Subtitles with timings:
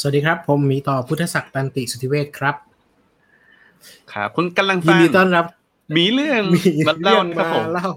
[0.00, 2.56] สวัสดีครับ ผมหมีต่อพุทธศักดิ์ตันติสุทธิเวชครับ
[4.12, 5.46] ครับ คุณกำลังยิฟันงดีต้อนรับ
[5.92, 7.88] หมีเรื่องมีมาเรื่เล่าองครับมาผม เล่า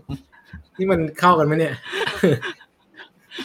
[0.77, 1.73] นี่มันเข้ากันไหมเนี่ย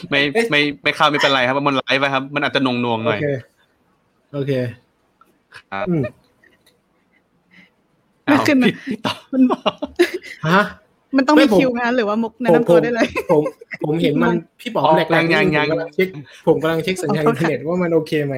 [0.09, 3.24] ไม่เอ๊ะไม่ไม่เข้าไม่เป็นไรครับมันไลฟ์ไปครับ มันอาจจะนงนวงๆหโอน่อยเค
[4.33, 4.52] โอเค
[5.59, 6.02] ครับอืม
[8.29, 9.15] อ้าวขึ้นมาพี่พี่ต่อ
[10.48, 10.62] ฮะ
[11.16, 13.43] มันต้องไม่มีผมคิวงานหรือว่ามุกแนะผมนำตัวได้เลย ผม
[13.84, 16.07] ผมเห็นมันพี่ป๋อมอ๋อแหลกๆยังนิดนึยังผมกำลังเช็ค
[16.47, 18.37] ผมกำลังเช็คสัญญาณขออิโทนษเทอค่ะร์เน็ตว่ามันโอเคไหม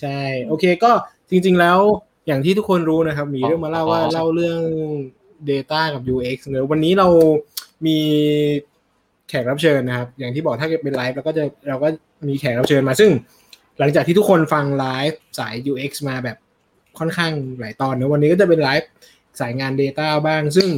[0.00, 0.90] ใช่ โอเคก็
[1.30, 1.78] จริง ๆแล้ว
[2.26, 4.60] อย่างที่ทุกคนรู้นะครับ มีเรื่องมาเล่าว่าเล่าเรื่อง
[5.50, 7.08] Data กับ UX เนอะวันนี้เรา
[7.86, 7.98] มี
[9.28, 11.88] แขกรับเชิญนะครับ อย่างที่บอกถ้าเกิดเป็นไลฟ์เราก็จะเราก็
[12.28, 13.10] มีแขกรับเชิญมาซึ่ง
[13.78, 16.36] หลังจากที่ทุกคนฟังไลฟ์สาย UX มาแบบ
[16.98, 18.90] ค่อนข้างหลายตอนเนอะวันนี้ก็จะเป็นไลฟ์
[19.40, 20.68] สายงาน Data บ้าง ซึ่ง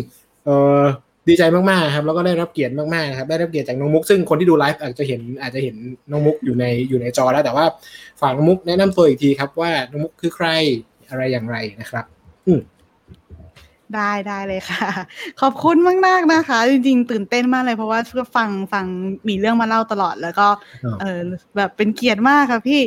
[0.44, 0.82] เออ
[1.28, 5.76] ดีใจมากๆครับแล้วก็ได้รับเกียรติมากๆครับได้รับเกียรติจากน้องมุก ซึ่งคนที่ดูไลฟ์อาจจะเห็นอาจจะเห็น
[6.10, 7.64] น้องมุกอยู่ในอยู่ในจอแล้ว แต่ว่า
[8.20, 10.46] ฝากน้องมุกแนะนำตัวอีกทีครับว่าน้องมุกคือใคร
[11.10, 12.04] อะไรอย่างไรนะครับ
[12.46, 12.60] อืม
[13.96, 14.88] ได้ได้เลยค่ะ
[15.40, 18.86] ขอบคุณมากมากๆนะคะ จริงๆ ตื่นเต้นมากเลยเพราะว่าก็ฟังฟัง
[19.28, 20.46] มีเรื่องมาเล่าตลอด แล้วก็
[20.84, 21.20] ครับเออ
[21.56, 22.80] แบบเป็นเกียรติมากค่ะพี่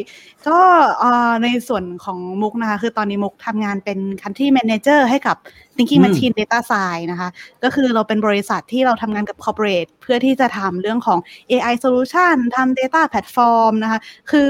[0.48, 0.60] ก็
[1.00, 5.38] เอ่อในส่วนของมุกนะคะ คือตอนนี้มุกทำงานเป็น country manager ให้กับ
[5.76, 7.30] thinking อืม machine data science นะคะ
[7.64, 14.00] ก็คือเราเป็นบริษัทที่เราทำงานกับ corporate เพื่อที่จะทำเรื่องของ AI solution ทำ data platform นะคะ
[14.32, 14.48] คือ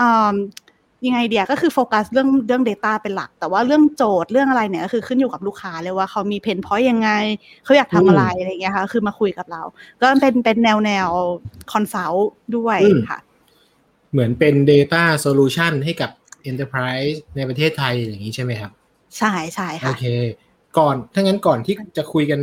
[0.00, 0.36] อ่า
[1.06, 7.10] ยังไงเดียก็คือโฟกัสเรื่องเรื่อง Data เป็นหลัก แต่ว่าเรื่องโจทย์เรื่องอะไรเนี่ยก็คือขึ้นอยู่กับลูกค้าเลยว่าเขามีเพนพอยต์ยังไง
[7.64, 9.62] เขาอยากทำอะไรอะไรอย่างเงี้ยค่ะคือมาคุยกับเรา
[10.00, 11.08] ก็เป็นเป็นแนวแนว
[11.72, 13.18] consult ด้วยอืมค่ะ
[14.12, 16.10] เหมือนเป็น Data Solution ให้กับ
[16.50, 18.70] Enterprise ในประเทศไทยอย่างนี้ใช่ไหมครับ
[19.18, 20.04] ใช่ใช่โอค่ะเค
[20.78, 22.40] ก่อนถ้างั้นก่อนที่จะคุยกัน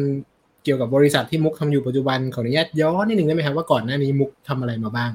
[0.64, 5.12] เกี่ยวกับบริษัทที่มุกทำอยู่ปัจจุบันขออนุญาตย้อนนิดนึงได้ไหมครับว่าก่อนหน้านี้มุกทำอะไรมาบ้าง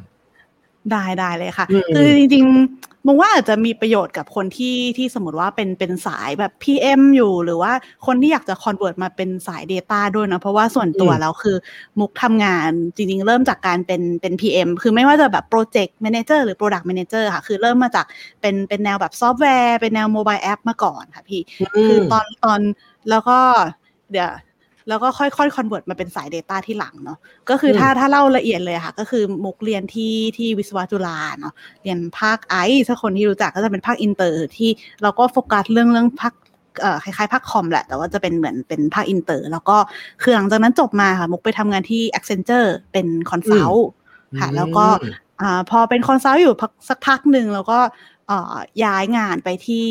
[0.91, 7.73] ได้ได้เลยค่ะอืมคือจริงๆมองว่าอาจจะมีประโยชน์กับคนที่ที่สมมติว่าเป็นเป็นสายแบบ PM อยู่หรือว่า
[8.07, 11.57] คนที่อยากจะ convert มาเป็นสาย Data ด้วยนะ เพราะว่าส่วนตัวอืมแล้วคือ
[11.99, 18.07] มุกทำงานจริงๆ เริ่มจากการเป็นเป็น PM คือไม่ว่าจะแบบ Project Manager หรือ Product Manager ค่ะ คือเริ่มมาจาก
[18.41, 21.41] เป็นเป็นแนวแบบซอฟต์แวร์ เป็นแนว mobile app มาก่อนค่ะพี่
[21.89, 22.61] คือตอนตอน
[23.11, 23.39] แล้วก็
[24.11, 24.31] เดี๋ยว
[24.89, 27.19] แล้วก็ค่อยๆ convert มาเป็นสาย Data ที่หลังเนาะ
[27.51, 34.71] ก็คืออมถ้าถ้าเล่าละเอียดเลยค่ะ ก็คือมุกเรียนที่ที่วิศวะจุฬาเนาะเรียนภาคไอซ์ถ้าคนที่รู้จักก็จะเป็นภาคอินเตอร์ที่
[35.03, 36.35] เราก็โฟกัสเรื่องเรื่องภาค
[36.81, 39.77] เอ่อคล้ายๆภาคคอมแหละ แต่ว่าจะเป็นเหมือนเป็นภาคอินเตอร์ แล้วก็
[40.23, 43.89] คือหลังจากนั้นจบมาค่ะ มุกไปทำงานที่ Accenture เป็น consult
[44.41, 47.79] ค่ะ แล้วก็อืมอ่าพอเป็น consult อยู่พักสักพักหนึ่งแล้วก็
[48.27, 48.55] เอ่อ
[48.85, 49.89] ย้ายงานไปที่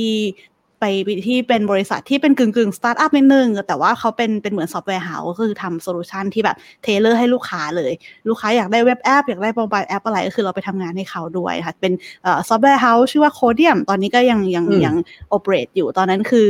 [0.82, 0.86] ไป
[1.28, 7.92] ที่เป็นบริษัทที่เป็นกึ่งกึ่งสตาร์ทอัพนิดนึงแต่ว่าเขาเป็นเป็นเหมือน software house ก็คือทำ solution ที่แบบ tailor ให้ลูกค้าเลย
[8.30, 11.94] ลูกค้าอยากได้ web app อยากได้ mobile app อะไรก็คือเราไปทำงานให้เขาด้วยค่ะ เป็น
[12.24, 14.96] เอ่อ software house ชื่อว่า Codium ตอนนี้ก็ยังยังอืมยัง
[15.30, 16.50] operate อยู่ตอนนั้นคือ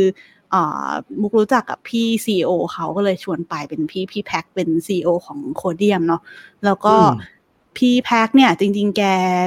[0.53, 6.21] อ่ามุกรู้จักกับพี่ CEO เขาก็เลยชวนไปเป็นพี่พี่แพ็คเป็น CEO ของ Codium เนาะ
[6.65, 7.40] แล้วก็อืม
[7.77, 9.03] พี่แพ็คเนี่ยจริง ๆ แก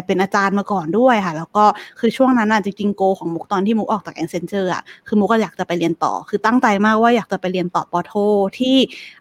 [0.07, 1.65] เป็นอาจารย์มาก่อนด้วยค่ะ แล้วก็
[2.01, 8.13] คือช่วงนั้นอะจริงๆ goal ของมุกตอนที่มุกออกจาก Accenture อะคือมุกก็อยากจะไปเรียนต่อ คือตั้งใจมากว่าอยากจะไปเรียนต่อปอโท
[8.59, 8.77] ที่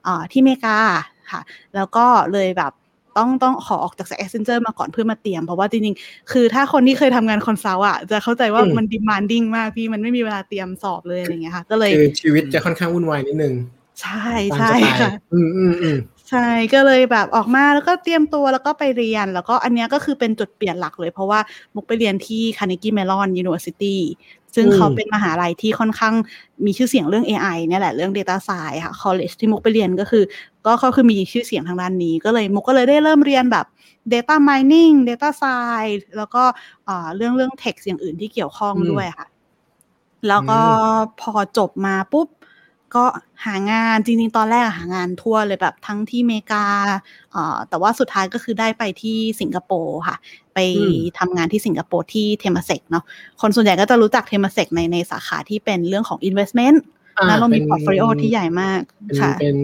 [0.07, 0.77] อ่าที่อเมริกา
[1.31, 1.41] ค่ะ
[1.75, 2.71] แล้วก็เลยแบบ
[3.17, 13.53] ต้องต้องขอออกจาก Accenture มาก่อนเพื่อมาเตรียม เพราะว่าจริงๆ คือถ้าคนที่เคยทำงาน consult อะจะเข้าใจว่าอืมมัน demanding มากพี่มันไม่มีเวลาเตรียมสอบเลยอะไรเงี้ยค่ะ ก็เลยคือชีวิตจะค่อนข้างวุ่นวายนิดนึง
[14.01, 15.97] ใช่ตามใช่สไตล์ค่ะ อืมอืมอืม
[16.33, 21.39] ใช่ ก็เลยแบบออกมาแล้วก็เตรียมตัวแล้วก็ไปเรียน แล้วก็อันเนี้ยก็คือเป็นจุดเปลี่ยนหลักเลย เพราะว่า
[21.75, 23.97] มุกไปเรียนที่ Carnegie Mellon University
[24.55, 26.13] ซึ่งอืมเขาเป็นมหาลัยที่ค่อนข้าง
[26.65, 30.23] มีชื่อเสียงเรื่อง AI เนี่ยแหละเรื่อง Data Science ค่ะ College ที่มุกไปเรียนก็คือ
[30.65, 33.65] ก็ก็คือมีชื่อเสียงทางด้านนี้ ก็เลยมุกก็เลยได้เริ่มเรียนแบบ
[34.13, 36.43] Data Mining Data Science แล้วก็
[36.87, 39.27] อ่าเรื่องเรื่อง Text อย่างอื่นที่เกี่ยวข้องอืมด้วยค่ะ
[40.27, 40.59] แล้วก็
[41.21, 42.27] พอจบมาปุ๊บ
[42.95, 43.05] ก็
[43.45, 46.65] หางานจริงๆ ตอนแรกอะหางานทั่วเลยแบบทั้งที่อเมริกา
[47.31, 50.15] เอ่อแต่ว่าสุดท้ายก็คือได้ไปที่สิงคโปร์ค่ะ
[50.53, 53.03] ไปอืมทำงานที่สิงคโปร์ที่เทม a เซกเนาะ
[53.41, 56.77] คนส่วนใหญ่ก็จะรู้จักเทม a เซกในในสาขาที่เป็นเรื่องของ investment
[57.17, 59.57] อ่าแล้วเรามีเป็น portfolio ที่ใหญ่มากเป็นค่ะเป็น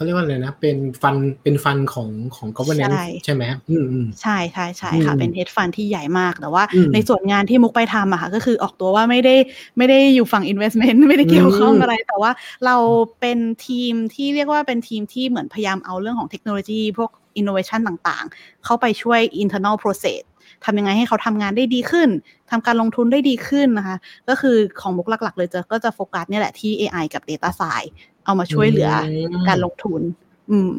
[0.00, 9.34] เขเขาเรียกว่าอะไรนะ เป็น fund เป็น fund ของของ governance ใช่ใช่ไหมอืมอืมใช่ใช่ใช่ค่ะอืมเป็น hedge fund ที่ใหญ่มากแต่ว่าอืมในส่วนงานที่มุกไปทำอะค่ะ ก็คือออกตัวว่าไม่ได้
[9.78, 12.32] ไม่ได้อยู่ฝั่ง investment ไม่ได้เกี่ยวข้องอืมอะไร แต่ว่า
[12.66, 12.76] เรา
[13.20, 17.10] เป็นทีมที่เรียกว่าเป็นทีมที่เหมือนพยายามเอาเรื่องของเทคโนโลยีพวก
[17.40, 20.22] innovation ต่างๆ เข้าไปช่วย internal process
[20.64, 22.08] ทำยังไงให้เขาทำงานได้ดีขึ้น
[22.50, 23.96] ทำการลงทุนได้ดีขึ้นนะคะ
[24.28, 27.90] ก็คือของมุกหลัก ๆ เลยจะก็จะโฟกัสเนี่ยแหละที่ AI กับ data science
[28.24, 28.90] เอามาช่วยเหลือ
[29.32, 30.02] อมการลงทุน
[30.50, 30.72] อืม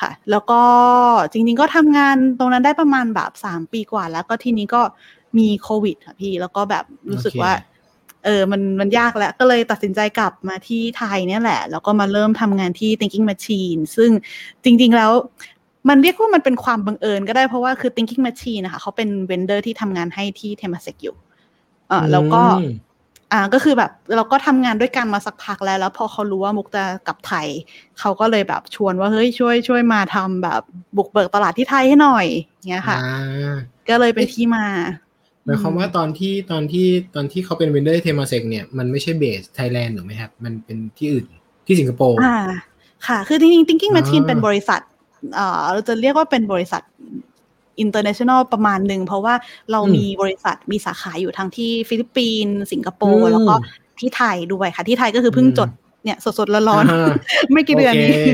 [0.00, 0.62] ค่ะ แล้วก็
[1.32, 4.82] จริง ๆ ก็ทำงานตรงนั้นได้ประมาณแบบสามปีกว่า แล้วก็ทีนี้ก็
[5.38, 7.52] มีโควิดค่ะพี่ แล้วก็แบบรู้สึกโอเคว่า
[8.24, 14.10] เออ มัน มันยากแล้ว ก็เลยตัดสินใจกลับมาที่ไทยเนี่ยแหละ แล้วก็มาเริ่มทำงานที่ Thinking Machine ซึ่ง
[14.64, 15.12] จริง ๆ แล้ว
[15.88, 21.16] มันเรียกว่ามันเป็นความบังเอิญก็ได้เพราะว่าคือ Thinking Machine นะคะเขาเป็นเวนเดอร์ที่ทำงานให้ที่ Temasek อยู่
[21.88, 22.72] เออแล้วก็อืม
[23.32, 27.48] อ่าก็คือแบบเราก็ทำงานด้วยกันมาสักพักแล้ว แล้วพอเขารู้ว่ามุกจะกลับไทย
[28.00, 30.62] เขาก็เลยแบบชวนว่าเฮ้ยช่วยช่วยมาทำแบบ
[30.96, 32.26] บุกเบิกตลาดที่ไทยให้หน่อย
[32.68, 33.54] เงี้ยค่ะอ่า
[33.88, 34.66] ก็เลยเป็นที่มา
[35.44, 41.26] หมายความว่าตอนที่ตอนที่ตอนที่เขาเป็น vendor Temasek เนี่ยมันไม่ใช่ base Thailand ถูกไหมครับ มันเป็นที่อื่น
[41.66, 42.38] ที่สิงคโปร์อ่า
[43.06, 44.80] ค่ะ คือจริงๆ Thinking Machine อ่าเป็นบริษัท
[45.34, 46.82] เอ่อเราจะเรียกว่าเป็นบริษัท
[47.84, 49.34] international ประมาณหนึ่ง เพราะว่า
[49.72, 53.54] เรามีบริษัทมีสาขาอยู่ทั้งที่ฟิลิปปินส์สิงคโปร์แล้วก็
[54.00, 55.68] ที่ไทยด้วยค่ะ ที่ไทยก็คือเพิ่งจด
[56.04, 58.28] เนี่ยสดๆร้อนอ่าๆไม่กี่เดือนนี้โอเค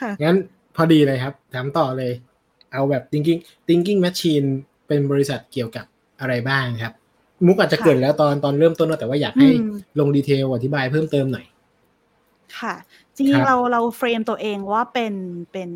[0.00, 0.38] ค่ะงั้น
[0.76, 2.12] พอดีเลยครับ ถามต่อเลย
[2.72, 4.46] เอาแบบ thinking thinking machine
[4.88, 5.86] เป็นบริษัทเกี่ยวกับ
[6.20, 6.92] อะไรบ้างครับ
[7.46, 11.46] มุกอาจจะค่ะเกริดแล้วตอนตอนเริ่มต้นแล้วแต่ว่าอยากให้อืมลงดีเทลอธิบายเพิ่มเติมหน่อย
[12.58, 12.74] ค่ะ
[13.16, 15.14] จริงครับๆเราเราเฟรมตัวเองว่าเป็น
[15.52, 15.70] เป็น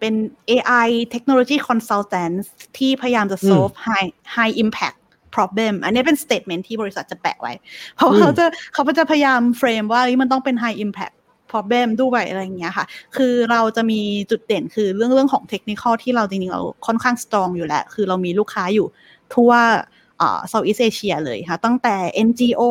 [0.00, 0.14] เป็น
[0.50, 2.36] AI technology consultant
[2.78, 4.98] ที่พยายามจะ solve high high impact
[5.34, 7.52] problem อันนี้เป็น statement ที่บริษัทจะแปะไว้
[7.94, 11.14] เพราะว่าเขาจะเขาจะพยายาม frame ว่าเฮ้ยมันต้องเป็น high impact
[11.50, 12.86] problem ด้วยอะไรอย่างเงี้ยค่ะ
[13.16, 14.00] คือเราจะมี
[14.30, 18.86] จุดเด่นคือเรื่องเรื่องของเทคนิคที่เราจริงๆเราค่อนข้าง strong อยู่แล้ว คือเรามีลูกค้าอยู่
[19.34, 19.52] ทั่ว
[20.18, 21.94] เอ่อ Southeast Asia เลยค่ะ ตั้งแต่
[22.26, 22.62] NGO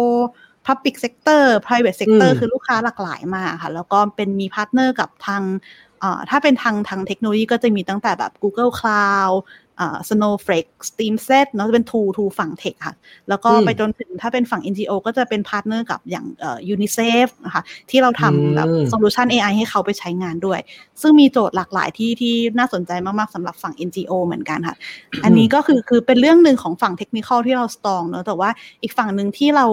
[0.68, 5.87] Public Sector Private Sector อืมคือลูกค้าหลากหลายมากค่ะ แล้วก็เป็นมี partner กับทางเอ่อ
[6.30, 9.38] ถ้าเป็นทางทางเทคโนโลยีก็จะมีตั้งแต่แบบ Google Cloud
[9.78, 12.96] เอ่อ Snowflake StreamSets เนาะจะเป็น tool tool ฝั่ง tech ค่ะ
[13.30, 20.60] แล้วก็อืมไปจนถึงถ้าเป็นฝั่ง NGO ก็จะเป็น partner กับอย่างเอ่อ UNICEF นะคะที่เราทำแบบอืมโซลูชัน AI ให้เขาไปใช้งานด้วย
[21.02, 24.76] ซึ่งมีโจทย์หลากหลายที่ที่น่าสนใจมากๆสำหรับฝั่ง NGO เหมือนกันค่ะ
[25.24, 28.50] อันนี้ก็คือคือเป็นเรื่องหนึ่งของฝั่งเทคนิคที่เรา strong เนอะแต่ว่า
[28.82, 29.66] อีกฝั่งหนึ่งที่เรา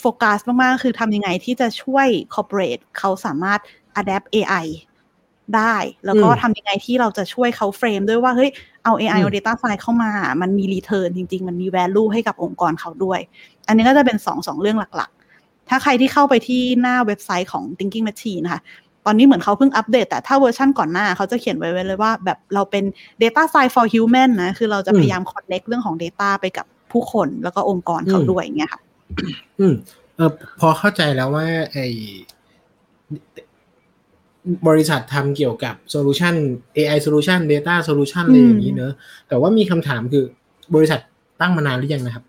[0.00, 3.60] โฟกัสมากๆ คือทำยังไงที่จะช่วย corporate เขาสามารถ
[4.00, 4.66] adapt AI
[5.56, 5.76] ได้
[6.06, 8.50] แล้วก็อืมทำยังไงที่เราจะช่วยเขา frame ด้วยว่า เฮ้ย
[8.84, 10.12] เอา AI อืมเอา data science เข้ามา
[10.42, 13.20] มันมี return จริง ๆ มันมี value ให้กับองค์กรเขาด้วย
[13.68, 18.62] อันนี้ก็จะเป็นสองสองเรื่องหลักๆ ถ้าใครที่เข้าไปที่หน้าเว็บไซต์ของ Thinking Machine นะคะ
[19.06, 22.84] ตอนนี้เหมือนเขาเพิ่งอัปเดต แต่ถ้าเวอร์ชันก่อนหน้าเขาจะเขียนไว้เลยว่าแบบเราเป็น
[23.22, 28.80] Data Science for Human นะ คือเราจะอืมพยายาม connect เรื่องของ Data ไปกับผู้คนแล้วก็องค์กรเขาอืมด้วยอย่างเงี้ยค่ะ
[29.60, 29.74] อืม
[30.16, 31.78] เออพอเข้าใจแล้วว่าไอ
[34.68, 36.34] บริษัททำเกี่ยวกับโซลูชัน
[36.76, 38.92] AI solution data solution อะไรอย่างนี้เนอะ
[39.28, 40.24] แต่ว่ามีคำถามคือ
[40.74, 41.00] บริษัท
[41.40, 42.24] ตั้งมานานหรือยังนะครับ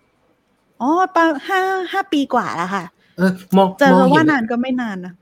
[0.82, 1.62] อ๋อประมาณห้า
[1.92, 2.84] ห้าปีกว่าแล้วค่ะ
[3.18, 5.14] เออมองจะมองว่าเห็นนานก็ไม่นานนะ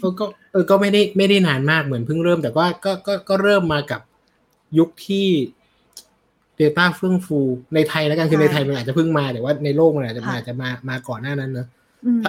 [0.00, 4.00] เออก็เออก็ไม่ได้ไม่ได้นานมากเหมือนเพิ่งเริ่ม แต่ว่าก็ก็ก็เริ่มมากับ
[4.78, 5.28] ยุคที่
[6.60, 7.38] Data เฟื่องฟู
[7.74, 11.66] ในไทยแล้วกันคือใช่ในไทยมันอาจจะเพิ่งมาแต่ว่าในโลกมันอาจจะค่ะอาจจะมามาก่อนหน้านั้นเนอะ
[12.06, 12.20] อืม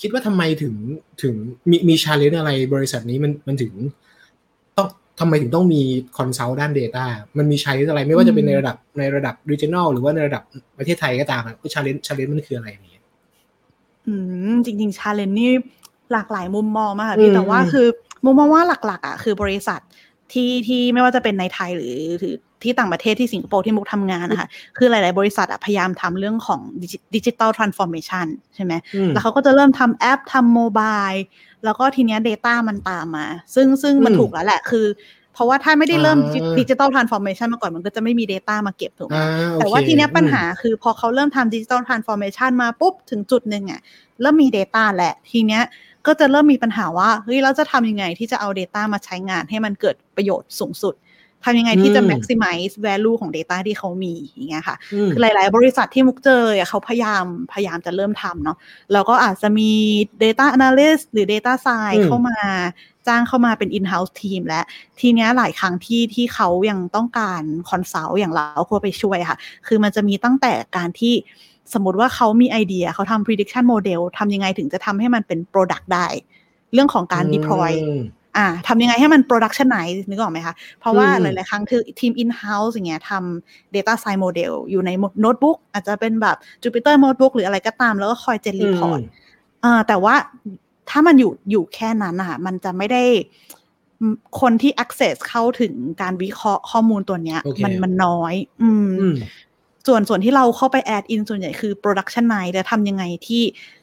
[0.00, 0.74] คิดว่าทำไมถึง
[1.22, 1.34] ถึง
[1.70, 3.72] มีมี challenge อะไรบริษัทนี้มันมันถึง
[4.76, 4.88] ต้อง
[5.20, 5.82] ทำไมถึงต้องมี
[6.18, 7.06] consult ด้าน Data
[7.38, 10.42] มันมี challenge อะไรไม่ว่าจะเป็นในระดับในระดับ regional หรือว่าในระดับ
[10.78, 13.02] ประเทศไทยก็ตามอะ challenge challenge มันคืออะไรอย่างเงี้ย
[14.06, 14.14] อื
[14.52, 15.50] มจริงๆ challenge นี่
[16.12, 17.86] หลากหลายมุมมองมากค่ะพี่อืมแต่ว่าอืมคือ
[18.24, 19.80] มุมมองว่าหลักๆอะคือบริษัท
[20.32, 24.48] ที่ที่ไม่ว่าจะเป็นในไทยหรือหรือ ที่ต่างประเทศที่สิงคโปร์ที่มุกทำงานนะคะ
[24.78, 26.60] คือหลาย ๆ บริษัทอะพยายามทำเรื่องของ
[27.14, 31.08] digital transformation ใช่ไหมอืมแล้วเขาก็จะเริ่มทำแอปทำ mobile
[31.64, 34.86] แล้วก็ทีเนี้ย Data มันตามมา ซึ่งซึ่งมันอืมถูกแล้วแหละ คือ
[35.34, 43.80] เพราะว่าถ้าไม่ได้เริ่มอ่า digital transformation มาก่อนมันก็จะไม่มี Data มาเก็บถูกไหมอ่าโอเคแต่ว่าทีเนี้ยปัญหาอืมคือพอเขาเริ่มทำดิจิ t a ลทรานส์ฟอร์เมชันมาปุ๊บถึงจุดหนึ่งอะ
[44.20, 45.62] เริ่มมี Data แหละทีเนี้ย
[46.06, 50.94] ก็จะเริ่มมีปัญหาว่าเฮ้ยเราจะทำยังไงที่จะเอา Data มาใช้งานให้มันเกิดประโยชน์สูงสุด
[51.46, 58.56] ทำยังไงที่จะอืม maximize value ของ Data ที่เขามีอย่างเงี้ยค่ะอืมคือหลาย ๆ บริษัทที่มุกเจออะเขาพยายามพยายามจะเริ่มทำเนาะ
[58.92, 59.70] แล้วก็อาจจะมี
[60.22, 62.38] Data Analyst หรือ Data Science อืมเข้ามา
[63.06, 64.62] จ้างเข้ามาเป็น in-house team และ
[65.00, 71.14] ทีเนี้ยหลายครั้งที่ที่เขายังต้องการ consult อย่างเราควรไปช่วยค่ะ คือมันจะมีตั้งแต่การที่
[71.74, 76.06] สมมติว่าเขามีไอเดียเขาทำ prediction model ทำยังไงถึงจะทำให้มันเป็น product ได้
[76.72, 77.72] เรื่องของการ deploy
[78.36, 84.90] อืมอ่าทำยังไงให้มัน productionize นึกออกไหมคะ เพราะว่าอืมหลาย ๆ ครั้งคือทีม in-house อย่างเงี้ยทำ data science model อยู่ใน
[85.20, 89.00] โน้ตบุ๊กอาจจะเป็นแบบ Jupyter Notebook หรืออะไรก็ตาม แล้วก็คอยเจนรีพอร์ต
[89.62, 90.14] เออแต่ว่า
[90.90, 93.04] ถ้ามันอยู่อยู่แค่นั้นอะมันจะไม่ได้
[94.00, 99.16] อืมคนที่ access เข้าถึงการวิเคราะห์ข้อมูลตัวเนี้ยโอเคมันมันน้อยอืมอืม
[99.86, 103.42] ส่วนส่วนที่เราเข้าไป add in ส่วนใหญ่คือ productionize และทำยังไงที่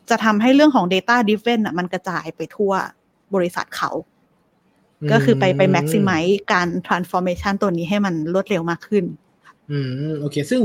[0.10, 2.72] จะทำให้เรื่องของ data driven อะมันกระจายไปทั่ว
[3.36, 3.92] บริษัทเขา
[5.12, 9.04] ก็คือไปไป maximize การ transformation ตัวนี้ให้มันรวดเร็วมากขึ้น
[9.72, 9.78] อื
[10.10, 10.62] ม โอเค ซึ่ง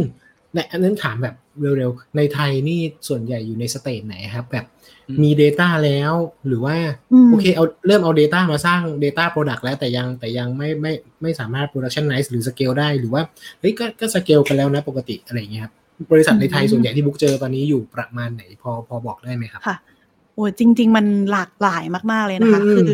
[0.55, 4.67] ในอันนั้นถามแบบเร็วๆ ในไทยนี่ส่วนใหญ่อยู่ในสเตจไหนครับ แบบ
[5.09, 6.13] อืมมี Data แล้ว
[6.47, 6.77] หรือว่า
[7.13, 10.93] อืมโอเคเอาเริ่มเอา Data มาสร้าง Data Product แล้วแต่ยังแต่ยังไม่ไม่
[11.23, 13.23] ไม่สามารถ Productionize หรือ Scale ได้หรือว่า
[13.61, 15.73] เฮ้ยก็ก็ Scale กันแล้วนะปกติอะไรอย่างเงี้ยครับ
[16.13, 19.77] บริษัทในไทยส่วนใหญ่ที่มุกเจอตอนนี้อยู่ประมาณไหนพอพอบอกได้ไหมครับ ค่ะ
[20.35, 22.89] โอ้ยจริง ๆ มันหลากหลายมากๆเลยนะคะอืมคือ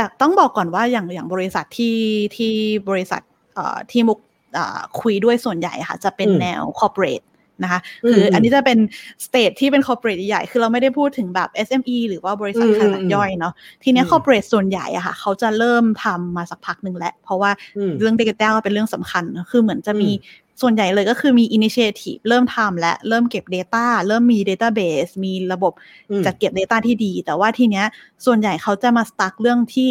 [0.00, 1.98] แต่ต้องบอกก่อนว่าอย่างอย่างบริษัทที่
[2.36, 2.52] ที่
[2.90, 3.20] บริษัท
[3.54, 4.18] เอ่อที่มุก
[4.54, 7.24] เอ่อคุยด้วยส่วนใหญ่ค่ะ จะเป็นอืมแนว corporate
[7.62, 8.78] นะคะอืมคืออันนี้จะเป็น
[9.24, 13.52] stage ที่เป็น corporate ใหญ่ คือเราไม่ได้พูดถึงแบบ SME หรือว่าบริษัทอืมขนาดย่อยเนาะ
[13.82, 25.72] ทีเนี้ยอืม corporate ส่วนใหญ่อะค่ะ เขาจะเริ่มทำมาสักพักหนึ่งแล้ว เพราะว่าอืมเรื่อง data ก็เป็นเรื่องสำคัญนะคือเหมือนจะมีอืม ส่วนใหญ่เลยก็คือมี initiative เริ่มทำและเริ่มเก็บ Data เริ่มมี database มีระบบ
[26.10, 27.86] อืมจัดเก็บ Data ที่ดี แต่ว่าทีเนี้ย
[28.26, 29.90] ส่วนใหญ่เขาจะมาสตั๊กเรื่องที่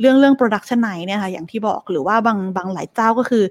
[0.00, 3.44] เรื่องเรื่อง production ไหนเนี่ยค่ะ อย่างที่บอกหรือว่าบางบางหลายเจ้าก็คือ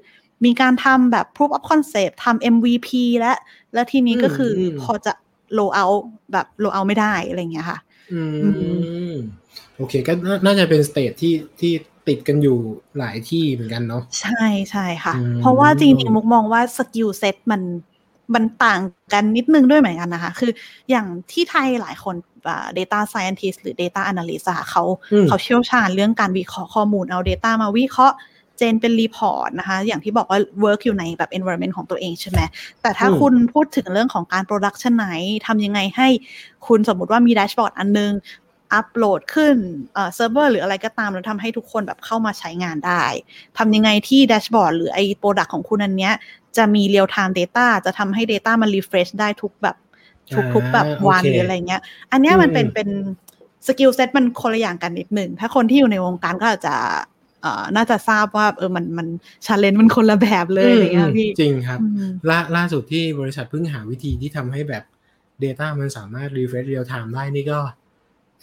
[0.46, 3.34] มีการทำแบบ proof of concept ทำ MVP และ
[3.74, 5.14] และทีนี้ก็คืออมพอจะ
[5.58, 7.80] roll out แบบ roll out ไม่ได้อะไรอย่างเงี้ยค่ะ
[8.14, 8.50] อือื
[9.12, 9.16] ม
[9.78, 11.74] โอเค ก็น่าน่าจะเป็น stage ที่ที่
[12.08, 12.58] ติดกันอยู่
[12.98, 17.62] หลายที่เหมือนกันเนาะใช่ใช่ค่ะอืมเพราะว่าจริงๆมุกมองว่า skill set มัน
[18.36, 18.82] มันต่าง
[19.14, 20.52] กันนิดนึงด้วยเหมือนกันนะคะ คือ
[20.90, 22.16] อย่างที่ไทยหลายคน
[22.48, 24.84] อ่า data scientist หรือ data analyst อะค่ะเขา
[25.14, 28.18] อืมเขาเชี่ยวชาญเรื่องการวิเคราะห์ข้อมูลเอา data มาวิเคราะห์
[28.58, 32.40] gen เป็น report นะคะ อย่างที่บอกว่า work อยู่ในแบบ environment ของตัวเองใช่ไหม
[32.82, 35.10] แต่ถ้าอืมคุณพูดถึงเรื่องของการ productionize
[35.48, 36.08] ทำยังไงให้
[36.68, 38.12] คุณสมมุติว่ามี dashboard อันนึง
[38.74, 39.58] อัปโหลดขึ้น
[39.94, 43.04] เอ่อเซิร์ฟเวอร์หรืออะไรก็ตามแล้วทำให้ทุกคนแบบเข้ามาใช้งานได้
[43.58, 46.14] ทำยังไงที่ dashboard หรือไอ้ product ของคุณอันเนี้ย
[46.58, 49.76] จะมี real time data จะทำให้ data มัน refresh ได้ทุกแบบ
[50.36, 52.90] ทุกทุกแบบอ่าวันโอเคหรืออะไรเงี้ย อันเนี้ยมันเป็นอืมเป็น
[53.68, 56.76] skill set มันคนละอย่างกันนิดหนึ่ง ถ้าคนที่อยู่ในวงการก็อาจจะ
[57.42, 59.08] เอ่อน่าจะทราบว่าเออมันมัน
[59.46, 64.84] challenge มันคนละแบบเลยอะไรเงี้ยพี่จริงครับอืมล่าล่าสุดที่บริษัทเพิ่งหาวิธีที่ทำให้แบบ
[65.44, 67.60] Data มันสามารถ refresh real time ได้นี่ก็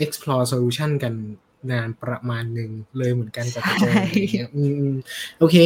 [0.04, 1.14] explore solution กัน
[1.70, 4.94] นานประมาณหนึ่งเลยเหมือนกันกับจะเจออะไรอย่างเงี้ยอืมอืม
[5.38, 5.56] โอเค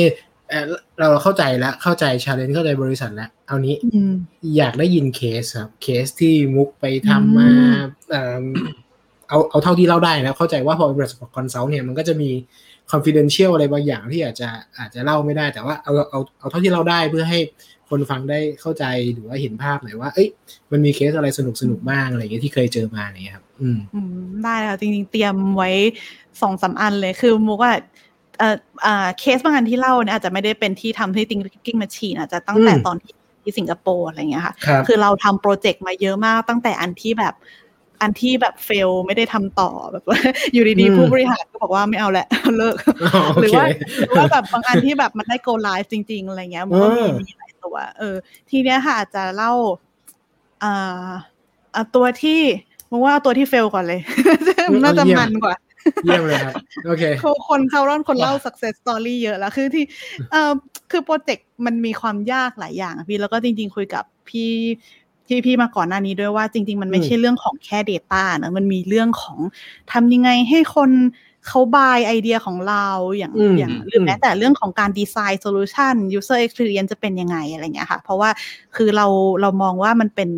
[0.48, 0.64] เอ่อ
[0.98, 4.12] เราเข้าใจแล้วเข้าใจ challenge เข้าใจบริษัทแล้ว เอานี้อืม
[4.56, 8.44] อยากได้ยินเคสครับ เคสที่มุกไปทำมาอืมเอิ่ม
[9.28, 12.30] เอาเอาเท่าที่เล่าได้นะ เข้าใจว่าพอเป็นบริษัท consult เนี่ยมันก็จะมี
[12.92, 14.48] confidential อะไรบางอย่างที่อาจจะ
[14.78, 17.38] อาจจะเล่าไม่ได้ แต่ว่าเอาเอาเอาเท่าที่เล่าได้เพื่อให้
[17.90, 20.28] คนฟังได้เข้าใจหรือว่าเห็นภาพหน่อยว่า เอ้ย
[20.72, 23.43] มันมีเคสอะไรสนุกสนุกบ้างอะไรอย่างเงี้ยที่เคยเจอมาเนี่ยครับอืมอืม
[24.44, 25.70] ได้ค่ะจริงๆ เตรียมไว้
[26.40, 27.72] สองสามอันเลยคือมุกว่า
[28.38, 37.34] เอ่ออ่าเคสบางอันที่เล่าเนี่ยอาจจะไม่ได้เป็นที่ทำที่ thinking machine อาจจะตั้งแต่อืมตอนที่ที่สิงคโปร์อะไรเงี้ยค่ะครับคือเราทำโปรเจกต์มาเยอะมากตั้งแต่อันที่แบบ
[38.02, 40.18] อันที่แบบเฟลไม่ได้ทำต่อแบบว่า
[40.52, 42.26] อยู่ดีอืมๆผู้บริหารก็บอกว่าไม่เอาแหละ
[42.58, 43.66] เลิกอ๋อโอหรือเคว่า
[44.00, 48.16] หรือว่าแบบบางอันที่แบบมันได้ go live จริง ๆ อะไรเงี้ยมันก็มีเออมีหลายตัว เออ
[48.50, 49.52] ทีเนี้ยค่ะอาจจะเล่า
[50.62, 51.08] อ่า
[51.74, 52.40] อ่าตัวที่
[52.94, 54.00] มึงว่าเอาตัวที่เฟลก่อนเลย
[54.84, 55.56] น่าจะมันกว่า
[56.04, 56.54] เยี่ยมเลยครับ
[56.86, 59.84] โอเคคือคนเขาร่อนคนเล่าว้า success story เยอะแล้วคือที่
[60.30, 60.52] เอ่อ
[60.90, 64.52] คือโปรเจกต์มันมีความยากหลายอย่างอะพี่แล้วก็จริง ๆ คุยกับพี่
[65.26, 69.38] พี่พี่มาก่อนหน้านี้ด้วยว่าจริง ๆ มันไม่ใช่เรื่องของแค่ Data นะมันมีเรื่องของ
[69.92, 70.90] ทำยังไงให้คน
[71.46, 72.86] เขา buy ไอเดียของเรา
[73.16, 78.30] อย่างอืมอย่างหรืออมแม้แต่เรื่องของการดีไซน์ solution user experience จะเป็นยังไงอะไรเงี้ยค่ะ เพราะว่า
[78.76, 79.06] คือเรา
[79.40, 80.30] เรามองว่ามันเป็น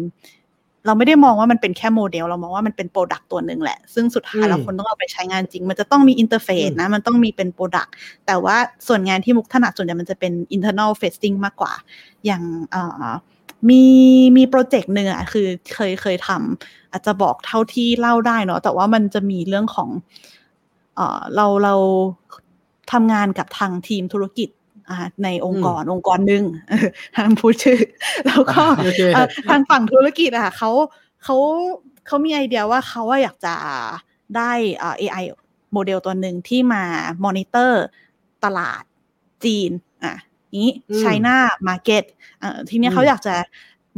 [0.86, 7.94] เราไม่ได้มองว่ามันเป็นแค่โมเดล เรามองว่ามันเป็น product ตัวหนึ่งแหละ ซึ่งสุดท้ายแล้วอืมคนต้องเอาไปใช้งานจริง มันจะต้องมี interface อืมนะ มันต้องมีเป็น product
[8.26, 8.56] แต่ว่า
[8.88, 11.72] ส่วนงานที่มุกถนัดส่วนใหญ่มันจะเป็น internal facing มากกว่า
[12.26, 13.04] อย่างเอ่อ
[13.68, 13.82] มี
[14.36, 19.88] มีโปรเจกต์หนึ่งอะคือเคยเคยทำอาจจะบอกเท่าที่เล่าได้เนาะแต่ว่ามันจะมีเรื่องของ
[20.96, 21.74] เอ่อเราเรา
[22.92, 24.55] ทำงานกับทางทีมธุรกิจอ่า
[25.24, 26.44] ในองค์กรองค์กรหนึ่ง
[27.16, 27.80] ทางพูดชื่อ
[28.26, 30.70] แล้วก็โอเคเอ่อทางฝั่งธุรกิจอะค่ะเขา
[31.24, 31.36] เขา
[32.06, 33.54] เขามีไอเดียว่าเขาว่าอยากจะ
[34.36, 34.52] ได้
[34.82, 35.24] อ่า AI
[35.72, 36.82] โมเดลตัวหนึ่งที่มา
[37.24, 37.84] มอนิเตอร์
[38.44, 38.82] ตลาด
[39.44, 39.70] จีน
[40.04, 40.14] อะ
[40.62, 41.36] นี้อืม China
[41.68, 42.04] Market
[42.40, 43.34] เอ่อทีเนี้ยอืมเขาอยากจะ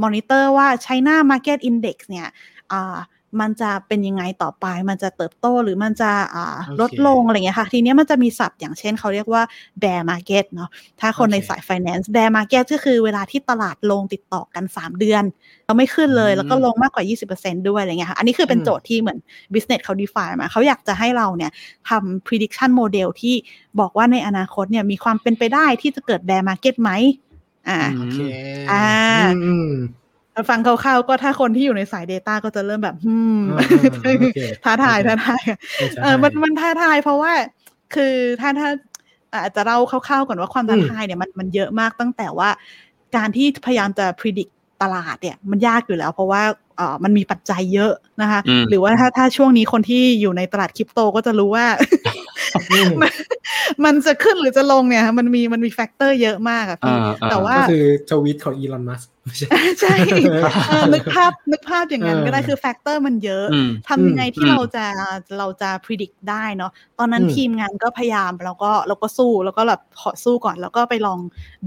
[0.02, 2.28] มอนิเตอร์ว่า China Market Index เนี่ย
[2.73, 2.97] อ่า
[3.40, 9.42] มันจะเป็นยังไงต่อไป มันจะเติบโตหรือมันจะอ่าโอเคลดลงอะไรเงี้ยค่ะ ทีเนี้ยมันจะมีศัพท์อย่างเช่นเขาเรียกว่า
[9.82, 10.70] bear market เนาะ
[11.00, 15.25] ถ้าคนโอเคในสาย finance bear market ก็คือเวลาที่ตลาดลงติดต่อกัน 3 เดือน
[15.66, 17.04] เราไม่ขึ้นเลยอืมแล้วก็ลงมากกว่า
[17.38, 19.18] 20%ด้วยอะไรเงี้ยค่ะ อันนี้คือเป็นอืมโจทย์ที่เหมือน
[19.52, 21.52] business เขา define มา เขาอยากจะให้เราเนี่ย
[21.88, 23.35] ทำ prediction model ที่
[23.80, 26.90] บอกว่าในอนาคตเนี่ยมีความเป็นไปได้ที่จะเกิด bear market ไหม
[27.68, 28.18] อ่าโอเค
[28.70, 28.87] อ่า
[29.44, 29.70] อืม
[30.49, 35.42] ฟังคร่าวๆก็ถ้าคนที่อยู่ในสาย Data ก็จะเริ่มแบบอืมอ่าอ่าโอเคท้าทายท้าทาย
[35.76, 37.33] เข้าใจเออมันมันท้าทายเพราะว่า
[37.95, 38.68] คือถ้าถ้า
[39.33, 42.49] อาจจะเล่าคร่าวๆก่อนว่าความท้าอืมทายเนี่ยมันมันเยอะมากตั้งแต่ว่า
[43.16, 44.52] การที่พยายามจะ predict
[44.83, 46.42] ตลาดเนี่ยมันยากอยู่แล้ว เพราะว่า
[46.76, 47.92] เออมันมีปัจจัยเยอะ
[48.23, 51.66] นะคะอืมหรือว่าถ้าถ้าช่วงนี้คนที่อยู่ในตลาดคริปโตก็จะรู้ว่า
[52.07, 52.08] อื
[52.85, 53.12] มมัน
[53.85, 59.49] มันจะขึ้นหรือจะลงเนี่ยมันมีมันมี factor เยอะมากอะพี่อ่าอ่าแต่ว่าก็คือทวีตของอีลอนมัสก์ไม่ใช่
[59.80, 59.95] ใช่
[60.68, 64.85] เออนึกภาพนึกภาพอย่างนั้นเออก็ได้คือ factor มันเยอะอืมทำยังไงที่อืมเราจะ
[65.38, 71.18] เราจะ predict ได้เนาะตอนนั้นอืมทีมงานก็พยายามแล้วก็เราก็สู้แล้วก็แบบขอสู้ก่อนแล้วก็ไปลอง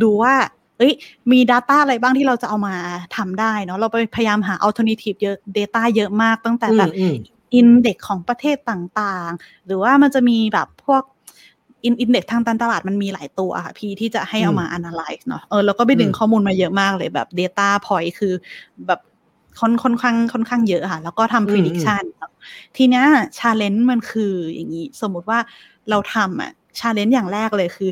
[0.04, 0.36] ดูว่า
[0.78, 0.94] เอ้ย
[1.32, 2.76] มี Data อะไรบ้างที่เราจะเอามา
[3.18, 6.92] ทำได้เนาะเราไปพยายามหา alternative เยอะ Data เยอะมากตั้งแต่แบบ
[7.52, 11.04] อืมอินเด็กของประเทศต่างๆ หรือว่ามันจะมีแบบพวก
[11.84, 18.34] อินอินเด็กทางการตลาดมันมีหลายตัวค่ะพี่ที่จะให้เอามา analyze เนาะเออแล้วก็ไปดึงอืมข้อมูลมาเยอะมากเลยแบบ Data point คือ
[18.88, 19.00] แบบ
[19.60, 22.32] ค่อนค่อนข้างค่อนข้างเยอะค่ะ แล้วก็อืมทำ prediction เนอะ
[22.78, 23.06] ทีเนี้ย
[23.40, 25.40] challenge มันคืออย่างนี้ สมมุติว่า
[25.90, 27.90] เราทำอะ challenge อย่างแรกเลยคือ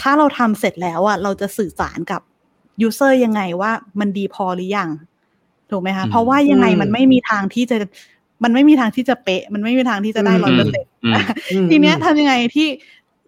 [0.00, 2.22] ถ้าเราทำเสร็จแล้วอะเราจะสื่อสารกับ
[2.86, 4.90] user ยังไงว่ามันดีพอหรือยัง
[5.70, 7.76] ถูกไหมคะอืมเพราะว่ายังไงอืมมันไม่มีทางที่จะ
[8.44, 11.14] มันไม่มีทางที่จะเป๊ะ มันไม่มีทางที่จะได้อืมร้อยเปอร์เซ็นต์อืม
[11.52, 12.68] อืมทีเนี้ยทำยังไงที่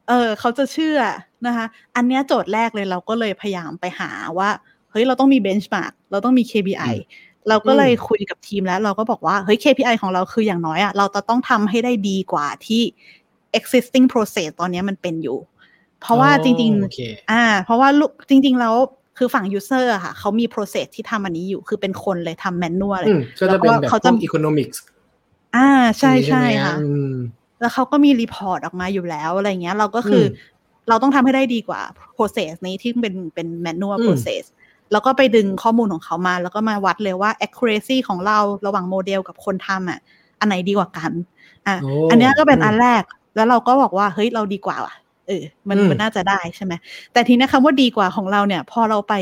[0.08, 0.98] เออเขาจะเชื่อ
[1.46, 4.50] นะคะ อันเนี้ยโจทย์แรกเลยเราก็เลยพยายามไปหาว่า
[4.90, 6.94] เฮ้ยเราต้องมีเบนช์มาร์กเราต้องมี KPI
[7.48, 12.82] เราก็เลยคุยกับทีมแล้วเราก็บอกว่า เฮ้ย KPI ของเราคืออย่างน้อยอะ่ะเราจะต้องทำให้ได้ดีกว่าที่
[13.58, 15.38] existing process ตอนเนี้ยมันเป็นอยู่
[16.00, 18.74] เพราะว่าจริงโอเคๆอ่า เพราะว่ามุกจริง ๆ แล้ว
[19.18, 24.76] คือฝั่ง user อะค่ะ เขามี process ที่ทำอันนี้อยู่ คือเป็นคนเลยทำ manual เลยอืมก็จะเป็นแบบเขาจะพวก economics
[25.56, 25.68] อ่า
[25.98, 27.14] ใช่ใช่ไหมค่ะอืม
[27.60, 30.28] แล้วเขาก็มี report ออกมาอยู่แล้วอะไรเงี้ย เราก็คืออม
[30.88, 31.80] เราต้องทำให้ได้ดีกว่า
[32.16, 34.42] process นี้ที่เป็นเป็น manual อืม process
[34.92, 39.98] แล้วก็ไปดึงข้อมูลของเขามา แล้วก็มาวัดเลยว่า accuracy ของเราระหว่างโมเดลกับคนทำอะ
[40.40, 41.12] อันไหนดีกว่ากัน
[41.66, 43.02] อะโอันเนี้ยก็เป็นอืมอันแรก
[43.36, 44.94] แล้วเราก็บอกว่าเฮ้ยเราดีกว่าว่ะ
[45.26, 46.72] เออมันอืมมันน่าจะได้ใช่ไหม
[47.12, 49.14] แต่ทีเนี้ยคำว่าดีกว่าของเราเนี่ย พอเราไป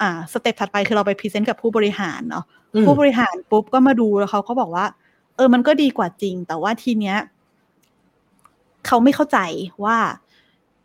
[0.00, 4.84] อ่า step ถัดไปคือเราไป present กับผู้บริหารเนาะอืมผู้บริหารปุ๊บก็มาดูแล้วเขาก็บอกว่า
[5.36, 7.16] เออมันก็ดีกว่าจริง แต่ว่าทีเนี้ย
[8.86, 9.38] เขาไม่เข้าใจ
[9.84, 9.96] ว่า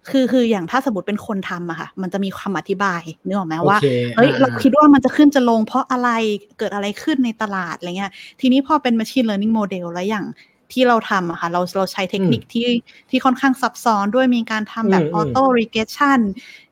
[0.10, 6.10] คือคืออย่างถ้าสมมติเป็นคนทำอะค่ะ มันจะมีคำอธิบายนึกออกไหมว่าโอเคเฮ้ยอ่าเราคิดว่ามันจะขึ้นจะลง เพราะอะไร
[6.58, 10.26] เกิดอะไรขึ้นในตลาดอะไรเงี้ย ทีนี้พอเป็น machine learning model แล้วอย่าง
[10.72, 12.68] ที่เราทำอะค่ะเราเราใช้เทคนิคที่
[13.10, 16.20] ที่ค่อนข้างซับซ้อนด้วยมีการทำแบบอืมอืม auto regression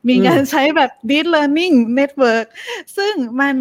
[0.10, 2.48] มีการใช้แบบ deep learning network
[2.98, 3.56] ซึ่งมัน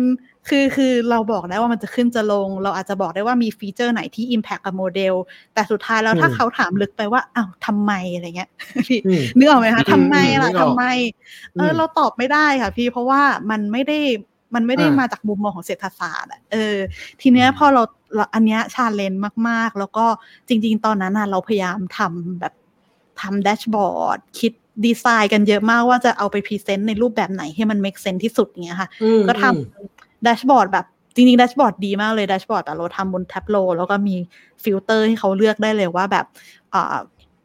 [0.49, 5.15] คือคือเราบอกได้ว่ามันจะขึ้นจะลง เราอาจจะบอกได้ว่ามีฟีเจอร์ไหนที่ impact กับโมเดล
[5.55, 8.51] แต่สุดท้ายแล้วถ้าอืมเขาถามลึกไปว่าอ้าวทำไมอะไรเงี้ย
[8.89, 10.83] พี่อืมนึกออกไหมคะอืมทำไมล่ะนึกออกทำไม
[11.57, 13.99] เออมเราตอบไม่ได้ค่ะพี่เพราะว่ามันไม่ได้
[14.55, 16.77] มันไม่ได้อ่ามมาจากมุมมองของเศรษฐศาสตร์อะเออ
[17.21, 17.83] ทีเนี้ยพอเรา
[18.15, 20.07] เราอันเนี้ย challenge มาก ๆ แล้วก็
[20.49, 22.53] จริง ๆ ตอนนั้นน่ะเราพยายามทำแบบ
[23.21, 24.53] ทำ dashboard คิด
[24.87, 34.15] ดีไซน์กันเยอะมากว่าจะเอาไป present ในรูปแบบไหนให้มัน make sense ที่สุดเงี้ยค่ะอืมก็ทอืมำ dashboard แบบจริงๆแดชบอร์ดดีมากเลย dashboard แต่เราทำบน Tableau แล้วก็มี
[34.65, 36.27] ฟิลเตอร์ให้เขาเลือกได้เลยว่าแบบ
[36.75, 36.97] อ่า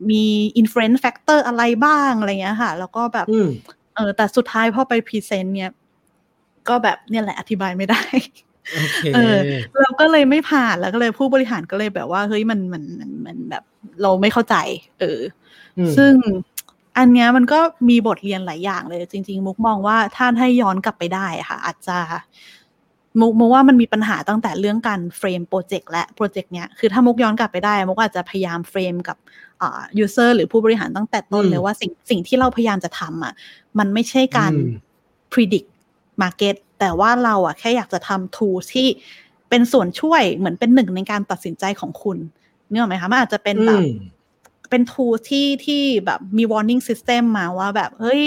[0.09, 0.23] มี
[0.61, 3.49] influence factor อะไรบ้างอะไรเงี้ยค่ะ แล้วก็แบบอืม
[3.95, 5.71] เออแต่สุดท้ายพอไป present เนี่ย
[6.69, 8.01] ก็แบบเนี่ยแหละอธิบายไม่ได้
[8.75, 9.35] โอเคเออ
[9.81, 13.63] เราก็เลยไม่ผ่านแล้วก็เลยผู้บริหารก็เลยแบบว่าเฮ้ยมันมันมันมันแบบ
[14.01, 14.55] เราไม่เข้าใจ
[14.99, 15.19] เออ
[15.77, 16.13] อมซึ่ง
[16.97, 17.59] อันเนี้ยมันก็
[17.89, 21.97] มีบทเรียนหลายอย่างเลย จริง ๆ มุกมองว่าถ้าให้ย้อนกลับไปได้อะค่ะ อาจจะ
[23.19, 29.17] มุกมุกว่ามันมีปัญหาตั้งแต่เรื่องการ frame project และ project เนี้ยคือถ้ามุกย้อนกลับไปได้มุกอาจจะพยายาม frame กับ
[29.61, 33.33] อ่า user หรือผู้บริหารตั้งแต่ต้นอืมเลยว่าสิ่งสิ่งที่เราพยายามจะทำอะ
[33.79, 34.79] มันไม่ใช่การอืม
[35.33, 35.69] predict
[36.21, 38.87] market แต่ว่าเราอะแค่อยากจะทำ tool ที่
[39.49, 42.17] เป็นส่วนช่วยเหมือนเป็นหนึ่งในการตัดสินใจของคุณ
[42.69, 43.95] นึกออกไหมคะมันอาจจะเป็นแบบอืม
[44.69, 48.23] เป็น tool ที่ที่แบบมี warning system มาว่าแบบเฮ้ย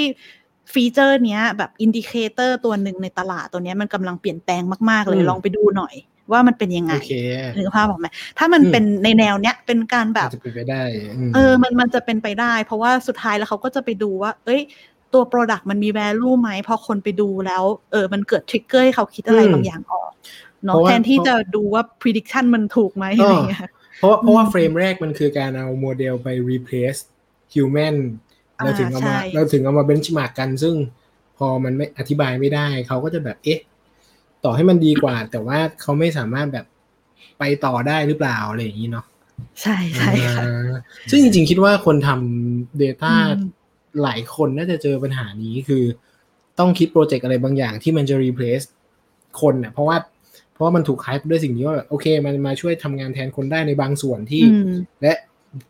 [0.73, 5.95] feature เนี้ยแบบ indicator ตัวหนึ่งในตลาดตัวเนี้ยมันกำลังเปลี่ยนแปลงมาก ๆ เลยอืมลองไปดูหน่อย
[6.33, 7.15] ว่ามันเป็นยังไงโอเค
[7.57, 8.07] นึกภาพออกไหม
[8.39, 10.83] ถ้ามันอืมเป็นในแนวเนี้ยเป็นการแบบอาจจะเป็นไปได้
[11.29, 14.61] มเออมันมันจะเป็นไปได้ เพราะว่าสุดท้ายแล้วเขาก็จะไปดูว่า เอ้ย
[15.15, 20.11] ตัว Product มันมี value ไหมพอคนไปดูแล้ว เออ มันเกิด trigger ให้เขาคิดอะไรอืมบางอย่างออก
[20.65, 23.61] เนาะเพราะว่าแทนที่จะดูว่า prediction มันถูกไหมเออออะไรเงี้ย
[23.99, 27.01] เพราะว่าเพราะว่าอืม frame แรกมันคือการเอาโมเดลไป replace
[27.55, 28.26] human อ่า
[28.64, 30.75] เราถึงเอามาใช่เราถึงเอามา benchmark กัน ซึ่ง
[31.38, 33.61] พอมันไม่อธิบายไม่ได้เขาก็จะแบบเอ๊ะ
[34.45, 36.66] ต่อให้มันดีกว่า แต่ว่าเขาไม่สามารถแบบ
[37.38, 39.07] ไปต่อได้หรือเปล่าอะไรอย่างนี้เนาะ
[39.62, 40.79] ใช่ใช่ค่ะอ่า
[41.11, 43.53] ซึ่งจริงๆคิดว่าคนทำ Data อืม
[44.03, 45.85] หลายคนน่าจะเจอปัญหานี้คือ
[46.59, 48.66] ต้องคิดโปรเจกต์อะไรบางอย่างที่มันจะ replace
[49.40, 49.97] คนเน่ะเพราะว่า
[50.53, 55.12] เพราะว่ามันถูกขายด้วยสิ่งนี้ว่าแบบโอเค มันมาช่วยทำงานแทนคนได้ในบางส่วนที่อืมและ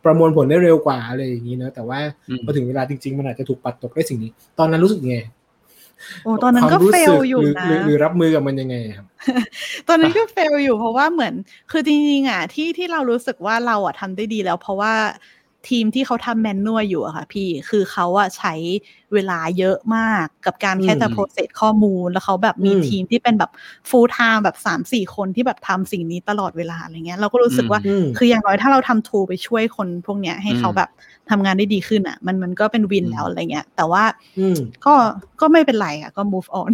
[0.05, 5.19] ประมวลผลได้เร็วกว่าอะไรอย่างนี้เนอะแต่ว่าอืมพอถึงเวลาจริง ๆ มันอาจจะถูกปัดตกด้วยสิ่งนี้ ตอนนั้นรู้สึกไง
[6.25, 9.07] โอ้ตอนนั้นก็ความรู้เฟสึลอยู่หรือนะหรือหรือรับมือกับมันยังไงครับ
[9.89, 11.35] ตอนนั้นก็เฟลอยู่เพราะว่าเหมือน
[11.71, 14.95] คือจริงๆอะที่ที่เรารู้สึกว่าเราอะทำได้ดีแล้ว เพราะว่า
[15.69, 18.55] ทีมที่เขาทำแมนนวลอยู่อะค่ะ พี่คือเขาอะใช้
[19.15, 23.51] เวลาเยอะมากกับการแค่จะอืมโปรเซสข้อมูล แล้วเขาแบบมีอืมทีมที่เป็นแบบ
[23.91, 30.91] full time แบบสามสี่คนที่แบบทำสิ่งนี้ตลอดเวลาอะไรเงี้ยเราก็รู้สึกว่าอืมคืออย่างน้อยถ้าเราทำทูไปช่วยคนพวกเนี้ยให้เขาอืมแบบ
[31.31, 34.05] ทำงานได้ดีขึ้นอะมันมันก็เป็นวินอืมแล้วอะไรเงี้ย แต่ว่า
[34.39, 34.95] อืมก็
[35.41, 36.71] ก็ไม่เป็นไรอะก็ move on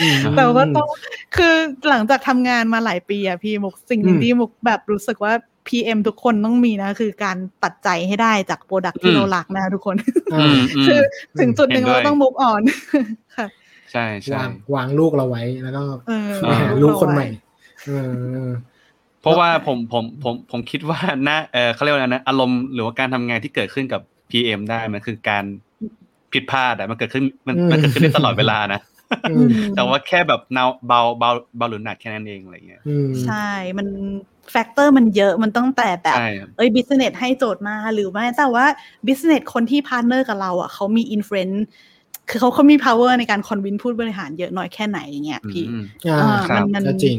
[0.00, 0.88] อืมแต่ว่าต้อง
[1.36, 1.54] คือ
[1.88, 5.32] หลังจากทำงานมาหลายปีอะพี่มุกสิ่งหนึ่งอืมที่มุกแบบรู้สึกว่า
[5.68, 9.96] PM ทุกคนต้องมีนะ คือการตัดใจให้ได้จากโปรดักที่อืมเรารักนะทุกคน
[10.34, 11.00] อ่าอืมอืมคือ
[11.40, 12.62] ถึงจุดหนึ่งเห็นด้วยเราต้อง move on
[13.36, 13.46] ค่ะ
[13.92, 17.26] ใช่ใช่วางวางลูกเราไว้แล้วก็เออไปหาลูกคนใหม่
[17.86, 17.90] เอ
[18.44, 18.46] อ
[19.20, 24.00] เพราะว่าผมผมผมผมคิดว่าน่าเออเขาเรียกว่าอะไรนะอารมณ์หรือว่าการทำงานที่เกิดขึ้นกับ
[24.30, 25.44] PM ได้มันคือการ
[26.32, 28.93] ผิดพลาดอะมันเกิดขึ้นมันอืมมันเกิดขึ้นได้ตลอดเวลานะอืม
[29.76, 33.48] แต่ว่าแค่แบบเนาเบาเบาเบาหรือหนักแค่นั้นเองอะไรเงี้ยอืมใช่
[33.78, 33.86] มัน
[34.50, 38.66] factor มันเยอะมันตั้งแต่แบบใช่ครับเอ้ย business ให้โจทย์มาหรือไม่แต่ว่า
[39.06, 41.64] business คนที่ partner กับเราอะเขามี influence
[42.30, 47.18] คือเขาเขามี power ในการ convince ผู้บริหารเยอะน้อยแค่ไหนอย่างเงี้ยพี่อืมอ่าอ่าครับมันก็จริง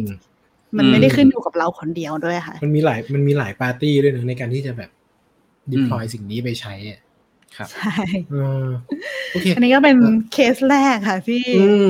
[0.77, 4.89] มันไม่ได้อืมขึ้นอยู่กับเราคนเดียวด้วยค่ะ มันมีหลายมันมีหลายปาร์ตี้ด้วยนะในการที่จะแบบ
[5.73, 6.99] deploy สิ่งนี้ไปใช้อะ
[7.57, 7.95] ครับใช่
[8.31, 8.67] เออ
[9.31, 9.95] โอเคอันนี้ก็เป็น
[10.33, 11.87] เคสแรกค่ะที่อืม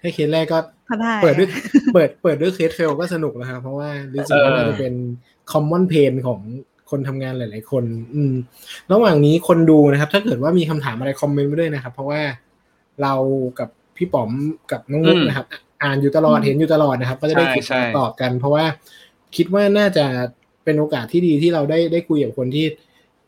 [0.00, 1.48] ให้เคสแรกก็พอได้เปิดด้วย
[1.94, 4.94] เปิดเปิดด้วย case fail ก็สนุกนะครับเพราะว่ารู้สึกว่าเออน่าจะเป็น
[5.52, 6.40] common pain ของ
[6.90, 8.34] คนทำงานหลาย ๆ คน อืม
[8.92, 12.20] ระหว่างนี้คนดูนะครับ ถ้าเกิดว่ามีคำถามอะไร comment ไว้ด้วยนะครับ เพราะว่า
[13.02, 13.14] เรา
[13.58, 14.30] กับพี่ป๋อม
[14.70, 15.46] กับน้องมุกอืมนะครับ
[15.82, 18.64] อ่านอยู่ตลอดอืมเห็นอยู่ตลอดนะครับ ก็จะได้ใช่ฝึกใช่ตอบกัน เพราะว่า
[19.36, 20.04] คิดว่าน่าจะ
[20.64, 22.66] เป็นโอกาสที่ดีที่เราได้ได้คุยกับคนที่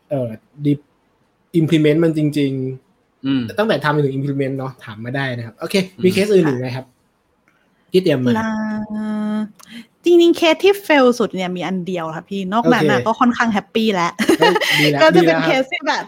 [0.09, 0.29] เอ่อ
[0.65, 0.73] ดิ
[1.59, 6.85] implement มันจริงๆอืมตั้งแต่ทำจนถึง implement เนาะถามมาได้นะครับ โอเค มีเคสอื่นอีกไหมครับ
[7.91, 8.51] ที่เตรียมมาลา
[10.03, 16.03] จริงๆ เคสที่ fail สุดเนี่ยมีอันเดียวค่ะพี่ นอกนั้นน่ะโอเคก็ค่อนข้าง happy แล้วเฮ้ยดีแล้วก็จะดีเป็นแล้วเคครับสที่แบบ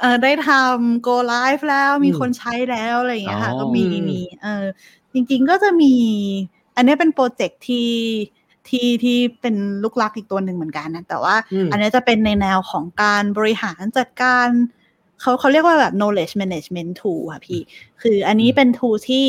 [0.00, 4.64] เออได้ทำ go live แล้วมีอืมคนใช้แล้วอะไรอย่างเงี้ยค่ะอ๋อก็มีอืมมีเออ
[5.12, 5.94] จริง ๆ ก็จะมี
[6.76, 7.88] อันนี้เป็นโปรเจกต์ที่
[8.68, 14.48] ที่ที่เป็นลูกลักอีกตัวหนึ่งเหมือนกันนะ แต่ว่าอืมอันนี้จะเป็นในแนวของการบริหารจัดการ
[15.20, 17.60] เขาเขาเรียกว่าแบบ knowledge management tool ค่ะพี่
[18.02, 19.26] คืออันนี้เป็น tool ที่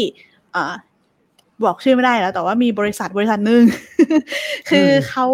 [0.52, 0.74] เอ่อ
[1.65, 3.63] บอกชื่อไม่ได้แล้ว แต่ว่ามีบริษัทบริษัทหนึ่ง
[4.69, 5.26] คือเขา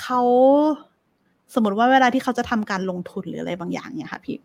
[0.00, 0.20] เขา
[1.54, 4.36] สมมติว่าเวลาที่เขาจะทำการลงทุนหรืออะไรบางอย่างเนี่ยค่ะพี่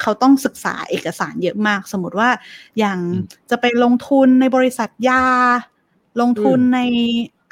[0.00, 2.28] เขาต้องศึกษาเอกสารเยอะมาก สมมติว่า
[2.78, 5.24] อย่างอืมจะไปลงทุนในบริษัทยา
[6.20, 6.80] ลงทุนอืมใน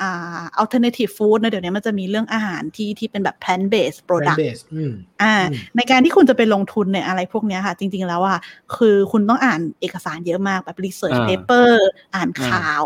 [0.00, 8.38] อ่า alternative food นะเดี๋ยวนี้มันจะมีเรื่องอาหารที่ที่เป็นแบบ plant based product brand base อืมอ่าอืมในการที่คุณจะไปลงทุนในอะไรพวกเนี้ยค่ะ จริง ๆ แล้วอะ
[8.76, 11.70] คือคุณต้องอ่านเอกสารเยอะมากแบบ research อ่า paper
[12.14, 12.85] อ่านข่าว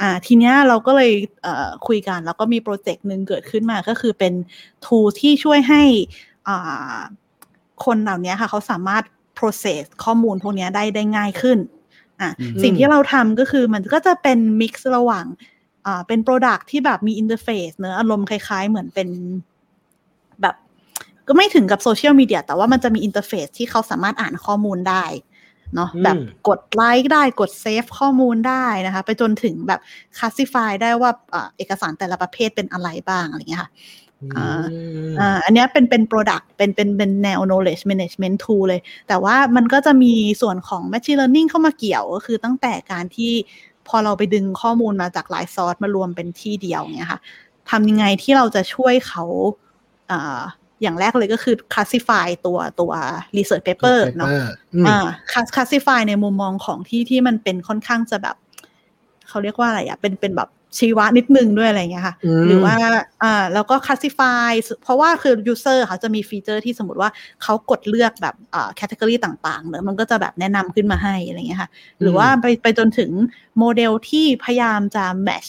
[0.00, 4.32] อ่า ทีเนี้ยเราก็เลยเอ่อคุยกัน แล้วก็มี project หนึ่งเกิดขึ้นมาก็คือเป็น
[4.84, 5.82] tool ที่ช่วยให้
[6.48, 6.98] อ่า
[7.84, 9.04] คนเหล่านี้ค่ะ เขาสามารถ
[9.38, 11.58] process ข้อมูลพวกเนี้ยได้ได้ง่ายขึ้น
[12.20, 15.26] อะอืมสิ่งที่เราทำก็คือมันก็จะเป็น mix ระหว่าง
[15.88, 19.08] อ่าเป็น product ที่แบบมี interface เนอะอารมณ์คล้าย ๆ เหมือนเป็น
[20.40, 20.54] แบบ
[21.28, 25.04] ก็ไม่ถึงกับ social media แต่ว่ามันจะมี interface ที่เขาสามารถอ่านข้อมูลได้
[25.74, 26.16] เนาะอืมแบบ
[26.48, 29.80] กดไลค์ได้กด save ข้อมูลได้นะคะ ไปจนถึงแบบ
[30.18, 33.70] classify ได้ว่าอ่าเอกสารแต่ละประเภทเป็นอะไรบ้างอะไรอย่างเงี้ยค่ะ
[34.36, 34.62] อ่าม
[35.20, 43.32] อ่าอันเนี้ยเป็นเป็น product เป็นเป็นเป็นแนว knowledge management tool เลย แต่ว่ามันก็จะมีส่วนของ machine learning เข้ามาเกี่ยวก็คือตั้งแต่การที่
[43.88, 47.20] พอเราไปดึงข้อมูลมาจากหลายซอสมารวมเป็นที่เดียวเนี่ยค่ะ
[47.70, 49.24] ทำยังไงที่เราจะช่วยเขา
[50.10, 50.40] อ่า
[50.82, 52.92] อย่างแรกเลยก็คือ classify ตัวตัว
[53.36, 54.28] research paper เนาะ
[54.74, 54.98] อืมอ่า
[55.30, 58.36] class- classify ในมุมมองของที่ที่มันเป็นค่อนข้างจะแบบ
[59.28, 60.48] เขาเรียกว่าอะไรอะเป็นเป็นแบบ
[60.78, 62.76] ชีวะนิดนึงด้วยอะไรอย่างเงี้ยค่ะอืมหรือว่า
[63.22, 64.50] อ่าแล้วก็ classify
[64.82, 67.10] เพราะว่าคือ user เขาจะมี feature ที่สมมติว่า
[67.42, 73.10] เขากดเลือกแบบอ่า category ต่างๆเนอะมันก็จะแบบแนะนำขึ้นมาให้อะไรอย่างเงี้ยค่ะ หรือว่าไปไปจนถึง
[73.58, 75.48] โมเดลที่พยายามจะ match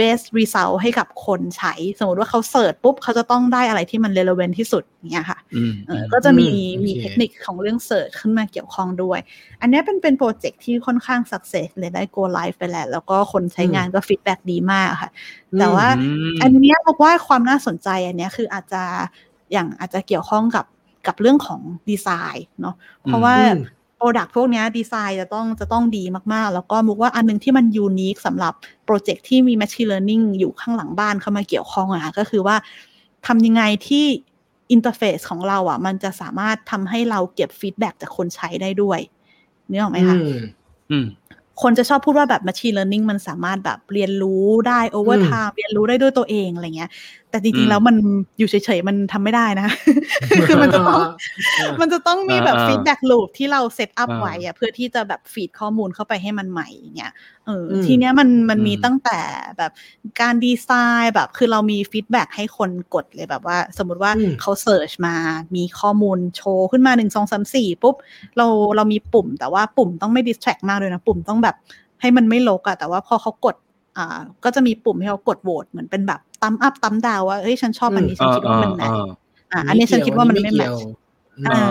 [0.00, 9.18] best result ให้กับคนใช้ สมมติว่าเขา search ปุ๊บเขาจะต้องได้อะไรที่มัน relevant ที่สุดเนี่ยค่ะอืมเออก็จะมีอืมโอเคมีเทคนิคของเรื่อง search ขึ้นมาเกี่ยวข้องด้วย
[9.60, 15.10] อันเนี้ยเป็นเป็น project ที่ค่อนข้าง success เลยได้ go live ไปแล้ว แล้วก็คนใช้งานก็ feedback ดีมากค่ะ
[15.58, 18.82] แต่ว่าอืมอันเนี้ยบอกว่าความน่าสนใจอันเนี้ยคืออาจจะ
[19.52, 20.66] อย่างอาจจะเกี่ยวข้องกับ
[21.06, 22.74] กับเรื่องของดีไซน์เนาะ
[23.04, 23.68] เพราะว่าอืม
[24.02, 28.52] product พวกนี้ดีไซน์จะต้องจะต้องดีมากๆ แล้วก็มุกว่าอันหนึ่งที่มัน unique สำหรับ
[28.84, 32.56] โปรเจกต์ที่มี Machine Learning อยู่ข้างหลังบ้านเข้ามาเกี่ยวข้องอะก็คือว่า
[33.26, 34.06] ทำยังไงที่
[34.72, 39.00] interface ของเราอะมันจะสามารถทำให้เราเก็บ feedback จากคนใช้ได้ด้วย
[39.70, 41.06] นึกออกไหมคะอือืม
[41.62, 46.90] คนจะชอบพูดว่าแบบ machine learning มันสามารถแบบเรียนรู้ได้ over อืม time เรียนรู้ได้ด้วยตัวเองอะไรเงี้ย
[47.30, 47.96] แต่อืมจริงๆแล้วมัน
[48.38, 49.68] อยู่เฉยๆ มันทำไม่ได้นะ
[50.46, 51.00] คือมันจะต้อง
[51.80, 57.12] มันจะต้องมีแบบอ่า feedback loop ที่เรา set up อ่าไว้อะเพื่อที่จะแบบ feed ข้อมูลเข้าไปให้มันใหม่อย่างเงี้ย
[57.46, 59.20] เอออืมทีเนี้ยมันมันมีอืมตั้งแต่
[59.58, 59.72] แบบ
[60.20, 60.68] การดีไซ
[61.02, 65.14] น์แบบคือเรามี feedback ให้คนกดเลยแบบว่า สมมติว่าอืมเขา search มา
[65.56, 67.96] มีข้อมูลโชว์ขึ้นมาหนึ่งสองสามสี่ปุ๊บ
[68.36, 68.46] เรา
[68.76, 71.51] เรามีปุ่มแต่ว่าปุ่มต้องไม่ distract มากเลยนะ ปุ่มต้องแบบ
[72.00, 73.56] ให้มันไม่รกอะแต่ว่าพอเขากด
[73.96, 79.04] อ่าก็จะมีปุ่มให้เขากดโหวตเหมือนเป็นแบบ thumbs up thumbs down ว่าเฮ้ยฉันชอบอันนี้ฉันคิดว่ามัน match อ่า
[79.52, 80.92] อ่าอันนี้ฉันคิดว่ามันไม่แมทเกี่ยว
[81.48, 81.62] อ่า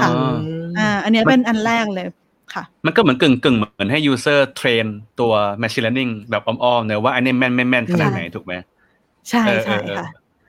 [0.00, 0.36] ค่ะอืม
[0.78, 2.06] อ่า อันเนี้ยเป็นอันแรกเลย
[2.54, 4.86] ค่ะ มันก็เหมือนกึ่งกึ่งเหมือนให้ user train
[5.20, 8.54] ตัว machine learning แบบอ้อมๆเนอะว่าอันนี้แม่นไม่แม่นขนาดไหนถูกไหม
[9.30, 10.06] ใช่เออใช่เออค่ะ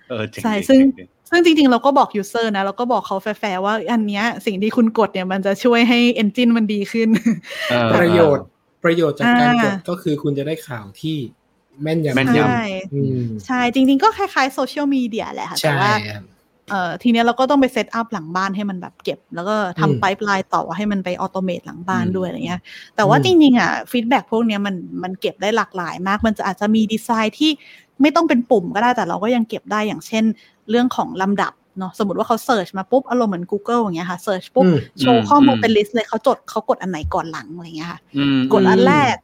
[0.10, 7.10] เออเจ๋งใช่ดีซึ่งเจ๋ดีซึ่งจริงๆ เราก็บอก user นะ เราก็บอกเขาแฟร์ๆว่าอันเนี้ยสิ่งที่คุณกดเนี่ยมันจะช่วยให้ engine มันดีขึ้น
[7.70, 8.46] เออประโยชน์
[8.84, 11.18] ประโยชน์จากการกดอ่าก็คือคุณจะได้ข่าวที่
[11.82, 12.56] แม่นยำแม่นใช่
[12.94, 16.24] อืมใช่ จริง ๆ ก็คล้ายๆโซเชียลมีเดียแหละค่ะแต่ใช่ว่าครับ
[16.70, 22.62] เอ่อทีเนี้ยเราก็ต้องไป set up หลังบ้านให้มันแบบเก็บ แล้วก็อืมทำไ i ป e ไลน์ต่อให้มันไป automate หลังบ้านอืมด้วยอะไรเงี้ย
[22.96, 27.52] แต่ว่าอืมจริงๆอะ feedback พวกเนี้ยมันมันเก็บได้หลากหลายมาก มันจะอาจจะมีดีไซน์ที่
[28.02, 30.24] ไม่ต้องเป็นปุ่มก็ได้แต่เราก็ยังเก็บได้อย่างเช่น
[30.70, 39.16] เรื่องของลำดับ เนาะสมมติว่าเขา search มาปุ๊บอารมณ์เหมือน Google อย่างเงี้ยค่ะ search ปุ๊บอืมโชว์ข้อมูลอืมเป็น list เลยเขาจดเขากดอันไหนก่อนหลังอะไรเงี้ยค่ะอืมกดอันอืมแรก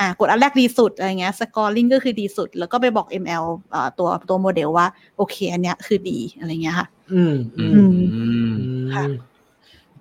[0.00, 9.04] อ่ากดอันแรกดีสุดอะไรเงี้ย scoring ก็คือดีสุด แล้วก็ไปบอก ML อ่าตัวตัวโมเดลว่า โอเค อันเนี้ยคือดีอะไรเงี้ยค่ะ อืมอือืมมอืมค่ะ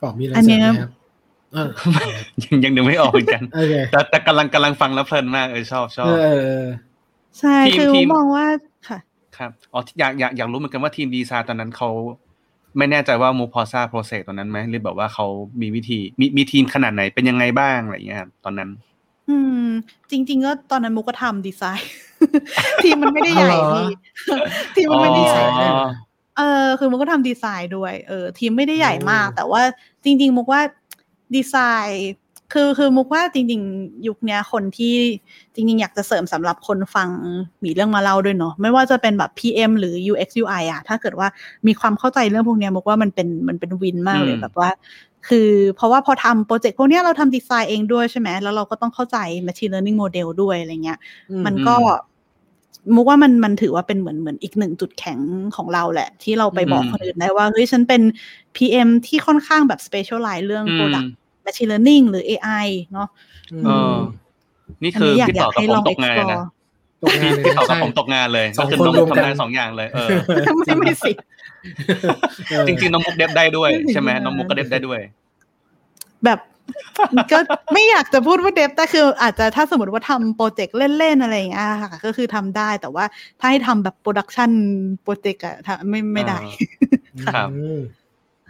[0.01, 0.91] บอกมีอะไรอันเสเนี้ริมยไหมครับ
[1.53, 1.69] เออ
[2.43, 6.29] ยังยังนึกไม่ออกเหมือนกันโอเคแต่แต่กำลังกำลังฟังแล้วเพลินมากเออชอบชอบเออเอ
[6.63, 6.65] อ
[7.39, 8.45] ใช่ทีมคือทีมมองว่า
[8.87, 8.97] ค่ะ
[9.37, 11.89] ครับอ๋ออยากอยากอยากรู้เหมือนกันว่าทีมดีไซน์ตอนนั้นเขา
[12.77, 15.25] ไม่แน่ใจว่ามูพอซ่าโปรเซสตอนนั้นไหมหรือแบบว่าเขา
[15.61, 18.69] มีวิธีมีมีทีมขนาดไหนเป็นยังไงบ้างอะไรอย่างเงี้ยครับตอนนั้น
[19.29, 19.67] อืม
[20.11, 21.89] จริง ๆ ก็ตอนนั้นมุกก็ทำดีไซน์
[22.83, 23.87] ทีมมันไม่ได้ใหญ่อ๋อเหรอพี่
[24.75, 25.87] ทีมมันไม่ได้ใหญ่อ๋อ
[26.37, 29.61] เออคือมุกก็ทำดีไซน์ด้วยเออทีมไม่ได้ใหญ่มากโอ้แต่ว่า
[30.03, 30.61] จริง ๆ มุกว่า
[31.35, 31.55] ดีไซ
[31.87, 32.13] น์
[32.53, 34.93] คือคือมุกว่าจริง ๆ ยุคเนี้ยคนที่
[35.53, 37.09] จริง ๆ อยากจะเสริมสำหรับคนฟัง
[37.63, 41.27] มีเรื่องมาเล่าด้วยเนาะไม่ว่าจะเป็นแบบ PM หรือ UX UI อะถ้าเกิดว่า
[41.67, 44.69] มีความเข้าใจเรื่องพวกเนี้ยมุกว่ามันเป็นมันเป็นวินมากเลยอืมแบบว่า
[45.27, 50.99] คือเพราะว่าพอทำโปรเจกต์พวกเนี้ยเราทำดีไซน์เองด้วยใช่ไหมแล้วเราก็ต้องเข้าใจ machine learning model ด้วยอะไรเงี้ย
[51.45, 51.75] มันก็
[52.95, 55.19] มุกว่ามันมันถือว่าเป็นเหมือนเหมือนอีกหนึ่งจุดแข็ง
[55.55, 58.01] ของเราแหละ ที่เราไปบอกอืมคนอื่นได้ว่าเฮ้ยฉันเป็น
[58.55, 61.07] PM ที่ค่อนข้างแบบ specialize เรื่องอืม product
[61.45, 63.07] machine learning หรือ AI เนาะ
[63.65, 63.95] เออ
[64.83, 66.41] นี่คืออยากพี่อยาต่อกกับให้ผลมองตกงานเลยนะ
[67.01, 70.09] explore ตกงานเลยพี่นะต่อกับใช่ผมตกงานเลยก็งคือน้องสองคนรวมกันทำงานสองอย่างเลย เออ
[70.65, 71.11] ไม่ไม่สิ
[72.49, 74.99] เออจริงๆน้องมุก dev ได้ด้วยใช่ไหมน้องมุกก็ dev ได้ด้วย
[76.25, 76.39] แบบ
[77.31, 77.39] ก็
[77.73, 83.05] ไม่อยากจะพูดว่า dev แต่คืออาจจะถ้าสมมติว่าทำโปรเจกต์เล่น ๆ อะไรอย่างเงี้ยค่ะ ก็คือทำได้แต่ว่า
[83.39, 86.39] ถ้าให้ทำแบบ production project อะทำไม่ไม่ได้
[87.25, 87.79] ครับอืม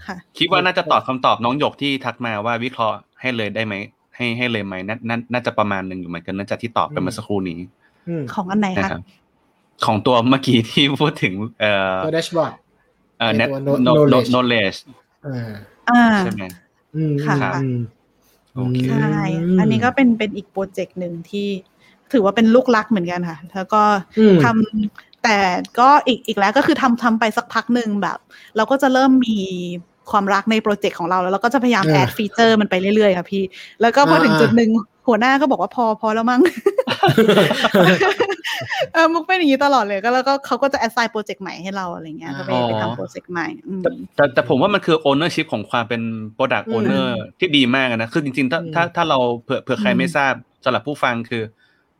[0.07, 3.73] ค่ะ คิดว่าน่าจะตอบคำตอบน้องหยกที่ทักมาว่าวิเคราะห์ให้เลยได้ไหม
[4.15, 7.59] ให้ให้เลยไหมน่าน่าน่าจะประมาณหนึ่งอยู่เหมือนกันน่าจะที่ตอบไปเมื่อสักครู่นี้
[8.07, 9.01] อืมของอันไหนนะคะครับ
[9.85, 12.53] ของตัวเมื่อกี้ที่พูดถึง เอ่อตัวแดชบอร์ด
[13.19, 14.77] เอ่อไอ้ net ตัว no- knowledge no- knowledge
[15.25, 15.51] อ่า
[15.89, 16.43] อ่าใช่ไหม
[16.95, 17.79] อืมค่ะอืม
[18.55, 19.19] โอเคใช่
[19.59, 21.47] อันนี้ก็เป็นเป็นอีกโปรเจกต์หนึ่งที่
[22.13, 23.81] ถือว่าเป็นลูกรักเหมือนกันค่ะ แล้วก็
[24.19, 25.37] อืมทำแต่
[25.79, 28.17] ก็อีกอีกแล้วก็คือทำทำไปสักพักหนึ่งแบบ
[28.55, 29.37] เราก็จะเริ่มมี
[30.11, 33.43] ความรักในโปรเจกต์ของเราแล้วเราก็จะพยายามอ่า add feature มันไปเรื่อยๆค่ะพี่
[33.81, 34.71] แล้วก็พอถึงอ่าจุดหนึ่ง
[35.07, 36.41] หัวหน้าก็บอกว่าพอพอแล้วมั้ง
[38.93, 46.01] เออมุกเป็นอย่างนี้ตลอดเลยก็แล้วก็เขาก็จะ assign โปรเจกต์ใหม่ให้เราอะไรเงี้ยก็ไปอ๋อไปทำโปรเจกต์ใหม่อืมแต่แต่แต่ผมว่ามันคือ ownership ของความเป็น
[46.37, 47.07] product อืม owner
[47.39, 51.43] ที่ดีมากอะนะ คือจริงๆ ถ้าอืมถ้าถ้าเราเผื่อเผื่อใครอืมไม่ทราบสำหรับผู้ฟังคือ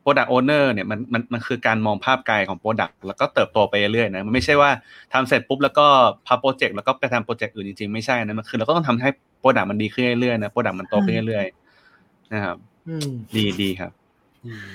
[0.05, 4.69] product owner เนี่ยมันมันมันคือการมองภาพไกลของ product แล้วก็เติบโตไปเรื่อยๆนะมันไม่ใช่ว่า
[5.13, 5.85] ทำเสร็จปุ๊บแล้วก็
[6.27, 9.09] พับโปรเจกต์แล้วก็ไปทำโปรเจกต์อื่นจริงๆไม่ใช่นะมันคือเราก็ต้องทำให้
[9.41, 13.91] product มันดีขึ้นเรื่อยๆนะ product มันโตขึ้นเรื่อยๆนะครับอืมดีดีครับ
[14.45, 14.67] อืม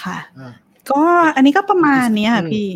[0.00, 0.52] ค่ะอ่า
[0.90, 1.02] ก็
[1.36, 2.66] อันนี้ก็ประมาณนี้ค่ะพี่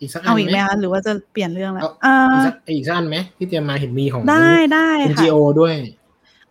[0.00, 5.74] อีกสักอันเอาอีกไหมไหมคะหรือว่าจะเปลี่ยนเรื่องแล้วเอาอ่าอีกสักอีกสักอันไหมที่เตรียมมาเห็นมีของได้ได้ค่ะ NGO ด้วย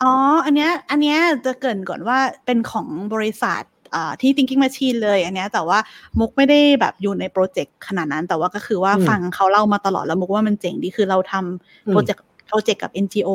[0.04, 0.14] อ๋อ
[0.46, 3.74] อันเนี้ย อันเนี้ยจะเกรินก่อนว่าเป็นของบริษัทอ่า
[4.22, 5.80] ที่ Thinking Machine เลยอันเนี้ยแต่ว่า
[6.20, 13.30] มุกไม่ได้แบบอยู่ในโปรเจกต์ขนาดนั้น แต่ว่าก็คือว่าอืมฟังเขาเล่ามาตลอดแล้วมุกว่ามันเจ๋งดีคือเราอืมทำโปรเจกต์โปรเจกต์กับ NGO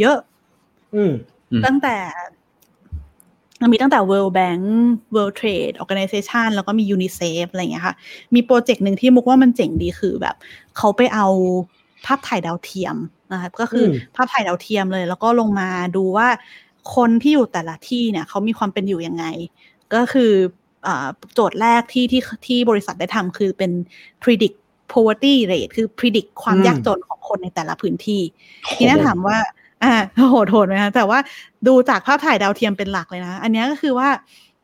[0.00, 0.18] เยอะ
[0.94, 1.12] อืม
[1.50, 1.96] อืมตั้งแต่
[3.60, 4.62] มันมีตั้งแต่ World Bank
[5.14, 7.94] World Trade Organization แล้วก็มี UNICEF อะไรอย่างเงี้ยค่ะ
[8.34, 10.36] มีโปรเจกต์หนึ่งที่มุกว่ามันเจ๋งดีคือแบบ
[10.76, 11.26] เขาไปเอา
[12.06, 12.96] ภาพถ่ายดาวเทียม
[13.32, 16.28] นะครับก็คืออืมภาพถ่ายดาวเทียมเลย แล้วก็ลงมาดูว่า
[16.96, 19.24] คนที่อยู่แต่ละที่เนี่ย เขามีความเป็นอยู่ยังไง
[19.94, 20.32] ก็คือ
[20.86, 23.72] อ่าโจทย์แรกที่ที่ที่บริษัทได้ทำคือเป็น
[24.22, 24.56] predict
[24.92, 28.22] poverty rate คือ predict ความอืมยากจนของคนในแต่ละพื้นที่
[28.76, 29.38] ทีนี้ถามว่า
[29.84, 29.94] อ่า
[30.30, 31.18] โหดโหดไหมคะแต่ว่า
[31.66, 34.08] ดูจากภาพถ่ายดาวเทียมเป็นหลักเลยนะ อันเนี้ยก็คือว่า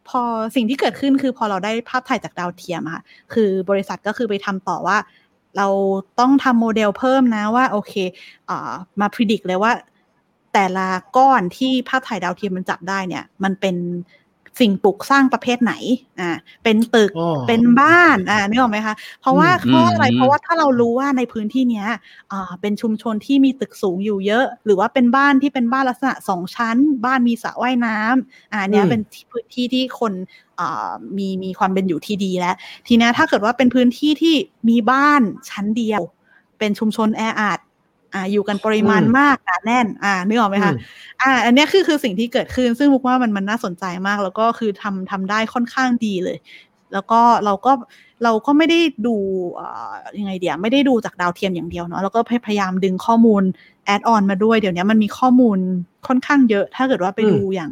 [0.09, 0.23] พอ
[0.55, 4.97] สิ่งที่เกิดขึ้นคือพอเราได้ภาพถ่ายจากดาวเทียมอะค่ะคือบริษัทก็คือไปทำต่อว่า
[5.57, 5.69] เรา
[6.21, 7.93] ต้องทำโมเดลเพิ่มนะว่า โอเค
[8.49, 9.73] อ่ามา predict เลยว่า
[10.55, 13.77] แต่ละก้อนที่ภาพถ่ายดาวเทียมมันจับได้เนี่ย มันเป็น
[14.61, 15.75] สิ่งปลูกสร้างประเภทไหน
[16.21, 16.31] อ่า
[16.65, 21.89] เป็นตึกอ๋อเป็นบ้านอ่านึกออกไหมคะ เพราะว่าอืมเพราะอะไรอืมเพราะว่าถ้าเรารู้ว่าในพื้นที่เนี้ย
[22.33, 30.13] อ่าเป็นชุมชนที่มีตึกสูงอยู่เยอะ หรือว่าเป็นบ้านที่เป็นบ้านลักษณะสองชั้น บ้านมีสระว่ายน้ำอ่าเนี้ยอืมเป็นที่พื้นที่ที่คน
[30.61, 32.55] อ่ามีมีความเป็นอยู่ที่ดีแล้ว
[32.87, 34.35] ทีเนี้ยถ้าเกิดว่าเป็นพื้นที่ที่
[34.69, 36.03] มีบ้านชั้นเดียว
[36.59, 37.61] เป็นชุมชนแออัด
[38.15, 40.81] อ่าอยู่กันปริมาณอืมมากหนาแน่น อ่านึกออกไหมคะอืม
[41.23, 46.39] อ่า อันเนี้ยคือคือสิ่งที่เกิดขึ้น ซึ่งมุกว่ามันมันน่าสนใจมาก แล้วก็คือทำทำได้ค่อนข้างดีเลย
[46.93, 47.73] แล้วก็เราก็
[48.25, 49.17] เราก็ไม่ได้ดู
[49.55, 53.43] เอ่อยังไงเดียวไม่ได้ดูจากดาวเทียมอย่างเดียวเนาะแล้วก็พยายามดึงข้อมูล
[53.85, 55.59] แอดออนมาด้วย เดี๋ยวนี้มันมีข้อมูล
[56.07, 57.71] ค่อนข้างเยอะ ถ้าเกิดว่าไปอืมดูอย่าง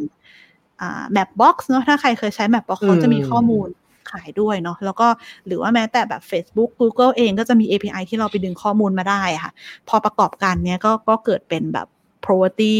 [0.80, 3.68] อ่า Mapbox เนาะถ้าใครเคยใช้ Mapbox เขาจะมีอืมข้อมูล
[4.10, 5.08] ขายด้วยเนาะแล้วก็
[5.46, 9.52] หรือว่าแม้แต่แบบ Facebook Google เองก็จะมี API ที่เราไปดึงข้อมูลมาได้อะค่ะ
[9.88, 11.86] พอประกอบกันเนี้ยก็ก็เกิดเป็นแบบ
[12.26, 12.76] poverty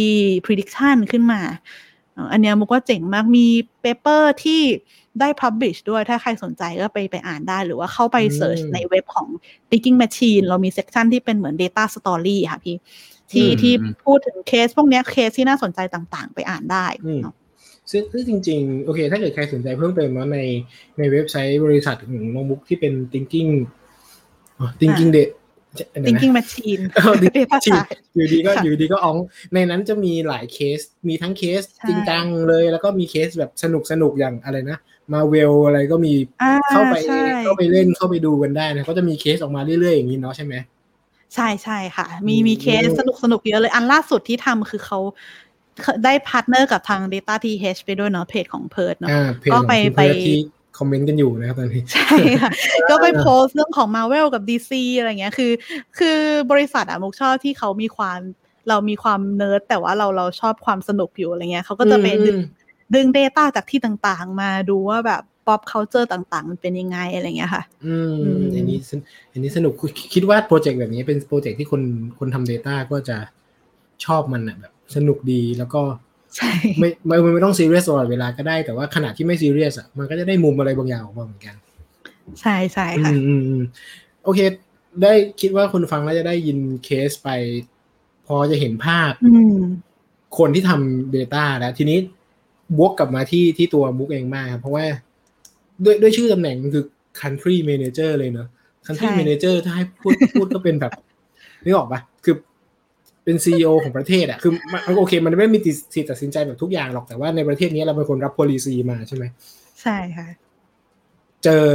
[0.46, 1.40] prediction ขึ้นมา
[2.14, 3.46] เอ่ออันเนี้ยมุกว่าเจ๋งมากมี
[3.83, 4.62] paper ที่
[5.20, 9.28] ได้ publish ด้วยถ้าใครสนใจก็ไปไปอ่านได้ หรือว่าเข้าไปอืม search ในเว็บของ
[9.70, 12.76] thinking machine เรามี section ที่เป็นเหมือน data story ค่ะพี่
[13.32, 17.34] ที่อืมที่อืมพูดถึงเคสพวกเนี้ยเคสที่น่าสนใจต่างๆ ไปอ่านได้อืมเนาะ
[17.90, 20.38] ซึ่งซึ่งจริงๆ โอเค ถ้าเกิดใครสนใจเพิ่มเติมเนาะใน
[20.98, 23.50] ในเว็บไซต์บริษัทของน้องบุ๊กที่เป็น thinking
[24.59, 25.24] อ๋อ thinking de
[25.74, 29.16] เดี๋ยวนะ thinking machine เออ data ฉีด science อยู่ดีก็ค่ะอยู่ดีก็อ๋อง
[29.55, 34.79] ในนั้นจะมีหลายเคส มีทั้งเคสใช่จริงจังเลย แล้วก็มีเคสแบบสนุกสนุกอย่างอะไรนะ
[35.12, 40.55] มาเวลอะไรก็มีอ่าเข้าไปใช่เข้าไปเล่นเข้าไปดูกันได้นะก็จะมีเคสออกมาเรื่อยๆอย่างนี้เนาะใช่ไหม
[41.35, 44.98] ใช่ใช่ค่ะ มีอืมมีเคสสนุกสนุกเยอะเลยอันล่าสุดที่ทำคือเขา
[46.04, 50.38] ได้ partner กับทาง Data TH ไปด้วยเนาะเพจของเพิร์ดเนาะอ่าเพจก็ของไปคุณไปเพิร์ทที่
[50.78, 52.50] คอมเมนต์กันอยู่นะครับตอนนี้ ใช่ค่ะ
[52.90, 55.52] ก็ไปโพสต์เรื่องของ Marvel กับ DC อะไรเงี้ยคือ
[55.98, 56.18] คือ
[56.50, 58.18] บริษัทอะมุกชอบที่เขามีความ
[58.68, 62.60] เรามีความเนิร์ดแต่ว่าเราเราชอบความสนุกอยู่อะไรเงี้ยเขาก็จะไปดึงอืม
[62.94, 69.00] ดึง Data จากที่ต่างๆ มาดูว่าแบบ pop culture ต่างๆ มันเป็นยังไงอะไรเงี้ยค่ะ อืมอืมอันนี้สน
[69.32, 69.72] อันนี้สนุก
[70.14, 71.82] คิดว่าโปรเจกต์แบบนี้เป็นโปรเจกต์ที่คน
[72.18, 73.16] คนทำ Data ก็จะ
[74.04, 75.83] ชอบมันอะแบบ สนุกดีแล้วก็
[76.37, 81.55] ใช่ไม่ไม่ไม่ไม่ต้องซีเรียสตลอดเวลาก็ได้แต่ว่าขณะที่ไม่ซีเรียสอะมันก็จะได้มุมอะไรบางอย่างออกมาเหมือนกัน
[82.40, 83.62] ใช่ใช่ค่ะอืมอืมอืม
[84.24, 84.40] โอเค
[85.03, 87.29] ได้คิดว่าคนฟังแล้วจะได้ยินเคสไป
[88.26, 89.59] พอจะเห็นภาพอืม
[90.38, 91.98] คนที่ทำ Data แล้วทีนี้
[92.79, 94.85] บวกกลับมาที่ที่ตัวบุ๊กเองมากครับ เพราะว่า
[95.85, 96.85] ด้วยด้วยชื่อตำแหน่งมันคือ
[97.20, 98.48] country manager เลยเนอะ
[98.87, 100.92] country ใช่ manager ถ้าให้พูดพูดก็เป็นแบบ
[101.64, 102.10] นึกออกปะคือ
[103.30, 105.58] เป็น CEO ของประเทศอะคือมันโอเค มันไม่มี
[105.94, 109.24] สิทธิตัดสินใจแบบทุกอย่างหรอกแต่ว่าในประเทศนี้เราเป็นคนรับ policy มาใช่ไหม
[109.82, 110.28] ใช่ค่ะ
[111.44, 111.66] เจอ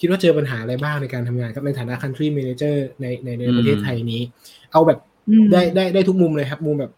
[0.00, 4.22] คิดว่าเจอปัญหาอะไรบ้างในการทำงานครับในฐานะ country manager ในในในประเทศไทยนี้
[4.72, 6.92] เอาแบบอืมได้ได้ได้ทุกมุมเลยครับ มุมแบบ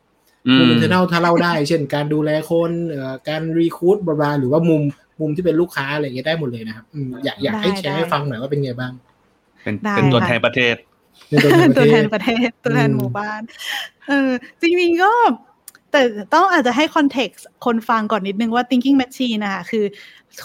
[0.46, 4.82] อืมุมมอินเทอร์เน็ตถ้าเล่าได้ เช่น การดูแลคนเอ่อการ recruit บลาหรือว่ามุม
[5.20, 8.92] มุมที่เป็นลูกค้าอะไรอย่างเงี้ยได้หมดเลยนะครับอืมอยากอยากให้ได้แชร์ได้ให้ฟังหน่อยว่าเป็นไงบ้าง
[9.62, 10.95] เป็นได้เป็นตัวค่ะแทนประเทศใน
[11.42, 13.40] ตัวแทนปตัวระเทแทศนประเทศตัวแทนอืมหมู่บ้าน
[14.09, 15.12] เออจริงๆก็
[15.92, 16.00] แต่
[16.35, 19.85] ต้องอาจจะให้คอนเท็กซ์คนฟังก่อนนิดนึงว่า thinking machine นะคะคือ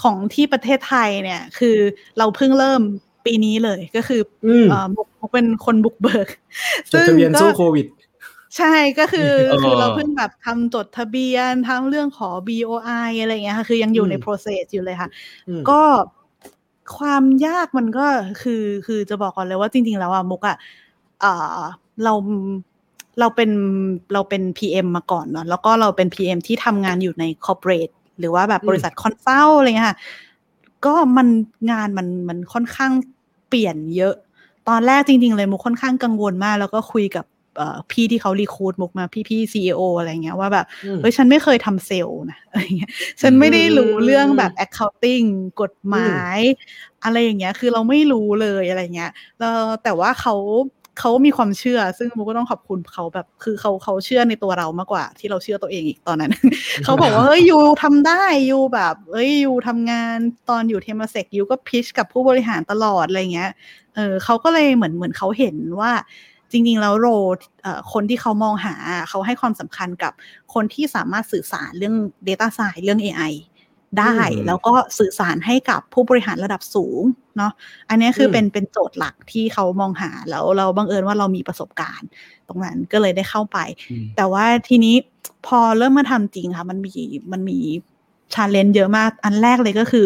[0.03, 1.77] ของที่ประเทศไทยเนี่ย คือ
[2.17, 2.81] เราเพิ่งเริ่ม
[3.25, 6.27] ปีนี้เลยก็คืออืมเอ่อมุกมุกเป็นคนบุกเบิก
[6.91, 7.87] จดทะเบียนสู้โควิด
[8.57, 15.09] ใช่ก็คือเออคือเราเพิ่งแบบทำจดทะเบียนทั้งเรื่องขอ BOI อะไรอย่างเงี้ยค่ะคือยังอยู่ในอืม process อยู่เลยค่ะ
[15.47, 15.81] อืมก็
[16.97, 18.05] ความยากมันก็
[18.41, 20.57] คือคือจะบอกก่อนเลยว่าจริง ๆ แล้วอะมุกอะ
[21.21, 21.59] เอ่อ
[22.03, 22.13] เรา
[23.19, 23.51] เราเป็น
[24.13, 29.97] เราเป็น PM มาก่อนเนาะแล้วก็เราเป็น PM ที่ทำงานอยู่ใน corporate หรือว่าแบบอืมบริษัท consult อะไรเงี้ยค่ะ
[30.85, 31.27] ก็มัน
[31.71, 32.91] งานมันมันค่อนข้าง
[33.47, 34.15] เปลี่ยนเยอะ
[34.69, 37.25] ตอนแรกจริง ๆ เลยมุกค่อนข้างกังวลมาก แล้วก็คุยกับ
[37.91, 40.65] พี่ที่เขา recruit มุกมาพี่พี่ซีออะไรเงี้ยว่าแบบ
[41.01, 42.91] เฮ้ยฉันไม่เคยทำเซลล์นะอะไรเงี้ย
[43.21, 45.27] ฉันไม่ได้รู้เรื่องแบบ accounting
[45.61, 46.39] กฎหมาย
[47.03, 50.35] อะไรอย่างเงี้ย คือเราไม่รู้เลยอะไรเงี้ยแล้วแต่ว่าเขา
[50.99, 56.31] เขามีความเชื่อ ซึ่งมุกก็ต้องขอบคุณเขาแบบ คือเขาเขาเชื่อในตัวเรามากกว่า ที่เราเชื่อตัวเองอีกตอนนั้น
[56.83, 60.17] เขาบอกว่าเฮ้ยยูทำได้ยูแบบเอ้ยยูทำงาน
[60.49, 63.51] ตอนอยู่เทมเซกยูก็พิชกับผู้บริหารตลอดอะไรเงี้ย
[63.95, 65.91] เออเขาก็เลยเหมือนเหมือนเขาเห็นว่า
[66.51, 67.07] จริงๆ แล้วโร
[67.93, 68.75] คนที่เขามองหา
[69.09, 70.13] เขาให้ความสำคัญกับ
[70.53, 71.95] คนที่สามารถสื่อสารเรื่อง
[72.27, 73.33] Data Science เรื่อง AI
[73.99, 74.15] ได้
[74.47, 77.01] แล้วก็สื่อสารให้กับผู้บริหารระดับสูง
[77.37, 77.51] เนาะ
[77.89, 82.09] อันนี้คือเป็นเป็นโจทย์หลักที่เขามองหาแล้วเราบังเอิญว่าเรามีประสบการณ์
[82.47, 83.57] ตรงนั้นก็เลยได้เข้าไป
[84.15, 84.95] แต่ว่าทีนี้
[85.47, 86.93] พอเริ่มมาทำจริงค่ะ มันมี
[87.31, 87.59] มันมี
[88.33, 90.05] ชาเลนจ์เยอะมาก อันแรกเลยก็คือ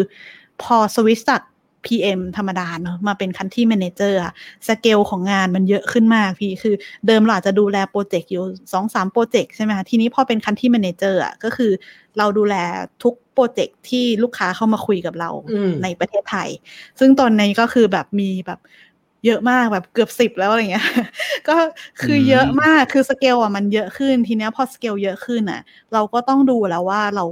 [0.62, 1.42] พอสวิตจาก
[1.86, 4.32] PM ธรรมดาเนาะมาเป็น country manager อะ
[4.68, 6.74] สเกลของงานมันเยอะขึ้นมากพี่คือ
[7.06, 11.70] เดิมเราอาจจะดูแลโปรเจกต์อยู่สองสามโปรเจกต์ใช่ไหมคะทีนี้พอเป็น country manager อะก็คือ
[12.18, 12.54] เราดูแล
[13.02, 15.30] ทุกโปรเจกต์ที่ลูกค้าเข้ามาคุยกับเรา
[15.82, 16.48] ในประเทศไทย
[16.98, 18.60] ซึ่งตอนนี้ก็คือแบบมีแบบ
[19.26, 20.86] เยอะมากแบบเกือบสิบแล้วอะไรเงี้ย
[21.48, 21.56] ก็
[22.02, 25.60] คือเยอะมากคือสเกลอะมันเยอะขึ้นทีนี้พอสเกลเยอะขึ้นอะ
[25.92, 27.24] เราก็ต้องดูแล้วว่าเรา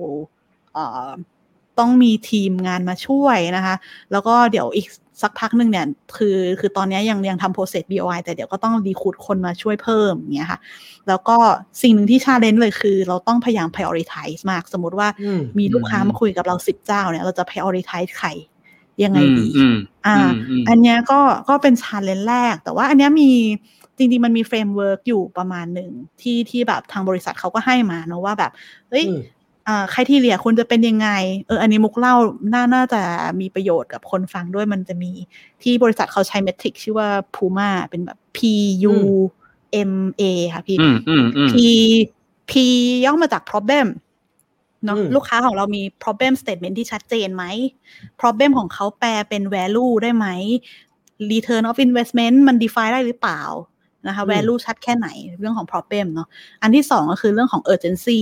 [0.75, 1.09] เอ่อ
[1.79, 3.75] ต้องมีทีมงานมาช่วยนะคะ
[4.13, 4.89] แล้วก็เดี๋ยวอีก
[5.23, 10.59] สักพักหนึ่งเนี่ย คือคือตอนนี้ยังยังทำ process BOI แต่เดี๋ยวก็ต้อง recruit คนมาช่วยเพิ่มอย่างเงี้ยค่ะ
[11.09, 11.37] แล้วก็
[11.83, 15.09] สิ่งหนึ่งที่ challenge เลยคือ เราต้องพยายาม prioritize มาก สมมติว่า
[15.59, 18.29] มีลูกค้ามาคุยกับเราสิบเจ้าเนี่ย เราจะ prioritize ใคร
[19.05, 19.49] ยังไงดี
[20.07, 20.17] อ่า
[20.69, 23.31] อันเนี้ยก็ก็เป็น challenge แรก แต่ว่าอันเนี้ยมี
[23.97, 28.53] จริงๆ มันมี framework อยู่ประมาณหนึ่งที่ที่แบบทางบริษัทเขาก็ให้มาเนาะว่าแบบ
[28.91, 29.05] เฮ้ย
[29.69, 31.09] อ่าใครที่เรียคุณจะเป็นยังไง
[31.47, 32.15] เออ อันนี้มุกเล่า
[32.55, 33.01] น่าน่าจะ
[33.41, 35.13] มีประโยชน์กับคนฟังด้วยมันจะมี
[35.63, 38.39] ที่บริษัทเขาใช้เมทริกชื่อว่า Puma เป็นแบบ P
[38.93, 38.97] U
[39.91, 40.23] M A
[40.55, 40.77] ค่ะพี่
[41.51, 41.53] P
[42.51, 42.53] P
[43.05, 43.87] ย่อมาจาก problem
[44.85, 47.45] เนาะลูกค้าของเรามี problem statement ที่ชัดเจนไหม
[48.21, 50.27] problem ของเขาแปลเป็น value ได้ไหม
[51.31, 53.43] return of investment มัน define ได้หรือเปล่า
[54.07, 55.09] นะคะ value ชัดแค่ไหน
[55.41, 56.29] เรื่องของ problem เนาะ
[56.63, 58.21] อันที่สองก็คือเรื่องของ urgency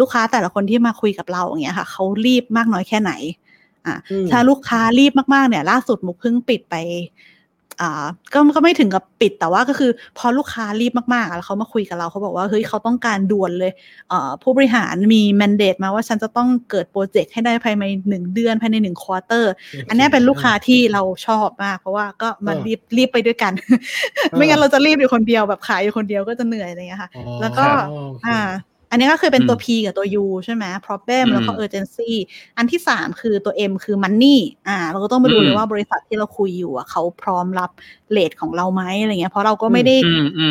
[0.00, 3.12] ลูกค้าแต่ละคนที่มาคุยกับเราอย่างเงี้ยค่ะเขารีบมากน้อยแค่ไหน
[3.86, 3.94] อ่า
[4.30, 6.74] ถ้าลูกค้ารีบมากๆเนี่ย ล่าสุดมุกเพิ่งปิดไป
[7.82, 13.72] อ่าก็ก็ไม่ถึงกับปิดแต่ว่าก็คือ พอลูกค้ารีบมากๆแล้วเขามาคุยกับเราเขาบอกว่าเฮ้ยเขาต้องการด่วนเลย
[14.12, 19.52] อ่าผู้บริหารมีแมนเดตมาว่าฉันจะต้องเกิดโปรเจกต์ให้ได้ภายในหนึ่งเดือนภายในหนึ่งควอเตอร์
[19.88, 23.52] อันนี้เป็นลูกค้าที่เราชอบมาก เพราะว่าก็มารีบรีบไปด้วยกัน
[24.32, 27.66] ไม่งั้นเราจะรีบอยู่คนเดียวแบบขายอยู่คนเดียวก็จะเหนื่อยอะไรเงี้ยค่ะ แล้วก็
[28.26, 28.38] อ่า
[28.90, 32.10] อันนี้ก็คือเป็นตัว P กับตัว U ใช่ไหม problem แล้วก็ urgency
[32.56, 34.36] อันที่สามคือตัว M คือ money
[34.68, 37.70] อ่า เราก็ต้องมาดูเลยว่าบริษัทที่เราคุยอยู่อะเขาพร้อมรับ
[38.10, 39.96] เลทของเราไหมอะไรเงี้ย เพราะเราก็ไม่ได้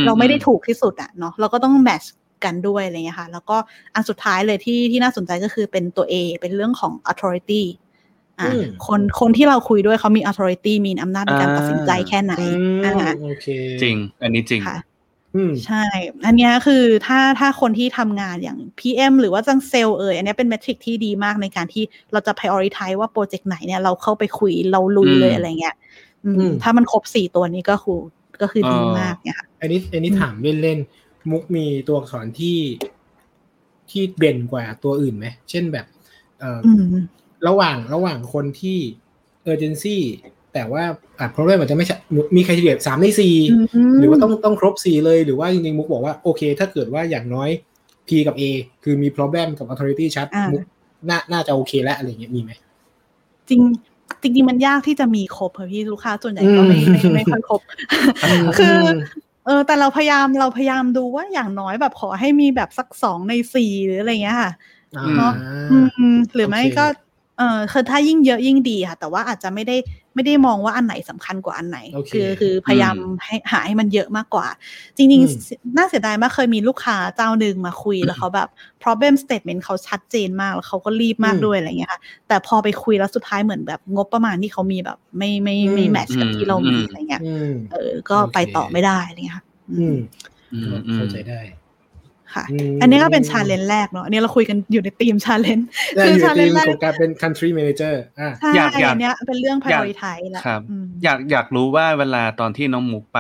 [0.06, 2.14] เราไม่ได้ถูกที่สุดอะเนาะ เราก็ต้องแมทช์
[2.46, 3.58] กันด้วยอะไรเงี้ยค่ะ แล้วก็
[3.94, 7.64] อันสุดท้ายเลยที่ที่น่าสนใจก็คือเป็นตัว A เป็นเรื่องของ authority
[8.40, 8.50] อ่า
[8.88, 12.34] คนคนที่เราคุยด้วยเขามี authority มีอำนาจในการตัดสินใจแค่ไหน
[12.86, 12.94] อ่า
[13.82, 14.62] จริง อันนี้จริง
[15.66, 15.86] ใช่
[16.26, 25.76] อันนี้คือถ้าถ้าคนที่ทำงานอย่าง PM หรือว่าจังเซลเอออันนี้เป็นเมทริกที่ดีมากในการที่เราจะ prioritize ว่าโปรเจกต์ไหนเนี่ยเราเข้าไปคุยเราลุยเลยอะไรเงี้ย
[26.64, 28.00] ถ้ามันครบสี่ตัวนี้ก็คือ
[28.42, 30.34] ก็คือดีมากเนี่ยค่ะอันนี้อันนี้ถาม
[30.64, 32.58] เล่นๆ มุกมีตัวอักษรที่
[33.90, 35.86] ที่เด่นกว่าตัวอื่นไหม เช่นแบบ
[36.40, 36.60] เอ่อ
[37.48, 38.78] ระหว่างระหว่างคนที่
[39.52, 39.98] urgency
[40.56, 40.84] แต่ว่า
[41.20, 41.96] อะ problem อาจจะไม่ใช่
[42.36, 43.36] มีใครเฉลี่ยสามในสี่
[44.00, 47.50] หรือว่าต้องต้องครบสี่เลยหรือว่าจริงๆมุกบอกว่าโอเค ถ้าเกิดว่าอย่างน้อย
[48.08, 48.44] P กับ A
[48.84, 50.64] คือมี problem กับ authority ชัดมุก
[51.10, 52.52] น่าน่าจะโอเคแล้วอะไรเงี้ยมีไหม
[53.50, 53.62] จริง
[54.22, 57.62] จริงๆมันยากที่จะมีครบเพราะพี่ลูกค้าส่วนใหญ่ก็ไม่ไม่ไม่ค่อยครบ
[58.58, 58.78] คือ
[59.46, 64.52] เออแต่เราพยายามเราพยายามดูว่าอย่างน้อยแบบขอให้มีแบบสักสองในสี่หรืออะไรเงี้ยค่ะ
[65.18, 65.34] เนาะ
[66.36, 66.86] หรือไม่ก็
[67.38, 69.78] เออคือถ้ายิ่งเยอะยิ่งดีค่ะ แต่ว่าอาจจะไม่ได้
[70.16, 71.80] ไม่ได้มองว่าอันไหนสำคัญกว่าอันไหน
[72.12, 74.48] คือคือพยายามให้หาให้มันเยอะมากกว่า
[74.98, 78.50] จริงๆ น่าเสียดายมากเคยมีลูกค้าเจ้าหนึ่งมาคุยแล้วเขาแบบ
[78.84, 87.22] problem statement เขาชัดเจนมาก แล้วเขาก็รีบมากด้วยอะไรเงี้ยค่ะ แต่พอไปคุยแล้วสุดท้ายเหมือนแบบงบประมาณที่เขามีแบบ ไม่ไม่ไม่แมทช์กับที่เรามีอะไรเงี้ย
[87.72, 89.96] เออก็ไปต่อไม่ได้อะไรเงี้ยค่ะอืม
[90.94, 91.40] เข้าใจได้
[92.34, 92.44] ค่ะ
[92.82, 95.68] อันนี้ก็เป็น challengeนจ์แรกเนาะอันนี้เราคุยกันอยู่ในทีม challenge
[96.06, 100.62] คือ challenge แรกของการเป็น country manager อ่าอยากอยากเนี้ยเป็นเรื่อง prioritize แล้วครับ
[101.04, 103.20] อยากอยากรู้ว่าเวลาตอนที่น้องมุกไป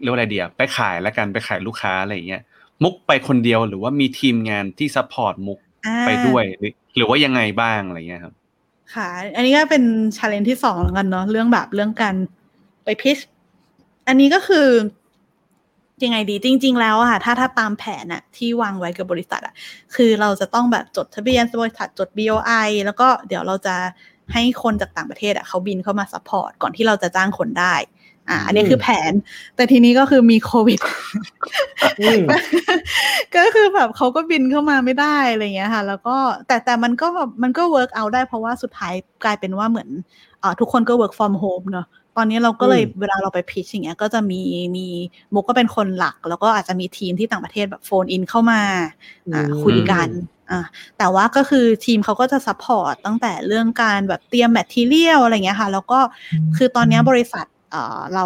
[0.00, 2.42] เรียกว่าอะไรเดียไปขายแล้วกันไปขายลูกค้าอะไรเงี้ย
[2.82, 5.58] มุกไปคนเดียวหรือว่ามีทีมงานที่ support มุก
[6.06, 8.34] ไปด้วยหรือหรือว่ายังไงบ้างอะไรเงี้ยครับ
[8.94, 9.84] ค่ะ อันนี้ก็เป็น
[10.16, 12.14] challenge ที่สองแล้วกันเนาะเรื่องแบบเรื่องการ
[12.84, 13.18] ไป pitch
[14.08, 14.68] อันนี้ก็คือ
[16.04, 19.54] ยังไงดีจริง ๆ แล้วอะค่ะถ้าถ้าตามแผนอะที่วางไว้กับบริษัทอะ
[19.94, 23.76] คือเราจะต้องแบบจดทะเบียนบริษัทจด BOI แล้วก็เดี๋ยวเราจะ
[24.32, 27.74] ให้คนจากต่างประเทศอะเขาบินเข้ามา support ก่อนที่เราจะจ้างคนได้
[28.28, 29.12] อ่าอันนี้คือแผน
[29.56, 30.80] แต่ทีนี้ก็คือมีโควิด
[32.00, 32.22] อืม
[33.36, 36.16] ก็คือแบบเขาก็บินเข้ามาไม่ได้อะไรเงี้ยค่ะ แล้วก็
[36.46, 38.94] แต่แต่มันก็แบบมันก็ work out ได้เพราะว่าสุดท้าย
[39.24, 39.88] กลายเป็นว่าเหมือน
[40.42, 41.86] อ่าทุกคนก็ work from home เนอะ
[42.16, 44.40] ตอนนี้เราก็เลยอืมเวลาเราไป pitch อย่างเงี้ยก็จะมี
[44.76, 44.86] มี
[45.34, 48.60] มุกก็เป็นคนหลัก แล้วก็อาจจะมีทีมที่ต่างประเทศแบบ phone in เข้ามา
[49.32, 50.08] อ่าอืมคุยกัน
[50.50, 50.60] อ่า
[50.98, 55.98] แต่ว่าก็คือทีมเขาก็จะ support ตั้งแต่เรื่องการแบบเตรียม material อะไรเงี้ยค่ะ แล้วก็
[56.56, 58.24] คือตอนเนี้ยบริษัทเอ่อเรา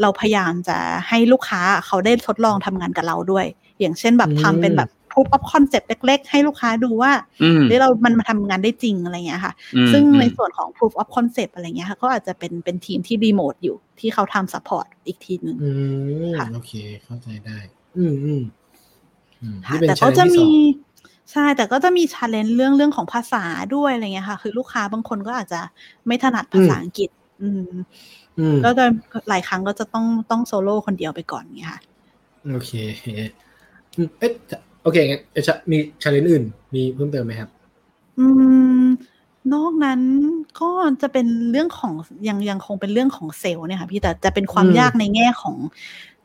[0.00, 0.78] เราพยายามจะ
[1.08, 3.46] ให้ลูกค้าเขาได้ทดลองทำงานกับเราด้วย
[3.80, 15.70] อย่างเช่นแบบอืมทำเป็นแบบ proof of concept เล็ก ๆ ให้ลูกค้าดูว่าอืมเฮ้ยเรามันมาทำงานได้จริงอะไรเงี้ยค่ะอืมซึ่งอืมในส่วนของ proof of concept อะไรเงี้ยค่ะก็อาจจะเป็นเป็นทีมที่รีโมทอยู่ที่เขาทำ support อีกทีหนึ่งอื
[16.22, 16.72] มค่ะโอเค
[17.04, 17.58] เข้าใจได้
[17.96, 18.42] อืมอืม
[19.42, 20.50] อืมค่ะนี่เป็นแต่ก็จะ challenge ที่สมีอง
[21.32, 23.44] ใช่ แต่ก็จะมี challenge เรื่องเรื่องของภาษา
[23.74, 25.60] ด้วยอะไรเงี้ยค่ะ คือลูกค้าบางคนก็อาจจะ
[26.06, 27.10] ไม่ถนัดภาษาอังกฤษ
[27.42, 27.70] อืม
[28.38, 28.84] อืมก็จะ
[29.28, 31.80] หลายครั้งก็จะต้องต้องโซโล่คนเดียวไปก่อนเงี้ยค่ะ
[32.50, 32.72] โอเค
[33.96, 34.32] อืมเอ๊ะ
[34.82, 37.50] โอเคงั้นเอ๊ะจะมี challenge อื่น มีเพิ่มเติมไหมครับ
[38.18, 38.26] อื
[38.82, 38.84] ม
[39.54, 40.00] นอกนั้น
[40.60, 40.70] ก็
[41.02, 41.92] จะเป็นเรื่องของ
[42.28, 45.56] ยังยังคงเป็นเรื่องของเซลล์เนี่ยค่ะพี่แต่จะเป็นความอืมยากในแง่ของ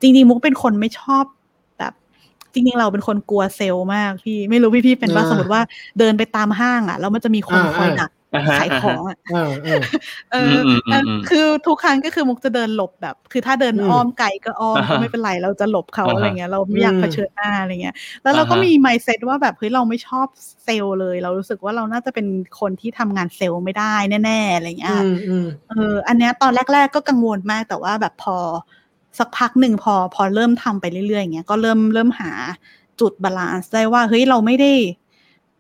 [0.01, 1.24] จริงๆมุกเป็นคนไม่ชอบ
[1.80, 1.93] แบบ
[2.53, 5.62] จริงๆเราเป็นคนกลัวเซลล์มากพี่ไม่รู้พี่พี่ๆเป็นว่าอ่าสมมติว่า
[5.99, 8.16] เดินไปตามห้างอะแล้วมันจะมีคนอ่าคอยอ่าดักอ่าฮะ
[8.49, 9.82] ขายของอะอ่าอ่า
[10.32, 20.28] เอออมอืมอืมแล้วอืมคือทุกครั้งก็คือมุกจะเดินหลบแบบ คือถ้าเดินอืมอ้อมไกลก็อ้อมอ่าฮะก็ไม่เป็นไรเราจะหลบเขาอ่าฮะอะไรเงี้ย เราไม่อยากอืมเผชิญหน้าอะไรเงี้ย แล้วเราก็อ่าฮะมี mindset ว่าแบบเฮ้ยเราไม่ชอบ
[20.65, 22.28] เซลล์เลย เรารู้สึกว่าเราน่าจะเป็น
[22.59, 28.38] คนที่ทำงานเซลล์ไม่ได้แน่ๆอะไรเงี้ยอืมอืมเออ อันเนี้ยตอนแรก ๆ ก็กังวลมากแต่ว่าแบบพอ
[29.19, 32.32] สักพักหนึ่งพอพอเริ่มทำไปเรื่อยๆอย่างเงี้ยก็เริ่มเริ่มหา
[32.99, 34.71] จุด balance ได้ว่าเฮ้ยเราไม่ได้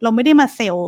[0.03, 0.87] เราไม่ได้มาเซลล์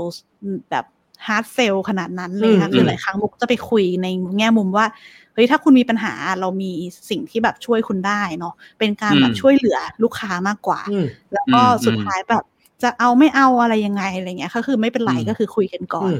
[0.72, 0.86] แบบ
[1.28, 4.08] hard sell ขนาดนั้นเลยค่ะอืมคือหลายครั้งมุกจะไปคุยใน
[4.38, 4.86] แง่มุมว่า
[5.34, 6.72] เฮ้ยถ้าคุณมีปัญหาเรามี
[7.10, 12.44] สิ่งที่แบบช่วยคุณได้เนาะเป็นการแบบอืมช่วยเหลือลูกค้ามากกว่าอืมแล้วก็อืมสุดท้ายแบบ
[12.84, 16.20] จะเอาไม่เอาอะไรยังไงอะไรเงี้ยก็คือไม่เป็นไรอืมก็คือคุยกันก่อนอืม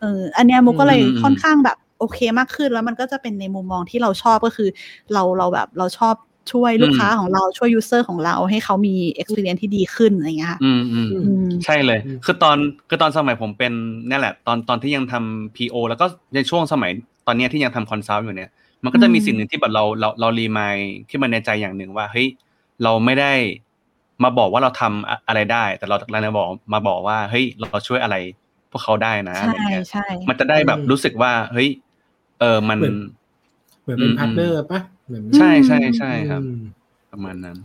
[0.00, 4.68] เอออันเนี้ยมุกก็เลยอืมอืมค่อนข้างแบบโอเคมากขึ้นแล้วมันก็จะเป็นในมุมมองที่เราชอบก็คือ
[5.12, 6.14] เราเราแบบเราชอบ
[6.52, 12.56] ช่วยลูกค้าของเราช่วย user ของเราให้เขามี experience ที่ดีขึ้นอะไรเงี้ยค่ะอืมอืมอือืมใช่เลยอืมคือตอน
[12.88, 13.72] คือตอนสมัยผมเป็น
[14.08, 16.90] นี่แหละ ตอนตอนที่ยังทำ PO แล้วก็ในช่วงสมัย
[17.26, 18.50] ตอนเนี้ยที่ยังทำ consult อยู่เนี่ย
[18.84, 20.76] มันก็จะมีอืมสิ่งหนึ่งที่แบบเราเราเรา remind
[21.10, 22.28] ขึ้นมาในใจอย่างหนึ่งว่าเฮ้ย
[22.82, 23.32] เราไม่ได้
[24.24, 28.16] มาบอกว่าเราทำอะอะไรได้ แต่เราเราจะบอกมาบอกว่าเฮ้ยเราช่วยอะไร
[28.70, 31.68] พวกเขาได้นะอะไรใช่เงี้ยใช่มันจะได้แบบอืมรู้สึกว่าเฮ้ย
[32.40, 32.96] เออมันเหมือน
[33.82, 34.80] เหมือนเป็นอืม partnerปะ
[35.10, 36.60] เหมือนใช่ใช่ใช่ครับอืม
[37.12, 37.56] ประมาณนั้น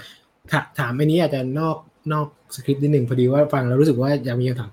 [0.52, 1.78] ถาถามอันนี้อาจจะนอก
[2.14, 4.72] นอกสคริปต์นิดหนึ่งพอดีว่าฟังแล้วรู้สึกว่าอยากมีคำถาม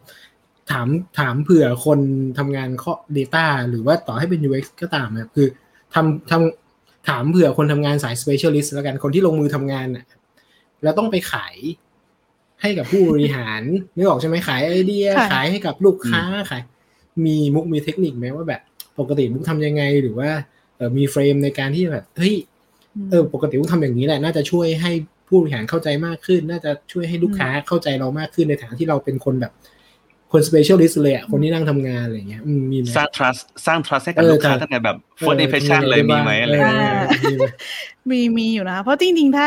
[0.70, 1.98] ถามถามเผื่อคน
[2.38, 5.48] ทำงานข้อ Data หรือว่าต่อให้เป็น UX ก็ตามนะครับคือ
[5.94, 10.04] ทำทำถามเผื่อคนทำงานสาย Specialist แล้วกันคนที่ลงมือทำงานน่ะ
[10.82, 11.54] แล้วต้องไปขาย
[12.62, 13.62] ให้กับผู้บริหาร
[13.96, 16.62] นึกออกใช่ไหมขายไอเดียค่ะขายให้กับลูกค้าขาย
[17.26, 18.60] มีมุกมีเทคนิคไหมว่าแบบ
[18.98, 20.30] ปกติมุกทำยังไงหรือว่า
[20.76, 22.34] เออมีเฟรมในการที่แบบเฮ้ย
[23.10, 24.90] เออปกติมุกทำอย่างนี้แหละน่าจะช่วยให้
[25.26, 29.52] ผู้บริหารเข้าใจมากขึ้น น่าจะช่วยให้ลูกค้าเข้าใจเรามากขึ้นในฐานะที่เราเป็นคนแบบ
[30.32, 37.44] คน specialist เลยอะคนที่นั่งทำงานอะไรเงี้ยอืมมีไหมสร้าง trust สร้าง trust ให้กับเออลูกค้าครับตั้งแต่แบบ first impression ออเลยมีไหมอะไรเอเงี้ยอมีไหม
[38.10, 39.46] มีมีอยู่นะ เพราะจริงๆถ้า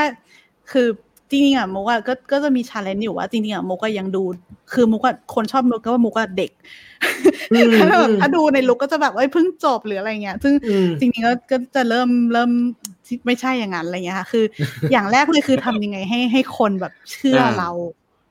[0.71, 0.87] คือ
[1.30, 4.23] จริงๆอะมุกอะก็ก็จะมีชาเลนจ์อยู่ว่าจริงๆอะมุกก็ยังดู
[4.73, 6.51] คือมุกอะคนชอบมุกก็ว่ามุกอะเด็ก
[7.53, 12.51] อืมถ้าแบบอืมถ้าดูในลุกก็จะแบบเอ้ยเพิ่งจบหรืออะไรเงี้ยซึ่งอืมจริงๆก็ก็จะเริ่มเริ่ม
[13.26, 14.43] ไม่ใช่อย่างนั้นอะไรเงี้ยค่ะคือ
[14.91, 17.69] อย่างแรกเลยคือทำยังไงให้ให้คนแบบเชื่ออ่าเรา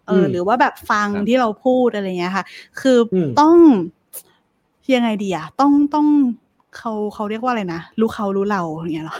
[0.06, 2.44] เอออืมหรือว่าแบบฟังครับที่เราพูดอะไรเงี้ยค่ะ
[2.80, 3.56] คืออมต้อง
[4.94, 6.06] ยังไงดีอะต้องต้อง
[6.76, 9.16] เขาเขาเรียกว่าอะไรนะรู้เขารู้เราอย่างเงี้ยเหรอ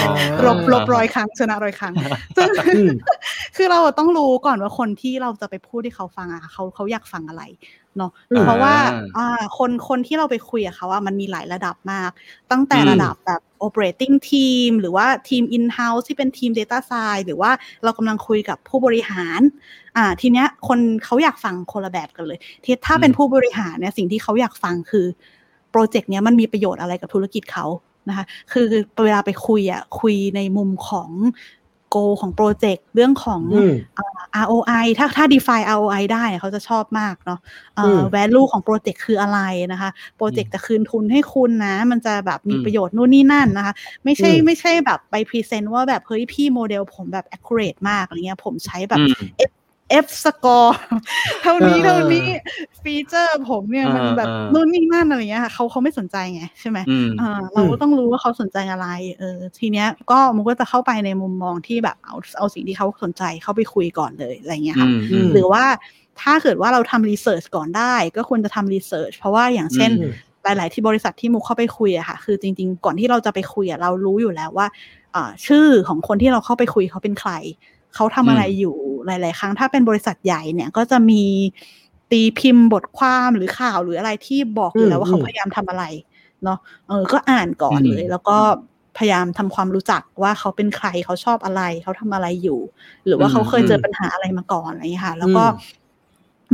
[0.00, 0.14] อ่า
[0.46, 1.94] ลบลบร้อยครั้งชนะร้อยครั้ง
[2.36, 2.90] ซึ่งอืม
[3.56, 7.42] คือเราต้องรู้ก่อนว่าคนที่เราจะไปพูดให้เขาฟังอะเขาเขาอยากฟังอะไร
[7.96, 8.74] เนาะอืมเพราะว่า
[9.16, 12.10] อ่าอ่าคนคนที่เราไปคุยกับเขาอะมันมีหลายระดับมาก
[12.50, 17.50] ตั้งแต่อืมระดับแบบ operating team หรือว่าทีม in house ที่เป็นทีม data science หรือว่า
[17.84, 19.40] เรากำลังคุยกับผู้บริหาร
[19.96, 25.06] อ่า ทีเนี้ยคนเขาอยากฟังคนละแบบกันเลยที่ถ้าเป็นผู้บริหารเนี่ยสิ่งที่เขาอยากฟังคือ
[25.70, 27.66] โปรเจกต์เนี้ยมันมีประโยชน์อะไรกับธุรกิจเขา
[28.08, 28.66] นะคะคือ
[29.04, 31.10] เวลาไปคุยอะคุยในมุมของ
[31.94, 33.74] goal ของโปรเจกต์เรื่องของอืม
[34.44, 37.40] ROI ถ้าถ้า define ROI ได้เขาจะชอบมากเนาะ
[37.76, 39.40] เอ่อม value ของโปรเจกต์คืออะไร
[39.72, 43.74] นะคะ โปรเจกต์จะคืนทุนให้คุณนะ มันจะแบบมีอืมประโยชน์นู่นนี่นั่นนะคะ
[44.04, 49.22] ไม่ใช่อืมไม่ใช่แบบไป present ว่าแบบ เฮ้ยพี่โมเดลผมแบบ accurate มากอะไรเงี้ยผมใช้แบบอืม
[50.04, 50.72] F score
[51.42, 52.26] เท่านี้เออเท่านี้
[52.82, 58.86] feature ผมเนี่ยมันแบบเออเออนู่นนี่นั่นอะไรเงี้ยค่ะเขาเขาไม่สนใจไงใช่ไหมอืมอ่าเราก็ต้องรู้ว่าเขาสนใจอะไร
[59.18, 65.64] เออทีเนี้ยก็มันก็จะเข้าไปในมุมมองที่แบบเอาเอาสิ่งที่เขาสนใจเข้าไปคุยก่อนเลยอะไรเงี้ยอืค่ะมอืมหรือว่า
[66.20, 70.12] ถ้าเกิดว่าเราทำรีเสิร์ชก่อนได้ ก็ควรจะทำรีเสิร์ชเพราะว่าอย่างเช่นอืม
[70.44, 74.66] หลาย ๆ ที่บริษัทที่มุกเข้าไปคุยอะค่ะ คือจริง ๆ ก่อนที่เราจะไปคุยอะเรารู้อยู่แล้วว่า
[75.14, 77.32] อ่าชื่อของคนที่เราเข้าไปคุยเขาเป็นใคร
[77.94, 78.76] เขาทำอะไรอยู่
[79.06, 81.22] หลาย ๆ ครั้งถ้าเป็นบริษัทใหญ่เนี่ยก็จะมี
[82.10, 85.84] ตีพิมพ์บทความหรือข่าวหรืออะไรที่บอกอยู่แล้วว่าเขาพยายามทำอะไร
[86.44, 88.38] เนาะเออก็อ่านก่อนอืมเลย แล้วก็
[88.98, 92.60] พยายามทำความรู้จักว่าเขาเป็นใครเขาชอบอะไร เขาทำอะไรอยู่
[93.06, 95.78] หรือว่าเขาเคยเจอปัญหาอะไรมาก่อนอะไรอย่างเงี้ยค่ะ แล้วก็อืม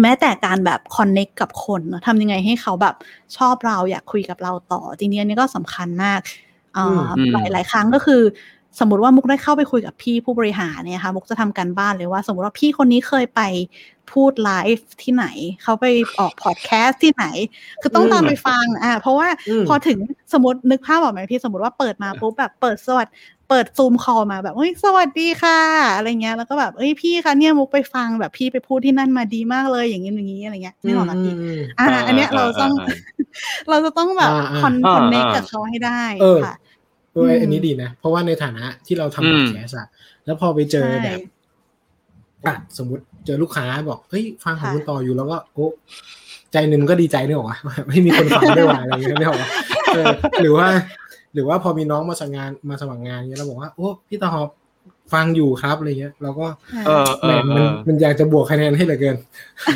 [0.01, 2.95] แม้แต่การแบบคอนเน็กกับคนเนอะทำยังไงให้เขาแบบ
[3.37, 6.21] ชอบเราอยากคุยกับเราต่อจริงๆอันนี้ก็สำคัญมาก
[6.77, 8.23] อ่าอืมหลายหลายครั้งก็คือ
[8.81, 13.41] สมมติว่ามุกได้เข้าไปคุยกับพี่ผู้บริหารเนี่ยค่ะมุกจะทำการบ้านเลยว่า สมมติว่าพี่คนนี้เคยไป
[14.13, 15.27] พูดไลฟ์ที่ไหน
[15.63, 15.87] เขาไป
[16.19, 17.27] ออกพอดแคสต์ที่ไหน
[17.83, 19.99] คือต้องตามไปฟังอ่าเพราะว่าอืมพอถึง
[20.33, 23.09] สมมตินึกภาพออกไหมพี่สมมติว่าเปิดมาปุ๊บแบบเปิดสวัสด
[23.49, 25.61] เปิดซูมคอลมาแบบเฮ้ยสวัสดีค่ะ
[25.97, 32.73] อะไรเงี้ยแล้วก็แบบเอ้ยพี่คะเนี่ยมุกไปฟังแบบพี่ไปพูดที่นั่นมาดีมากเลยอย่างนี้อย่างนี้อะไรเงี้ยไม่หรอกนะพี่มอ่า อันเนี้ยเราต้อง
[33.71, 36.55] เราจะต้องแบบอ่าอ่าคอนอ่าคอนเนคอ่ากับเขาให้ได้เออค่ะ
[37.17, 39.87] เอออืมอันนี้ดีนะ เพราะว่าในฐานะที่เราอืทำมพอดแคสต์อะ
[40.25, 41.21] แล้วพอไปเจอใช่แบบ
[42.47, 45.67] อะสมมติเจอลูกค้าบอกเฮ้ยฟังของค่ะคุณต่ออยู่แล้วก็โอ้
[46.53, 47.59] ใจหนึ่งก็ดีใจนึกออกวะ
[47.89, 49.51] ไม่มีคนฟังด้วยว่ะอะไรอย่างเงี้ยนึกออกวะ
[49.95, 50.13] เออ
[50.43, 50.67] หรือว่า
[51.35, 54.33] หรือว่าพอมีน้องมาสมัครงานมาสมัครงานเงี้ยเราบอกว่าโอ้พี่ต่อ
[55.13, 56.47] ฟังอยู่ครับอะไรเงี้ยเราก็
[56.87, 59.17] เออเอแหมอเอมันอมันอยากจะบวกคะแนนให้เหลือเกิน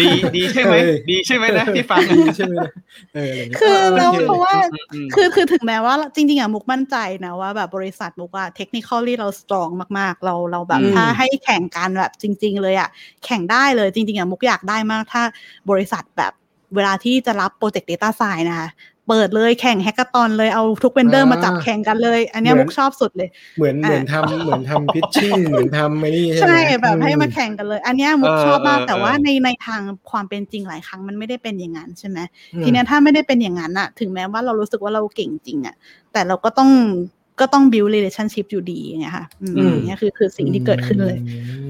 [0.01, 2.73] ดีดีใช่ไหมเออดีใช่ไหมนะที่ฟังดีใช่ไหมนะ
[3.15, 9.69] เอออะไรเงี้ยคือโเราคเพราะว่าอืมอืมคือคือถึงแม้ว่าจริงๆอะมุกมั่นใจนะว่าแบบบริษัทมุกอะเทคนิคอลลี่เราสตรอง
[9.99, 12.89] มากๆ เราเราแบบอืมถ้าให้แข่งกันแบบจริง ๆ เลยอะ
[13.25, 15.23] แข่งได้เลยจริงๆอะมุกอยากได้มากถ้า
[15.71, 16.33] บริษัทแบบ
[16.75, 18.69] เวลาที่จะรับโปรเจกต์ Data s c i e n c e นะคะ
[19.09, 32.19] เปิดเลยแข่ง hackathon เลยเอาทุก vendor มาจับแข่งกันเลย อันเนี้ยเหมืมุกชอบสุดเลย เหมือนอะเหมือนทำเหมือนทำ pitching เหมือนทำไอ้นี่ใช่ใช่ไหมแบบให้มาอืแข่งกันเลย อันเนี้ยมุกเออชอบมากเออแต่ว่าเออในในทางความเป็นจริงหลายครั้งมันไม่ได้เป็นอย่างนั้นใช่ไหม
[32.55, 35.75] อืมทีเนี้ยถ้าไม่ได้เป็นอย่างนั้นอะถึงแม้ว่าเรารู้สึกว่าเราเก่งจริงอะ
[36.13, 36.71] แต่เราก็ต้อง
[37.41, 41.25] ก็ต้อง build relationship อยู่ดีอย่างเงี้ยค่ะอืมอืมอันเนี่ยคือคือสิ่งที่เกิดขึ้นเลยอื
[41.69, 41.70] ม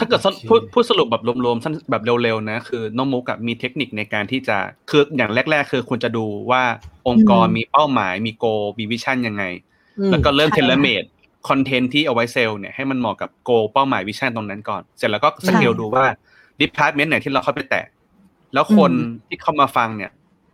[0.00, 4.56] ถ้าเกิดสรุปพูดพูดสรุปแบบรวมๆสั้นแบบเร็วๆนะคือน้องมุกอะมีเทคนิคในการที่จะ
[4.90, 6.62] คืออย่างแรก ๆ คือคุณจะดูว่า
[7.08, 8.44] องค์กรอืมมีเป้าหมายมี goal
[8.78, 9.44] มี vision ยังไง
[9.98, 11.04] อืมแล้วก็เริ่มใช่ tailor made
[11.48, 16.04] content ที่เอาไว้ sell เนี่ยให้มันเหมาะกับ goal เป้าหมาย vision ตรงนั้นก่อน เสร็จแล้วก็สเกลใช่ดูว่า
[16.60, 17.84] department ไหนที่เราเข้าไปแตะ
[18.54, 20.10] แล้วคนอืมที่เข้ามาฟังเนี่ย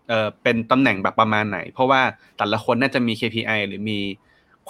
[0.09, 2.01] เออเป็นตำแหน่งแบบประมาณไหน เพราะว่า
[2.39, 3.99] แต่ละคนน่าจะมี KPI หรือมี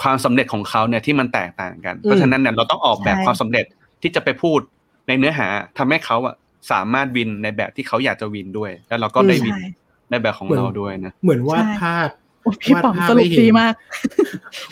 [0.00, 3.66] ความสำเร็จของเขาเนี่ยที่มันแตกต่างกัน เพราะฉะนั้นเนี่ยเราต้องออกแบบใช่ความสำเร็จ
[4.02, 4.60] ที่จะไปพูด
[5.08, 6.34] ในเนื้อหาทำให้เขาอะ
[6.72, 9.68] สามารถวินในแบบที่เขาอยากจะวินด้วย แล้วเราก็ได้วินใช่
[10.10, 12.08] ในแบบของเราด้วยนะเหมือนวาดใช่ภาพ
[12.42, 13.74] โอ้พี่วาดป๋องภาพสรุปให้เห็นดีมาก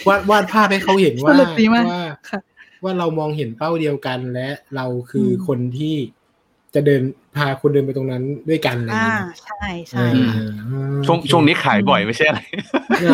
[0.09, 2.41] วาดวาดภาพให้เขาเห็นว่าสรุปดีมากว่าค่ะ
[2.85, 5.95] ว่าเรามองเห็นเป้าเดียวกันและเราคืออมคนที่
[6.75, 7.03] จะเดิน
[7.37, 12.41] พาคนเดินไปตรงนั้นด้วยกันอะไรอย่างอ่าเงี้ยใช่ใช่เออช่วงช่วงนี้ขายบ่อยไม่ใช่อะไร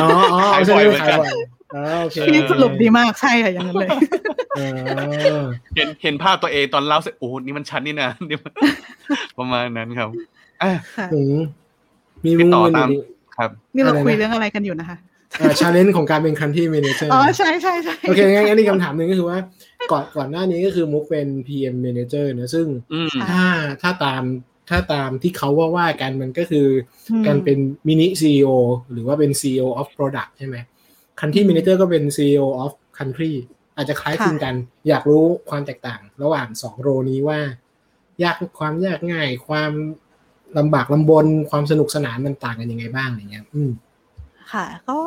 [0.01, 1.62] อ๋ออ๋อขายใช่บ่อยไหมเหมือนขายกันบ่อยอ๋อ
[2.03, 3.91] โอเคพี่สรุปดีมากใช่ค่ะอย่างนั้นเลย
[4.57, 4.61] เอ
[5.39, 5.41] อ
[5.77, 8.53] เห็นเห็นภาพตัวเองตอนเล่าเสร็จโอ้นี่มันฉันนี่นะนี่มัน
[9.39, 10.09] ประมาณนั้นครับ
[10.63, 11.39] อะค่ะอืม
[12.25, 13.03] มีพี่มุมต่ออื่นตามอีก
[13.37, 14.99] ครับ นี่เราอะไรนะคุยเรื่องอะไรกันอยู่นะคะ
[15.61, 19.39] challenge ของการเป็น country manager อ๋อใช่ใช่ใช่โอเคงั้นงั้นนี่คำถามหนึ่งก็คือว่า
[19.93, 23.45] ก่อนก่อนหน้านี้ก็คือมุกเป็น PM Manager เนอะซึ่งอืมค่ะถ้า
[23.83, 24.23] ถ้าตาม
[24.71, 26.67] ถ้าตามที่เขาว่าว่ากันมันก็คือ
[27.11, 27.59] อืมการเป็น
[27.89, 28.49] มินิ CEO
[28.93, 30.57] หรือว่าเป็น CEO of Product ใช่ไหม
[31.23, 33.33] Country Manager ก็เป็น CEO of Country
[33.77, 34.55] อาจจะคล้ายคลึงกัน
[34.89, 37.39] อยากรู้ความแตกต่าง ระหว่างสองโรนี้ว่า
[38.23, 39.73] ยากความยากง่าย ความ
[40.59, 43.71] ลำบากลำบนความสนุกสนานมันต่างกันยังไงบ้างอะไรเงี้ย อืม
[44.53, 44.99] ค่ะ ก็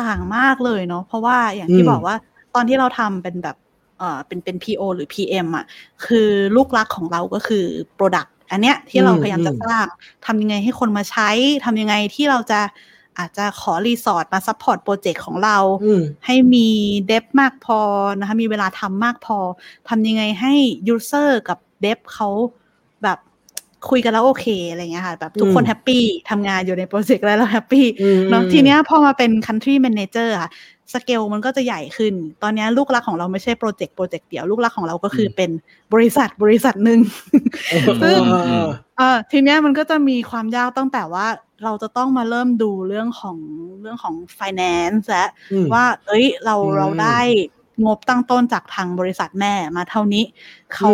[0.00, 2.14] ต่างมากเลยเนาะเพราะว่าอย่างที่อืมบอกว่า
[2.54, 3.56] ตอนที่เราทำเป็นแบบ
[3.98, 5.64] เอ่อเป็นเป็น PO หรือ PM อะ
[6.06, 7.64] คือลูกรักของเราก็คือ
[7.98, 9.86] Product อันเนี้ยที่เราอืมพยายามจะอืมสร้าง
[10.26, 11.28] ทำยังไงให้คนมาใช้
[11.64, 12.60] ทำยังไงที่เราจะ
[13.18, 16.68] อาจจะขอ resource มา support โปรเจกต์ของเราอืมให้มี
[17.06, 17.78] dev มากพอ
[18.18, 19.38] นะคะ มีเวลาทำมากพอ
[19.88, 20.54] ทำยังไงให้
[20.88, 22.28] user กับ dev เขา
[23.02, 23.18] แบบ
[23.90, 30.50] คุยกันแล้วโอเคอะไรเงี้ยค่ะ แบบทุกคนอืมแฮปปี้ทำงานอยู่ในโปรเจกต์แล้วเราแฮปปี้อืมเนาะอืมทีเนี้ยพอมาเป็น country manager ค่ะ
[30.94, 35.50] สเกลมันก็จะใหญ่ขึ้น ตอนนี้ลูกรักของเราไม่ใช่โปรเจกต์โปรเจกต์เดียว ลูกรักของเราก็คือเป็น
[35.94, 37.00] บริษัทบริษัทหนึ่ง
[38.02, 38.18] ซึ่ง
[38.98, 41.26] เออทีเนี้ยมันก็จะมีความยากตั้งแต่ว่า
[41.64, 43.36] เราจะต้องมาเริ่มดูเรื่องของ
[43.80, 47.18] เรื่องของ finance และอืมว่า เอ้ยเราอืมเราได้
[47.84, 50.24] งบตั้งต้นจากทางบริษัทแม่มาเท่านี้
[50.74, 50.90] เขา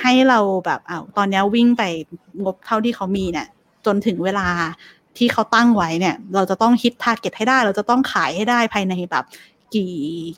[0.00, 1.82] ให้เราแบบอ้าวตอนเนี้ยวิ่งไป
[2.44, 3.48] งบเท่าที่เขามีเนี่ย
[3.86, 4.48] จนถึงเวลา
[5.18, 9.24] ที่เขาตั้งไว้เนี่ย เราจะต้องฮิตทาร์เก็ตให้ได้ เราจะต้องขายให้ได้ภายในแบบ
[9.74, 9.92] กี่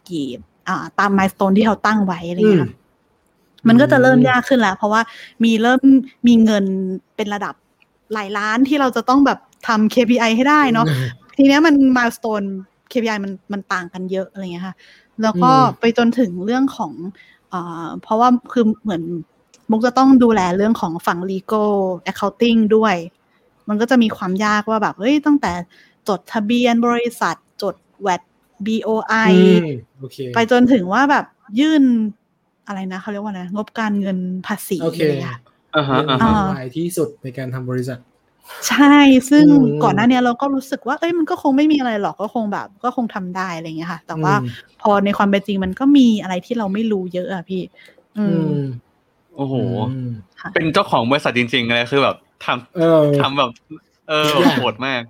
[0.09, 0.27] กี่
[0.69, 2.71] อ่าตามมายส t ตนที่เขาตั้งไว้อะไรอย่างเงี้ยค่ะ
[3.69, 5.01] มันก็จะเริ่มยากขึ้นแล้ว เพราะว่า
[5.45, 5.81] มีเริ่ม
[6.27, 6.65] มีเงิน
[7.17, 7.55] เป็นระดับ
[8.13, 10.87] หลายล้านที่เราจะต้องแบบทำ KPI ให้ได้เนาะ
[11.37, 12.43] ทีเนี้ยมันมาส t ตน
[12.93, 14.75] KPI มันมันต่างกันเยอะอะไรเงี้ยค่ะ
[15.23, 16.93] แล้วก็อืมไปจนถึงเรื่องของ
[17.51, 19.03] เอ่อเพราะว่าคือเหมือน
[19.71, 21.73] มุกจะต้องดูแลเรื่องของฝั่ง legal
[22.11, 22.95] accounting ด้วย
[23.69, 25.53] มันก็จะมีความยากว่าแบบเฮ้ยตั้งแต่
[26.09, 27.75] จดทะเบียนบริษัทจด
[28.07, 28.23] VAT
[28.67, 31.25] BOI อืมโอเคไปจนถึงว่าแบบ
[31.61, 31.83] ยื่น
[32.67, 35.39] อะไรนะเขาเรียกว่านะงบการเงินภาษีโอเคอะไรอย่างเงี้ย
[35.77, 37.99] อ่าฮะเรื่องอ่าที่ฮะหลายที่สุดในการทำบริษัท
[38.69, 38.97] ใช่
[39.31, 44.53] ซึ่งอืมก่อนหน้าเนี้ยเราก็รู้สึกว่า เอ้ยมันก็คงไม่มีอะไรหรอกก็คงแบบ ก็คงทำได้อะไรอย่างเงี้ยค่ะ แต่ว่าอืม
[44.83, 47.63] พอในความเป็นจริงมันก็มีอะไรที่เราไม่รู้เยอะอะพี่
[48.19, 48.59] อือืมม
[49.37, 50.11] โอ้โหอืม
[50.55, 53.51] เป็นเจ้าของบริษัทจริงๆเลยคือแบบ ทเออำทำแบบ
[54.09, 55.03] เออทุกอย่างโหดมาก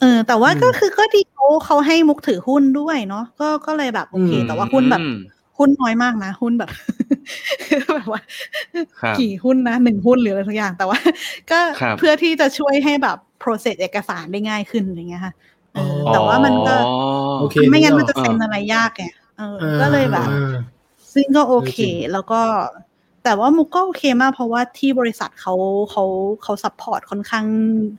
[0.00, 5.18] เออ แต่ว่าอืมก็คือก็ดีเขาเขาให้มุกถือหุ้นด้วยเนาะก็ก็เลยแบบโอเคอืมแต่ว่าหุ้นแบบอืม
[5.58, 6.70] หุ้นน้อยมากนะหุ้นแบบ
[7.96, 8.20] แบบว่า
[9.00, 10.98] ครับกี่หุ้นนะหนึ่งหุ้นหรืออะไรสักอย่าง แต่ว่า
[11.50, 15.32] ก็ครับเพื่อที่จะช่วยให้แบบ process เอกสารได้ง่ายขึ้นอย่างเงี้ยค่ะ
[15.74, 16.94] เออออแต่ว่ามันก็อ๋อ
[17.40, 19.04] โอเคไม่งั้นนึมันกออกจะเซ็นอะไรยากไง
[19.38, 20.54] เอออ่าก็เลยแบบอ่า
[21.14, 22.40] ซึ่งก็โอเคจริงแล้วก็
[23.24, 25.54] แต่ว่ามุกก็โอเคมากเพราะว่าที่บริษัทเขา
[25.90, 26.04] เขา
[26.42, 27.46] เขา support ค่อนข้าง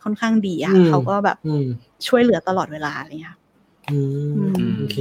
[0.04, 1.66] ค่อนข้างดีอะอืมเขาก็แบบอืม
[2.08, 3.40] ช่วยเหลือตลอดเวลาอะไรเงี้ยค่ะ
[3.92, 4.00] อื
[4.32, 4.98] มอืมโอเค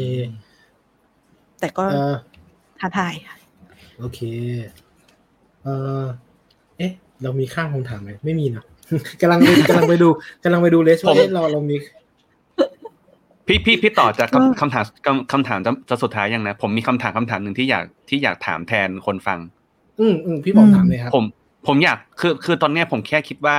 [1.61, 2.15] แต่ก็เออ
[2.81, 3.37] ท้าทายค่ะ
[3.99, 4.21] โอเค
[5.63, 5.69] เอ
[6.03, 6.05] อ
[6.79, 6.93] เอ๊ะ
[7.23, 8.65] เรามีข้างคำถามไหมไม่มีนะ
[9.21, 10.09] กำลังไปกำลังไปดู
[10.45, 11.77] กำลังไปดู list ว่าผมเอ๊ะเราเรามี
[13.47, 19.39] พี่พี่พี่ต่อจากก็คำคำถามคำคำถามจะจะสุดท้ายยังนะ ผมมีคำถามคำถามหนึ่งที่อยากที่อยากถามแทนคนฟัง
[20.01, 21.25] อืมอืมพี่บอกถามเลยครับผม
[21.67, 23.59] ผมอยากคือคือตอนเนี้ยผมแค่คิดว่า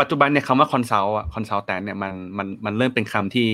[0.00, 3.50] ปัจจุบันเนี่ยคำว่า consult อะ consultant เนี่ยมันมันมันเริ่มเป็นคำที่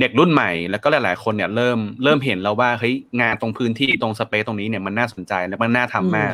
[0.00, 6.32] เด็กรุ่นใหม่ แล้วก็หลาย ๆ คนเนี่ยเริ่มเริ่มเห็นแล้วว่าเฮ้ยงานตรงพื้นที่ตรง space ตรงนี้เนี่ยมันน่าสนใจและมันน่าทำมาก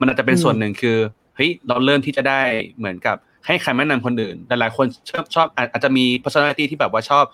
[0.00, 0.96] มันอาจจะเป็นอืมส่วนหนึ่งคือ
[1.36, 2.40] เฮ้ยเราเริ่มที่จะได้
[2.78, 7.24] เหมือนกับให้คำแนะนำคนอื่น หลายๆคนชอบชอบอาจอาจจะมี personality ที่แบบว่าชอบ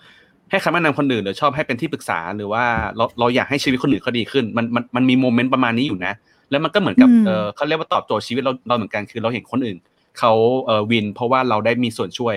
[0.51, 2.63] ให้คำแนะนำคนอื่นหรือชอบให้เป็นที่ปรึกษาหรือว่า
[2.97, 6.13] เราเราอยากให้ชีวิตคนอื่นเขาดีขึ้น มันมันมันมี moment ประมาณนี้อยู่นะ
[6.49, 9.77] แล้วมันก็เหมือนกับอืมเออเขาเรียกว่าตอบโจทย์ชีวิตเราเราเหมือนกันคือเราเห็นคนอื่น
[10.19, 10.31] เขา
[10.65, 12.33] เออ win เพราะว่าเราได้มีส่วนช่วย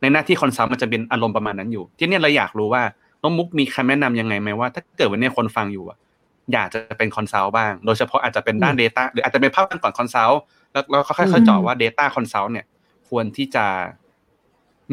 [0.00, 2.82] ในหน้าที่ consult มันจะเป็นอารมณ์ประมาณนั้นอยู่ ที่เนี่ยเราอยากรู้ว่า
[3.22, 5.98] น้องมุกมีคำแนะนำยังไงไหมว่า ถ้าเกิดวันเนี้ยคนฟังอยู่อะ
[6.52, 10.40] อยากจะเป็น consult บ้าง โดยเฉพาะอาจจะเป็นด้าน Data หรืออาจจะเป็นภาพกว้างก่อน consult
[10.72, 12.66] แล้วเราค่อยๆเจาะว่า Data Consult เนี่ย
[13.08, 13.64] ควรที่จะ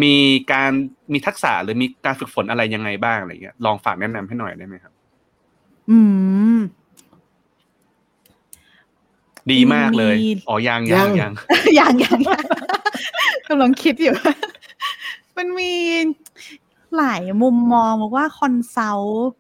[0.04, 0.16] มี
[0.52, 0.72] การ
[1.14, 4.94] มีทักษะหรือมีการฝึกฝนอะไรยังไงบ้างอะไรเงี้ยลองฝากแนะนำให้หน่อยได้ไหมครับ
[5.90, 6.00] อื
[6.58, 6.60] ม
[9.52, 11.34] ดีมากเลยมีอ๋อยังยังยังยัง
[11.76, 12.20] อย่างอย่าง
[13.48, 14.16] กำลังคิดอยู่
[15.38, 15.74] มันมี
[16.98, 19.32] หลายมุมมองบอกว่า consult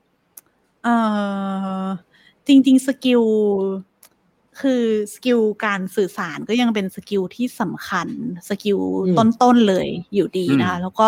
[0.83, 0.95] เอ่
[1.81, 1.83] อ
[2.47, 3.23] จริง ๆ skill
[4.61, 4.83] คือ
[5.13, 8.07] skill การสื่อสารก็ยังเป็น skill ที่สำคัญ
[8.49, 11.07] skill อืมต้นๆเลยอยู่ดีนะคะแล้วก็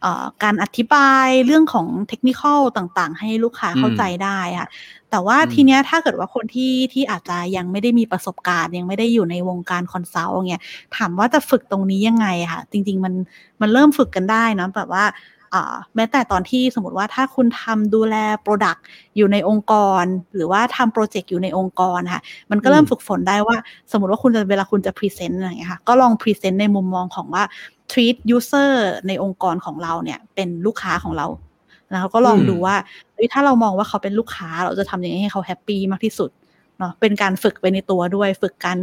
[0.00, 2.42] เอ่อการอธิบายเรื่องของเทคนิค
[2.76, 4.68] ต่างๆ ให้ลูกค้าเข้าใจได้ค่ะ
[5.10, 10.62] แต่ว่าอืมทีเนี้ยถ้าเกิดว่าคนที่ที่อาจจะยังไม่ได้มีประสบการณ์ ยังไม่ได้อยู่ในวงการ consult เงี้ย
[10.96, 13.14] ถามว่าจะฝึกตรงนี้ยังไงค่ะ จริง ๆ มัน
[13.60, 15.12] มันเริ่มฝึกกันได้นะแบบว่าอ่า
[15.94, 18.84] แม้แต่ตอนที่สมมติว่าถ้าคุณทำดูแล product
[19.16, 23.56] อยู่ในองค์กร หรือว่าทำโปรเจกต์อยู่ในองค์กรค่ะ มันก็เริ่มอืมฝึกฝนได้ว่า
[23.92, 27.44] สมมติว่าคุณจะเวลาคุณจะ present อะไรอย่างเงี้ยค่ะ ก็ลอง present ในมุมมองของว่า
[27.92, 28.72] treat user
[29.08, 31.26] ในองค์กรของเราเนี่ย เป็นลูกค้าของเรา
[31.90, 32.76] แล้วก็ลองอืมดูว่า
[33.14, 36.30] เฮ้ยถ้าเรามองว่าเขาเป็นลูกค้า เราจะทำยังไงให้เขาแฮปปี้มากที่สุด
[36.78, 38.78] เนาะเป็นการฝึกไปในตัวด้วย ฝึกการ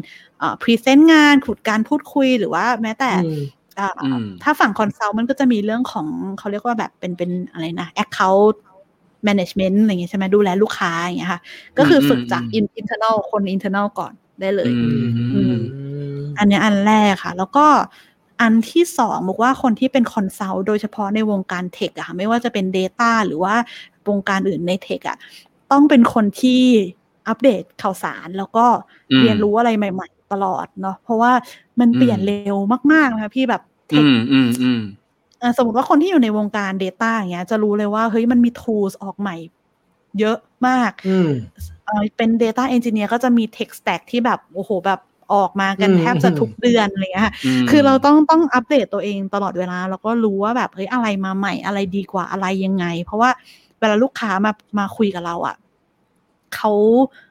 [0.62, 3.42] present งานฝึกการพูดคุยหรือว่าแม้แต่อืมอ่าอืม
[4.44, 6.08] ถ้าฝั่ง consult มันก็จะมีเรื่องของ
[6.38, 8.56] เขาเรียกว่าแบบเป็นเป็นอะไรนะ account
[9.28, 11.42] management อะไรอย่างเงี้ยใช่ไหมดูแลลูกค้าอย่างเงี้ยค่ะ
[11.78, 15.04] ก็คือฝึกจากอืม in- internal คน internal ก่อนได้เลยอืม
[15.34, 15.56] อืม
[16.38, 17.66] อันเนี้ยอันแรกค่ะ แล้วก็
[18.42, 23.56] อันที่สองบอกว่าคนที่เป็น consult โดยเฉพาะในวงการ tech อะค่ะไม่ว่าจะเป็น Data หรือว่า
[24.10, 25.18] วงการอื่นในเทคอะ
[25.72, 26.62] ต้องเป็นคนที่
[27.28, 28.66] อัปเดตข่าวสารแล้วก็
[29.12, 31.32] อืมเรียนรู้อะไรใหม่ ๆ ตลอดเนาะเพราะว่า
[31.80, 32.58] มันเปลี่ยนอืมเร็ว
[32.92, 34.82] มากๆนะคะพี่แบบเทอืคมอืมอืม
[35.40, 39.36] เอ่อสมมติว่าคนที่อยู่ในวงการ Data อย่างเงี้ย จะรู้เลยว่าเฮ้ยมันมี tools ออกใหม่
[40.20, 41.30] เยอะมากอืม
[41.86, 45.00] เอ่อเป็น Data Engineer ก็จะมี Tech Stack ที่แบบ โอ้โหแบบ
[45.34, 53.30] ออกมากันอืมแทบจะทุกเดือนอะไรเงี้ยค่ะมคือเราต้องต้องอัปเดตตัวเองตลอดเวลา แล้วก็รู้ว่าแบบเฮ้ยอะไรมาใหม่อะไรดีกว่าอะไรยังไง เพราะว่า
[53.80, 55.56] เวลาลูกค้ามามาคุยกับเราอะ่ะ
[56.56, 56.72] เขา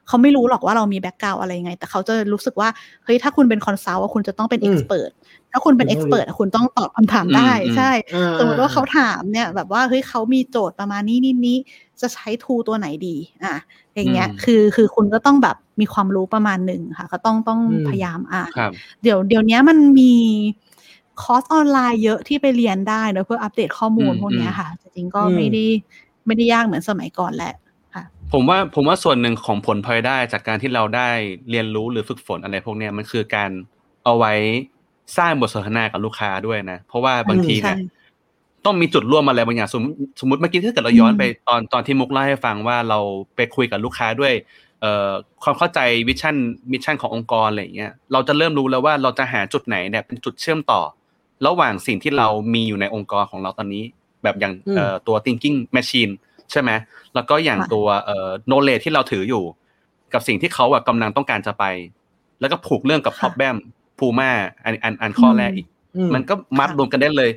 [0.11, 2.69] ขาไม่รู้หรอกว่าเรามี background อะไรยังไง แต่เขาจะรู้สึกว่า
[3.05, 5.11] เฮ้ยถ้าคุณเป็น consult คุณจะต้องเป็นอืเอ็ม expert
[5.51, 11.57] ถ้าคุณเป็นคุณก็ต้องซ์เพรสคุณต้องตอบคำถามได้อืมใช่อ่าสมมติว่าเขาถามเนี่ยแบบว่าเฮ้ยเขามีโจทย์ประมาณนี้นี้นี้
[12.01, 13.55] จะใช้ tool ตัวไหนดี อะ
[13.95, 20.13] อย่างเงี้ยอืมคือคือคุณก็ต้องแบบมีความรู้ประมาณหนึ่งค่ะ ก็ต้องต้องอืมพยายามอ่านครับเดี๋ยวเดี๋ยวนี้มันมี
[21.21, 25.63] คอร์สออนไลน์เยอะที่ไปเรียนได้เนอะเพื่ออัปเดตข้อมูลอืมพวกเนี้ยอืมค่ะ จริงๆก็อืมไม่ได้
[26.25, 27.60] ไม่ได้ยากเหมือนสมัยก่อนแหละค่ะ
[28.33, 31.09] ผมว่าผมว่าส่วนหนึ่งของผลพลอยได้จากการที่เราได้
[31.51, 33.51] เรียนรู้หรือฝึกฝนอะไรพวกเนี้ยมันคือการ
[34.03, 34.33] เอาไว้
[35.17, 37.85] สร้างบทสนทนากับลูกค้าด้วยนะ เพราะว่าบางทีเนี่ยใช่
[38.65, 42.99] ต้องมีจุดร่วมอะไรบางอย่างสมมติสมมติเมื่อกี้ถ้าเกิดเราย้อนอืมไปตอนตอนที่มุกเล่าให้ฟังว่าเรา
[43.35, 44.33] ไปคุยกับลูกค้าด้วย
[44.81, 45.09] เอ่อ
[45.43, 46.35] ความเข้าใจ vision
[46.71, 50.81] mission ขององค์กรอะไรอย่างเงี้ยเราจะเริ่มรู้แล้วว่าเราจะหาจุดไหนเนี่ยเป็นจุดเชื่อมต่อ
[51.47, 53.83] ระหว่างสิ่งที่เรามีอยู่ในองค์กรของเราตอนนี้
[54.23, 56.11] แบบอย่างอืมเอ่อตัว thinking machine
[56.51, 56.71] ใช่ไหม
[57.15, 59.43] แล้วก็อย่างค่ะตัวเอ่อ knowledge ที่เราถืออยู่
[60.13, 61.65] กับสิ่งที่เขาอะกำลังต้องการจะไป
[62.39, 63.55] แล้วก็ผูกเรื่องกับค่ะ problem
[63.99, 64.31] puma
[64.65, 67.31] อันอันอันข้อแรกอีกอืมันก็มัดค่ะรวมกันได้เลย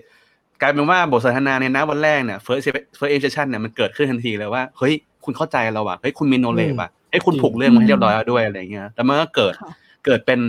[0.61, 2.65] กลายเป็นว่าบทสนทนาในนะวันแรกเนี่ย first
[2.99, 4.95] first impression เนี่ยมันเกิดขึ้นทันทีเลยว่าเฮ้ย
[5.25, 9.71] คุณเข้าใจเราว่ะเฮ้ยคุณมี knowledge ว่ะเฮ้ยคุณผูกเรื่องมาให้เรียบร้อยแล้วด้วยอะไรเงี้ยแต่มันก็เกิดค่ะ
[10.05, 10.41] เกิดเป็น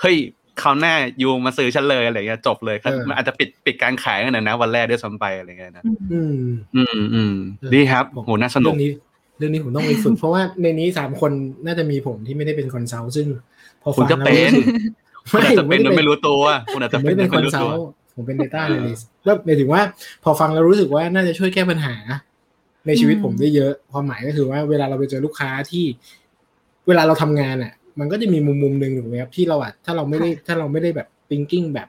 [0.00, 0.16] เฮ้ย
[0.62, 6.36] คราวหน้ายูมาซื้อฉันเลยอะไรเงี้ยจบเลยครับเออมันอาจจะปิดปิดการขายกันนะนะวันแรกด้วยซ้ำไปอะไรเงี้ยนะอืม
[6.76, 7.34] อืมอืม
[7.74, 8.90] ดีครับโหน่าสนุเรื่กองนี้
[9.38, 11.32] เรื่องนี้ผมต้องไปฝึกเพราะว่าในนี้สามคน
[11.66, 13.26] น่าจะมีผมที่ไม่ได้เป็นคอนซัลท์ซึ่ง
[13.82, 14.66] พอคุณฟังจะแล้วเป็นรู้สึก
[15.30, 16.42] คุณอาจจะเป็นโดยไม่ไม่ได้รู้ตัว
[16.72, 19.82] คุณอาจผจะมเป็ไม่นได้โดเป็ยนไม่คอนรู้ซัตัลวท์ผมเป็น data analyst ก็หมายถึงว่า
[20.24, 21.94] พอฟังแล้วรู้สึกว่าน่าจะช่วยแก้ปัญหา
[22.86, 25.84] ในชีวิตอืมผมได้เยอะ ความหมายก็คือว่าเวลาเราไปเจอลูกค้าที่
[26.88, 31.88] เวลาเราทำงานอะ มันก็จะมีมุมมุมหนึ่งถูกไหมครับที่เราอะถ้าเราไม่ได้ถ้าเราไม่ได้แบบ thinking แบบ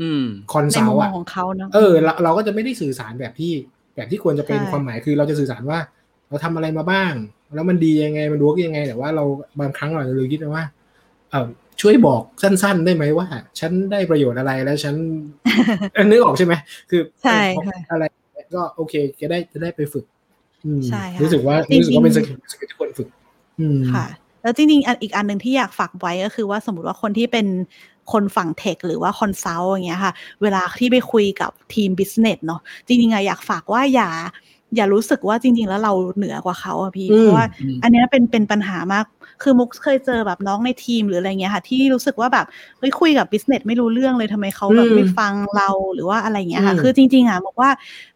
[0.00, 3.52] อืมคอนในซัลมุมท์มออะงของเขาเนาะเออเราเราก็จะไม่ได้สื่อสารแบบที่
[3.94, 5.78] แบบที่ควรจะเป็นใช่ความหมายคือเราจะสื่อสารว่า
[6.28, 7.12] เราทำอะไรมาบ้าง
[7.54, 9.24] แล้วมันดียังไงมันดูยังไง แต่ว่าเรา
[9.60, 10.64] บางครั้งเราอาจจะลืมคิดไปว่า
[11.30, 11.48] เออ
[11.80, 13.26] ช่วยบอกสั้น ๆ ได้ไหมว่า
[13.60, 14.94] ฉันได้ประโยชน์อะไรแล้วฉัน
[15.94, 16.54] เออนึกออกใช่ไหม
[16.90, 18.04] คือใช่เออค่ะอะไร
[18.54, 20.04] ก็โอเคจะได้จะได้ไปฝึก
[20.64, 23.08] อืมใช่ค่ะรู้สึกว่าจริงๆรู้สึกว่าเป็น skill skill ที่ควรฝึก
[23.60, 24.04] อืมค่ะ
[24.44, 27.46] แล้วจริงๆอันอีกอันหนึ่งที่อยากฝากไว้ก็คือว่าสมมติว่าคนที่เป็น
[28.12, 34.10] คนฝั่ง tech หรือว่า consult อย่างเงี้ยค่ะ เวลาที่ไปคุยกับทีม business เนาะจริงๆอะอยากฝากว่าอย่า
[34.76, 39.04] อย่ารู้สึกว่าจริง ๆ แล้วเราเหนือกว่าเขาอะพี่อืมเพราะว่าอืมอันเนี้ยเป็นเป็นปัญหามาก
[39.42, 42.46] คือมุกเคยเจอแบบน้องในทีมหรืออะไรเงี้ยค่ะ ที่รู้สึกว่าแบบ
[42.78, 47.70] เฮ้ยคุยกับ business ไม่รู้เรื่องเลยทำไมเขาแบบอืมไม่ฟังเราหรือว่าอะไรเงี้ยค่ะอืมคือจริง ๆอะบอกว่า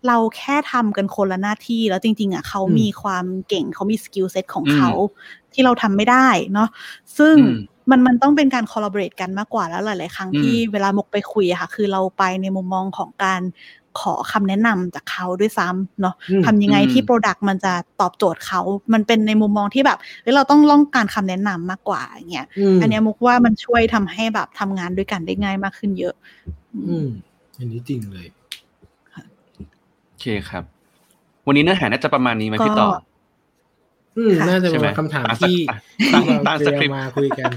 [0.06, 4.90] เราแค่ทำกันคนละหน้าที่แล้วจริง ๆอะเขาอืมมีความเก่งเขามี skill set ของอืมเขา
[5.54, 6.68] ที่เราทำไม่ได้เนาะ
[7.18, 13.40] ซึ่งอืมมันมันต้องเป็นการ collaborate กันมากกว่าแล้วหลาย ๆ ครั้งอืมที่เวลามุกไปคุยอะค่ะ คือเราไปในมุมมองของการ
[14.00, 18.60] ขอคำแนะนำจากเขาด้วยซ้ำเนาะอืมทำยังไงอืมที่ Product มันจะตอบโจทย์เขา
[18.92, 26.14] มันเป็นในมุมมองที่แบบเฮ้ยเราต้องล่องการคำแนะนำมากกว่าอย่างเงี้ยอืมอันเนี้ยมุกว่ามันช่วยทำให้แบบทำงานด้วยกันได้ง่ายมากขึ้นเยอะ
[26.88, 27.06] อืม
[27.58, 28.26] อันนี้จริงเลย
[30.08, 30.64] โอเคครับ
[31.46, 32.88] วันนี้เนื้อหาน่าจะประมาณนี้ไหมพี่ต่อ
[34.18, 35.56] อืมค่ะน่าจะใช่เป็นไหมคำถามตามที่
[36.46, 37.50] ตามที่เราตามเตสรีคริยปมต์มาคุยกัน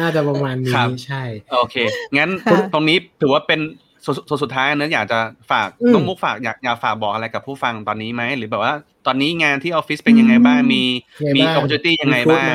[0.00, 1.22] น่าจะประมาณครันี้บใช่
[1.58, 1.76] โอเค
[2.16, 3.60] งั้นค่ะตรงนี้ถือว่าเป็น
[4.04, 5.18] ส่วนส่วนสุดท้ายนะอยากจะ
[5.50, 8.74] ฝากอืมน้องมุกฝากอยากอยากฝากบอกอะไรกับผู้ฟังตอนนี้ไหมหรือแบบว่า
[9.06, 10.84] ตอนนี้งานที่ออฟฟิศเป็นยังไงบ้างอืมมี
[11.22, 12.52] ไงมีบ้าง opportunity ยังไงมีบ้าง fruit ไหม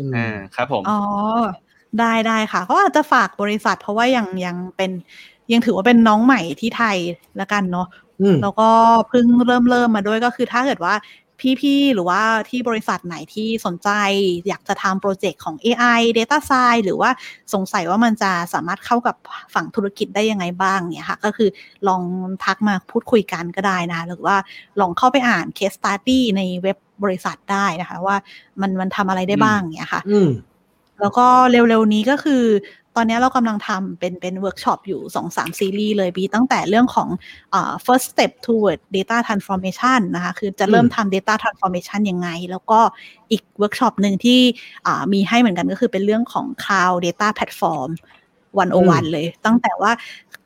[0.00, 1.00] อืมอ่าครับผมอ๋อ
[1.98, 4.90] ได้ได้ค่ะก็อาจจะฝากบริษัท เพราะว่ายังยังเป็น
[5.52, 6.96] ยังถือว่าเป็นน้องใหม่ที่ไทย
[7.40, 7.86] ละกันเนาะ
[8.20, 8.68] อืมแล้วก็
[9.08, 10.94] เพิ่งเริ่มเริ่มมาด้วยก็คือถ้าเกิดว่า
[11.60, 13.88] พี่ๆ หรือว่าที่บริษัทไหนที่สนใจ
[14.48, 17.10] อยากจะทำโปรเจกต์ของ AI Data Science หรือว่า
[17.54, 19.16] สงสัยว่ามันจะสามารถเข้ากับ
[19.54, 21.48] ฝั่งธุรกิจได้ยังไงบ้างเนี่ยค่ะ ก็คือ
[21.88, 22.02] ลอง
[22.44, 24.36] ทักมาพูดคุยกันก็ได้นะ หรือว่า
[24.80, 28.16] ลองเข้าไปอ่าน case study ในเว็บบริษัทได้นะคะ ว่า
[28.60, 30.28] มันมันทำอะไรได้บ้างเนี่ยค่ะอืม
[31.00, 32.44] แล้วก็เร็วๆนี้ก็คือ
[32.96, 37.08] ตอนนี้เรากำลังทำเป็นเป็นเวิร์กช็อปอยู่สองสามซีรีส์เลยพี่ตั้งแต่เรื่องของ
[37.54, 42.80] อ่า first step toward data transformation นะคะ คือจะเริ่มทำ data transformation ยังไง แล้วก็
[43.30, 44.40] อีกเวิร์กช็อปหนึ่งที่
[44.86, 47.90] อ่ามีให้เหมือนกันก็คือเป็นเรื่องของ cloud data platform
[48.58, 49.92] one o one เลย ตั้งแต่ว่า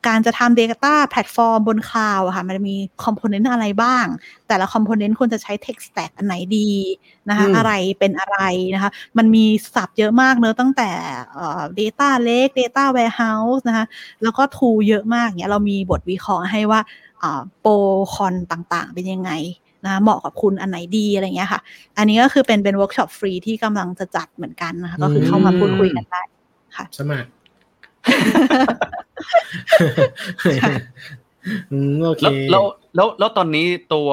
[0.06, 4.06] การจะทำ Data แพลตฟอร์มบนคลาวด์ค่ะ มันมีcomponent อะไรบ้าง
[4.48, 6.70] แต่ละ component ควรจะใช้ Tech Stack อันไหนดี
[7.28, 8.38] นะคะอืมอะไรเป็นอะไร
[8.74, 9.44] นะคะ มันมี
[9.74, 10.90] ศัพท์เยอะมากเนอะตั้งแต่
[11.32, 13.86] เอ่อ Data Lake Data Warehouse นะคะ
[14.22, 16.80] แล้วก็ tool เยอะมากเนี้ยเรามีบทวิเคราะห์ให้ว่า
[17.60, 17.72] pro
[18.14, 19.30] con ต่างๆ เป็นยังไง
[19.84, 21.60] นะเหมาะกับคุณอันไหนดีอะไรเงี้ยค่ะ
[21.98, 26.22] อันนี้ก็คือเป็นเป็นเวิร์กช็อปฟรีที่กำลังจะจัดเหมือนกันนะคะ ก็คือเข้ามาพูดคุยกันได้
[26.98, 27.37] สมัครอืม
[32.04, 32.64] โอเคแล้ว
[32.96, 34.08] แล้วแล้วแล้วตอนนี้ตัว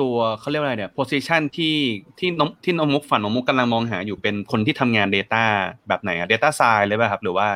[0.00, 1.76] ตัวเขาเรียกว่าอะไรเนี่ย position ที่
[2.18, 5.44] ที่น้องที่น้องมุกฝันน้องมุกกำลังมองหาอยู่เป็นคนที่ทำงาน Data
[5.88, 7.48] แบบไหนอะ Data Science เลยป่ะครับ หรือว่า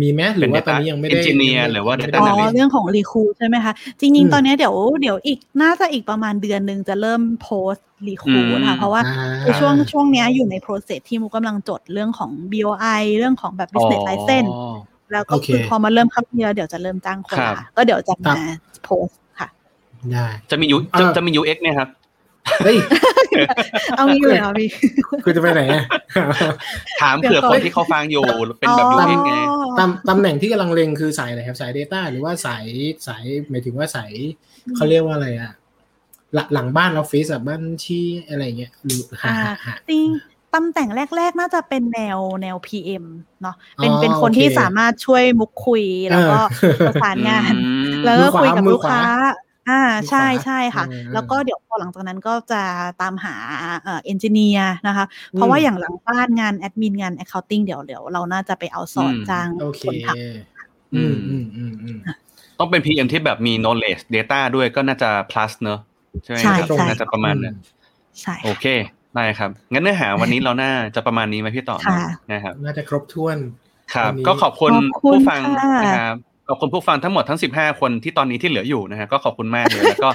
[0.00, 14.76] มีไหมหรือว่าเป็นตอนนี้ยังไม่ได้ engineer ยังไม่หรือว่าไม่ data ได้อ๋อ analyst เรื่องของรีคูใช่ไหมคะจอืริงมๆตอนเนี้ยเดี๋ยวเดี๋ยวอีกน่าจะอีกประมาณเดือนหนึ่งจะเริ่มโพสต์รีคูอืมนะคะเพราะว่าอ่าคือช่วงช่วงเนี้ยอยู่ใน process ที่มุกกำลังจดเรื่องของ BOI เรื่องของแบบ business license อ๋อ
[15.12, 18.38] แล้วก็โอเคคือพอมาเริ่มเข้าเยอะเดี๋ยวจะเริ่มจ้างคนครับละก็เดี๋ยวจะครัมาบ
[18.84, 19.48] โพสต์ค่ะ
[20.12, 21.88] ได้จะมี U จะอ่าจะมี UX เนี่ยครับ
[22.64, 22.76] เฮ้ย
[23.96, 24.68] เอางี้เลยเหรอพี่
[25.24, 25.84] คุณจะไปไหนอะ
[27.00, 28.24] ถามเดี๋ยวเผื่อก่อนคนที่เขาฟังอยู่
[28.58, 29.32] เป็นแบบอ๋อ UX ไง
[29.78, 32.64] ตำตำแหน่งที่กำลังเล็งคือสายอะไรครับสาย Data หรือว่าสาย
[33.06, 34.12] สายหมายถึงว่าสาย
[34.76, 35.52] เขาเรียกว่าอะไรอะ
[36.34, 40.08] หลังหลังบ้านออฟฟิศอะบ้านที่อะไรเงี้ยหรือหาอ่าหาหาจริง
[40.54, 43.04] ตำแหน่งแรก ๆ น่าจะเป็นแนวแนว PM
[43.42, 47.68] เนาะเป็นอ๋อเป็นคนโอเคที่สามารถช่วยมุกคุยแล้วก็เออประสานงานอื
[48.00, 49.02] มแล้วก็คุยกับมือลูกขวาค้า
[49.68, 52.62] อ่ามือขวาใช่ใช่ค่ะอืมแล้วก็เดี๋ยวพอหลังจากนั้นก็จะ
[53.00, 53.34] ตามหา
[53.82, 60.08] เอ่อเอนจิเนียร์นะคะ เพราะว่าอย่างหลังบ้านงานแอดมินงาน accounting เดี๋ยวเดี๋ยวเราน่าจะไปเอาสอนอืมจ้างโอเคคนท
[60.94, 61.98] อืมอืมอืมอืม
[62.58, 65.80] ต้องเป็น PM ที่แบบมี knowledge data ด้วยก็น่าจะ plus เนอะ
[66.24, 68.66] ใช่ไหมใช่ครับใช่น่าจะประมาณนั้นำใช่โอเค
[69.16, 72.00] ได้ครับ งั้นเนื้อหาวันนี้เราน่าจะประมาณนี้ไหมพี่ต่อค่ะ
[72.32, 73.36] นะครับ น่าจะครบถ้วน
[73.94, 76.16] ครับวันนี้ก็ขอบคุณขอบคุณผู้ฟังค่ะนะครับ
[76.48, 80.10] ขอบคุณผู้ฟังทั้งหมดทั้ง 15 คนที่ตอนนี้ที่เหลืออยู่นะฮะก็ขอบคุณมากเลยแล้วก็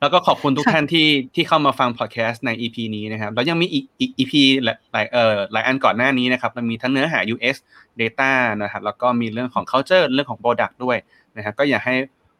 [0.00, 4.32] แล้วก็ขอบคุณทุกท่านที่ที่เข้ามาฟังพอดแคสต์ใน EP นี้นะครับ แล้วยังมีอีกอีก EP
[4.64, 7.56] หลายหลายเอ่อหลายอันก่อนหน้านี้นะครับมันมีทั้งเนื้อหา US
[8.00, 8.30] Data
[8.62, 10.96] นะครับ แล้วก็มีเรื่องของ culture เรื่องของ product ด้วย
[11.36, 11.94] นะครับ ก็อยากให้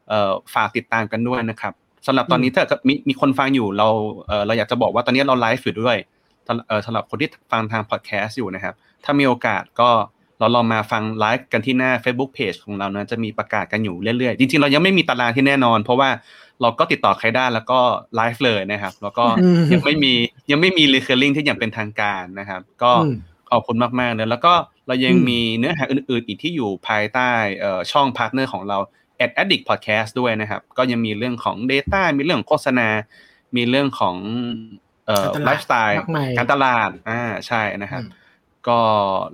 [0.09, 1.73] เอ่อฝากติดตามกันด้วยนะครับ
[2.09, 3.89] สำหรับตอนนี้ถ้าเกิดมีมีคนฟังอยู่เรา
[4.27, 5.97] เอ่อเราอยากจะบอกว่าตอนนี้เราไลฟ์อยู่ด้วย
[6.47, 9.91] สำหรับเอ่อสำหรับคนที่ฟังทางพอดแคสต์อยู่นะครับ ถ้ามีโอกาสก็
[10.41, 16.11] เราลองมาฟังไลฟ์กันที่หน้า Facebook Page ของเรานะจะมีประกาศกันอยู่เรื่อยๆ จริงๆ เรายังไม่มีตารางที่แน่นอน เพราะว่า
[16.63, 17.81] เราก็ติดต่อใครได้แล้วก็
[18.17, 20.13] ไลฟ์เลยนะครับ แล้วก็อืมยังไม่มี
[20.51, 23.17] ยังไม่มี recurring ที่อย่างเป็นทางการนะครับ ก็อืม
[23.51, 24.53] ขอบคุณมากๆเลยแล้วก็
[24.87, 28.79] เรายังอืมมีเนื้อหาอื่นๆ อีกที่อยู่ภายใต้เอ่อช่อง partner ของเรา
[29.25, 32.89] Ad Addict podcast ด้วยนะครับ ก็ยังมีเรื่องของ Data มีเรื่องของโฆษณา
[33.57, 34.17] มีเรื่องของ
[35.07, 38.27] เอ่อการตลาดไลฟ์สไตล์มากมายการตลาดอ่าใช่นะครับอืม
[38.69, 38.81] ก็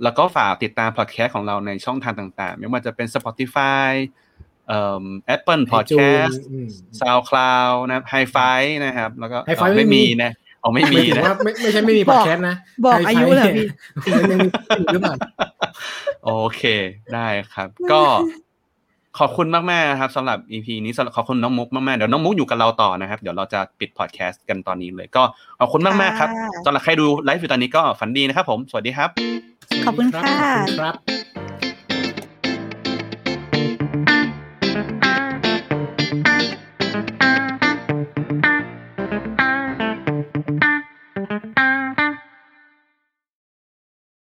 [0.03, 3.89] แล้วก็ฝากติดตามพอดแคสต์ของเราในช่องทางต่างๆ ไม่ว่าจะเป็น Spotify
[4.67, 5.05] เอ่อ
[5.35, 6.67] Apple Podcast อืม
[6.99, 10.31] SoundCloud นะครับ Hi-Fi นะครับ แล้วก็ Hi-Fi อ๋อไม่ไม่มีมีนะ
[10.63, 12.55] อ๋อไม่หมีมายถึงนะว่าไม่ไม่ใช่ไม่มีพอดแคสต์นะ
[12.85, 13.53] บอกไฮไฟอายุเลยเหรอ
[14.05, 15.15] พี่เนี่ยมันยังมีหรือเปล่า
[16.25, 16.63] โอเค
[17.13, 18.01] ได้ครับ ก็
[19.19, 25.23] ขอบคุณมากๆนะครับสำหรับ EP นี้สำหรับขอบคุณน้องมุกมากๆเดี๋ยวน้องมุกอยู่กับเราต่อนะครับ เดี๋ยวเราจะปิดพอดแคสต์กันตอนนี้เลย ก็
[25.59, 29.09] ขอบคุณมากๆครับค่ะสำหรับใครดูไลฟ์อยู่ตอนนี้ก็ฝันดีนะครับผม สวัสดีครับ
[29.85, 30.95] ขอบคุณค่ะขอบคุณครับ